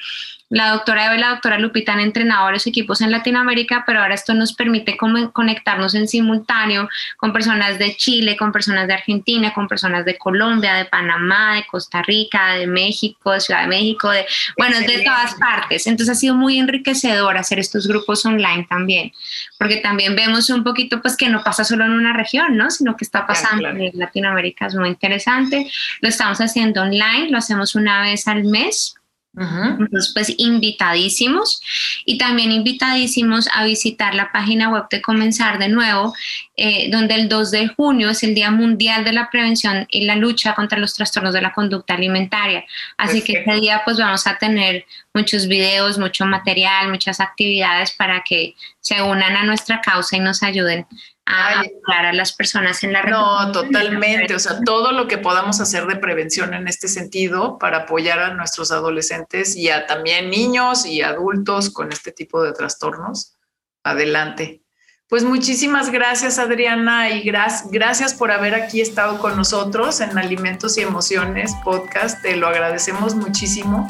la 0.53 0.69
doctora 0.69 1.07
Eva 1.07 1.15
y 1.15 1.19
la 1.19 1.29
doctora 1.29 1.57
Lupita 1.57 1.93
han 1.93 1.99
entrenado 1.99 2.43
varios 2.43 2.67
equipos 2.67 3.01
en 3.01 3.09
Latinoamérica, 3.09 3.83
pero 3.87 4.01
ahora 4.01 4.13
esto 4.13 4.35
nos 4.35 4.53
permite 4.53 4.95
conectarnos 4.97 5.95
en 5.95 6.07
simultáneo 6.07 6.87
con 7.17 7.33
personas 7.33 7.79
de 7.79 7.95
Chile, 7.95 8.37
con 8.37 8.51
personas 8.51 8.87
de 8.87 8.93
Argentina, 8.93 9.51
con 9.51 9.67
personas 9.67 10.05
de 10.05 10.15
Colombia, 10.15 10.75
de 10.75 10.85
Panamá, 10.85 11.55
de 11.55 11.65
Costa 11.65 12.03
Rica, 12.03 12.53
de 12.53 12.67
México, 12.67 13.31
de 13.31 13.39
Ciudad 13.39 13.61
de 13.61 13.67
México, 13.67 14.11
de, 14.11 14.27
bueno, 14.55 14.79
de 14.79 14.99
todas 14.99 15.33
partes. 15.35 15.87
Entonces 15.87 16.15
ha 16.15 16.19
sido 16.19 16.35
muy 16.35 16.59
enriquecedor 16.59 17.35
hacer 17.35 17.57
estos 17.57 17.87
grupos 17.87 18.23
online 18.23 18.67
también, 18.69 19.11
porque 19.57 19.77
también 19.77 20.15
vemos 20.15 20.51
un 20.51 20.63
poquito 20.63 21.01
pues 21.01 21.17
que 21.17 21.29
no 21.29 21.43
pasa 21.43 21.63
solo 21.63 21.83
en 21.85 21.93
una 21.93 22.13
región, 22.13 22.57
¿no? 22.57 22.69
Sino 22.69 22.95
que 22.95 23.05
está 23.05 23.25
pasando 23.25 23.69
en 23.69 23.89
Latinoamérica, 23.95 24.67
es 24.67 24.75
muy 24.75 24.89
interesante. 24.89 25.67
Lo 26.01 26.09
estamos 26.09 26.39
haciendo 26.39 26.83
online, 26.83 27.31
lo 27.31 27.39
hacemos 27.39 27.73
una 27.73 28.03
vez 28.03 28.27
al 28.27 28.43
mes 28.43 28.97
entonces, 29.35 30.11
pues 30.13 30.31
invitadísimos 30.37 31.61
y 32.05 32.19
también 32.19 32.51
invitadísimos 32.51 33.47
a 33.53 33.63
visitar 33.63 34.13
la 34.13 34.31
página 34.31 34.69
web 34.69 34.83
de 34.91 35.01
Comenzar 35.01 35.57
de 35.57 35.69
nuevo, 35.69 36.13
eh, 36.55 36.91
donde 36.91 37.15
el 37.15 37.29
2 37.29 37.49
de 37.49 37.67
junio 37.69 38.11
es 38.11 38.21
el 38.21 38.35
Día 38.35 38.51
Mundial 38.51 39.03
de 39.03 39.11
la 39.11 39.29
Prevención 39.31 39.87
y 39.89 40.05
la 40.05 40.15
lucha 40.15 40.53
contra 40.53 40.77
los 40.77 40.93
trastornos 40.93 41.33
de 41.33 41.41
la 41.41 41.51
conducta 41.51 41.95
alimentaria. 41.95 42.63
Así 42.95 43.23
que 43.23 43.39
ese 43.39 43.53
día 43.59 43.81
pues 43.83 43.97
vamos 43.97 44.27
a 44.27 44.37
tener 44.37 44.85
muchos 45.15 45.47
videos, 45.47 45.97
mucho 45.97 46.25
material, 46.25 46.89
muchas 46.89 47.19
actividades 47.19 47.91
para 47.93 48.23
que 48.23 48.53
se 48.81 49.01
unan 49.01 49.35
a 49.35 49.45
nuestra 49.45 49.81
causa 49.81 50.15
y 50.15 50.19
nos 50.19 50.43
ayuden 50.43 50.85
a 51.25 51.61
ayudar 51.61 52.05
a 52.05 52.13
las 52.13 52.33
personas 52.33 52.83
en 52.83 52.93
la 52.93 53.01
No, 53.03 53.51
totalmente. 53.51 54.35
O 54.35 54.39
sea, 54.39 54.59
todo 54.63 54.91
lo 54.91 55.07
que 55.07 55.17
podamos 55.17 55.59
hacer 55.59 55.87
de 55.87 55.95
prevención 55.95 56.53
en 56.53 56.67
este 56.67 56.87
sentido 56.87 57.57
para 57.57 57.79
apoyar 57.79 58.19
a 58.19 58.33
nuestros 58.33 58.71
adolescentes 58.71 59.55
y 59.55 59.69
a 59.69 59.87
también 59.87 60.29
niños 60.29 60.85
y 60.85 61.01
adultos 61.01 61.71
con 61.71 61.91
este 61.91 62.11
tipo 62.11 62.43
de 62.43 62.53
trastornos. 62.53 63.37
Adelante. 63.83 64.62
Pues 65.09 65.23
muchísimas 65.23 65.91
gracias, 65.91 66.39
Adriana, 66.39 67.09
y 67.11 67.21
gracias 67.23 68.13
por 68.13 68.31
haber 68.31 68.55
aquí 68.55 68.81
estado 68.81 69.19
con 69.19 69.35
nosotros 69.35 70.01
en 70.01 70.17
Alimentos 70.17 70.77
y 70.77 70.81
Emociones 70.81 71.51
podcast. 71.63 72.21
Te 72.21 72.35
lo 72.35 72.47
agradecemos 72.47 73.13
muchísimo. 73.13 73.87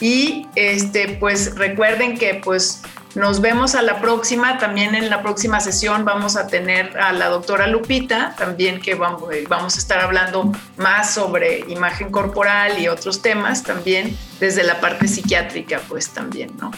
Y 0.00 0.46
este, 0.54 1.16
pues 1.18 1.56
recuerden 1.56 2.16
que 2.16 2.34
pues 2.34 2.82
nos 3.14 3.40
vemos 3.40 3.74
a 3.74 3.82
la 3.82 4.00
próxima. 4.00 4.58
También 4.58 4.94
en 4.94 5.10
la 5.10 5.22
próxima 5.22 5.60
sesión 5.60 6.04
vamos 6.04 6.36
a 6.36 6.46
tener 6.46 6.96
a 6.98 7.12
la 7.12 7.28
doctora 7.28 7.66
Lupita, 7.66 8.34
también 8.38 8.80
que 8.80 8.94
vamos, 8.94 9.24
eh, 9.32 9.44
vamos 9.48 9.76
a 9.76 9.78
estar 9.78 10.00
hablando 10.00 10.52
más 10.76 11.12
sobre 11.12 11.64
imagen 11.68 12.10
corporal 12.10 12.78
y 12.78 12.88
otros 12.88 13.22
temas 13.22 13.62
también 13.62 14.16
desde 14.38 14.62
la 14.62 14.80
parte 14.80 15.08
psiquiátrica, 15.08 15.80
pues 15.88 16.10
también, 16.10 16.56
¿no? 16.58 16.70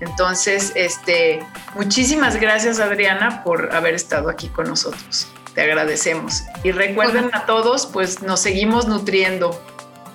Entonces, 0.00 0.72
este, 0.74 1.44
muchísimas 1.74 2.36
gracias 2.36 2.80
Adriana 2.80 3.42
por 3.42 3.74
haber 3.74 3.94
estado 3.94 4.28
aquí 4.28 4.48
con 4.48 4.68
nosotros. 4.68 5.28
Te 5.54 5.62
agradecemos. 5.62 6.42
Y 6.64 6.72
recuerden 6.72 7.30
a 7.32 7.46
todos, 7.46 7.86
pues 7.86 8.22
nos 8.22 8.40
seguimos 8.40 8.86
nutriendo. 8.88 9.58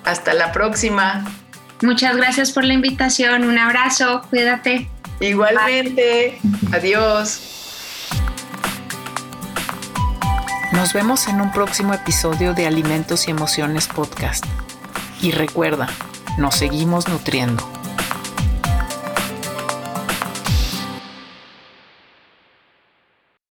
Hasta 0.03 0.33
la 0.33 0.51
próxima. 0.51 1.25
Muchas 1.81 2.15
gracias 2.15 2.51
por 2.51 2.63
la 2.63 2.73
invitación. 2.73 3.45
Un 3.45 3.57
abrazo. 3.57 4.21
Cuídate. 4.29 4.87
Igualmente. 5.19 6.39
Adiós. 6.71 7.51
Nos 10.73 10.93
vemos 10.93 11.27
en 11.27 11.41
un 11.41 11.51
próximo 11.51 11.93
episodio 11.93 12.53
de 12.53 12.65
Alimentos 12.67 13.27
y 13.27 13.31
Emociones 13.31 13.87
Podcast. 13.87 14.45
Y 15.21 15.31
recuerda, 15.31 15.87
nos 16.37 16.55
seguimos 16.55 17.07
nutriendo. 17.07 17.80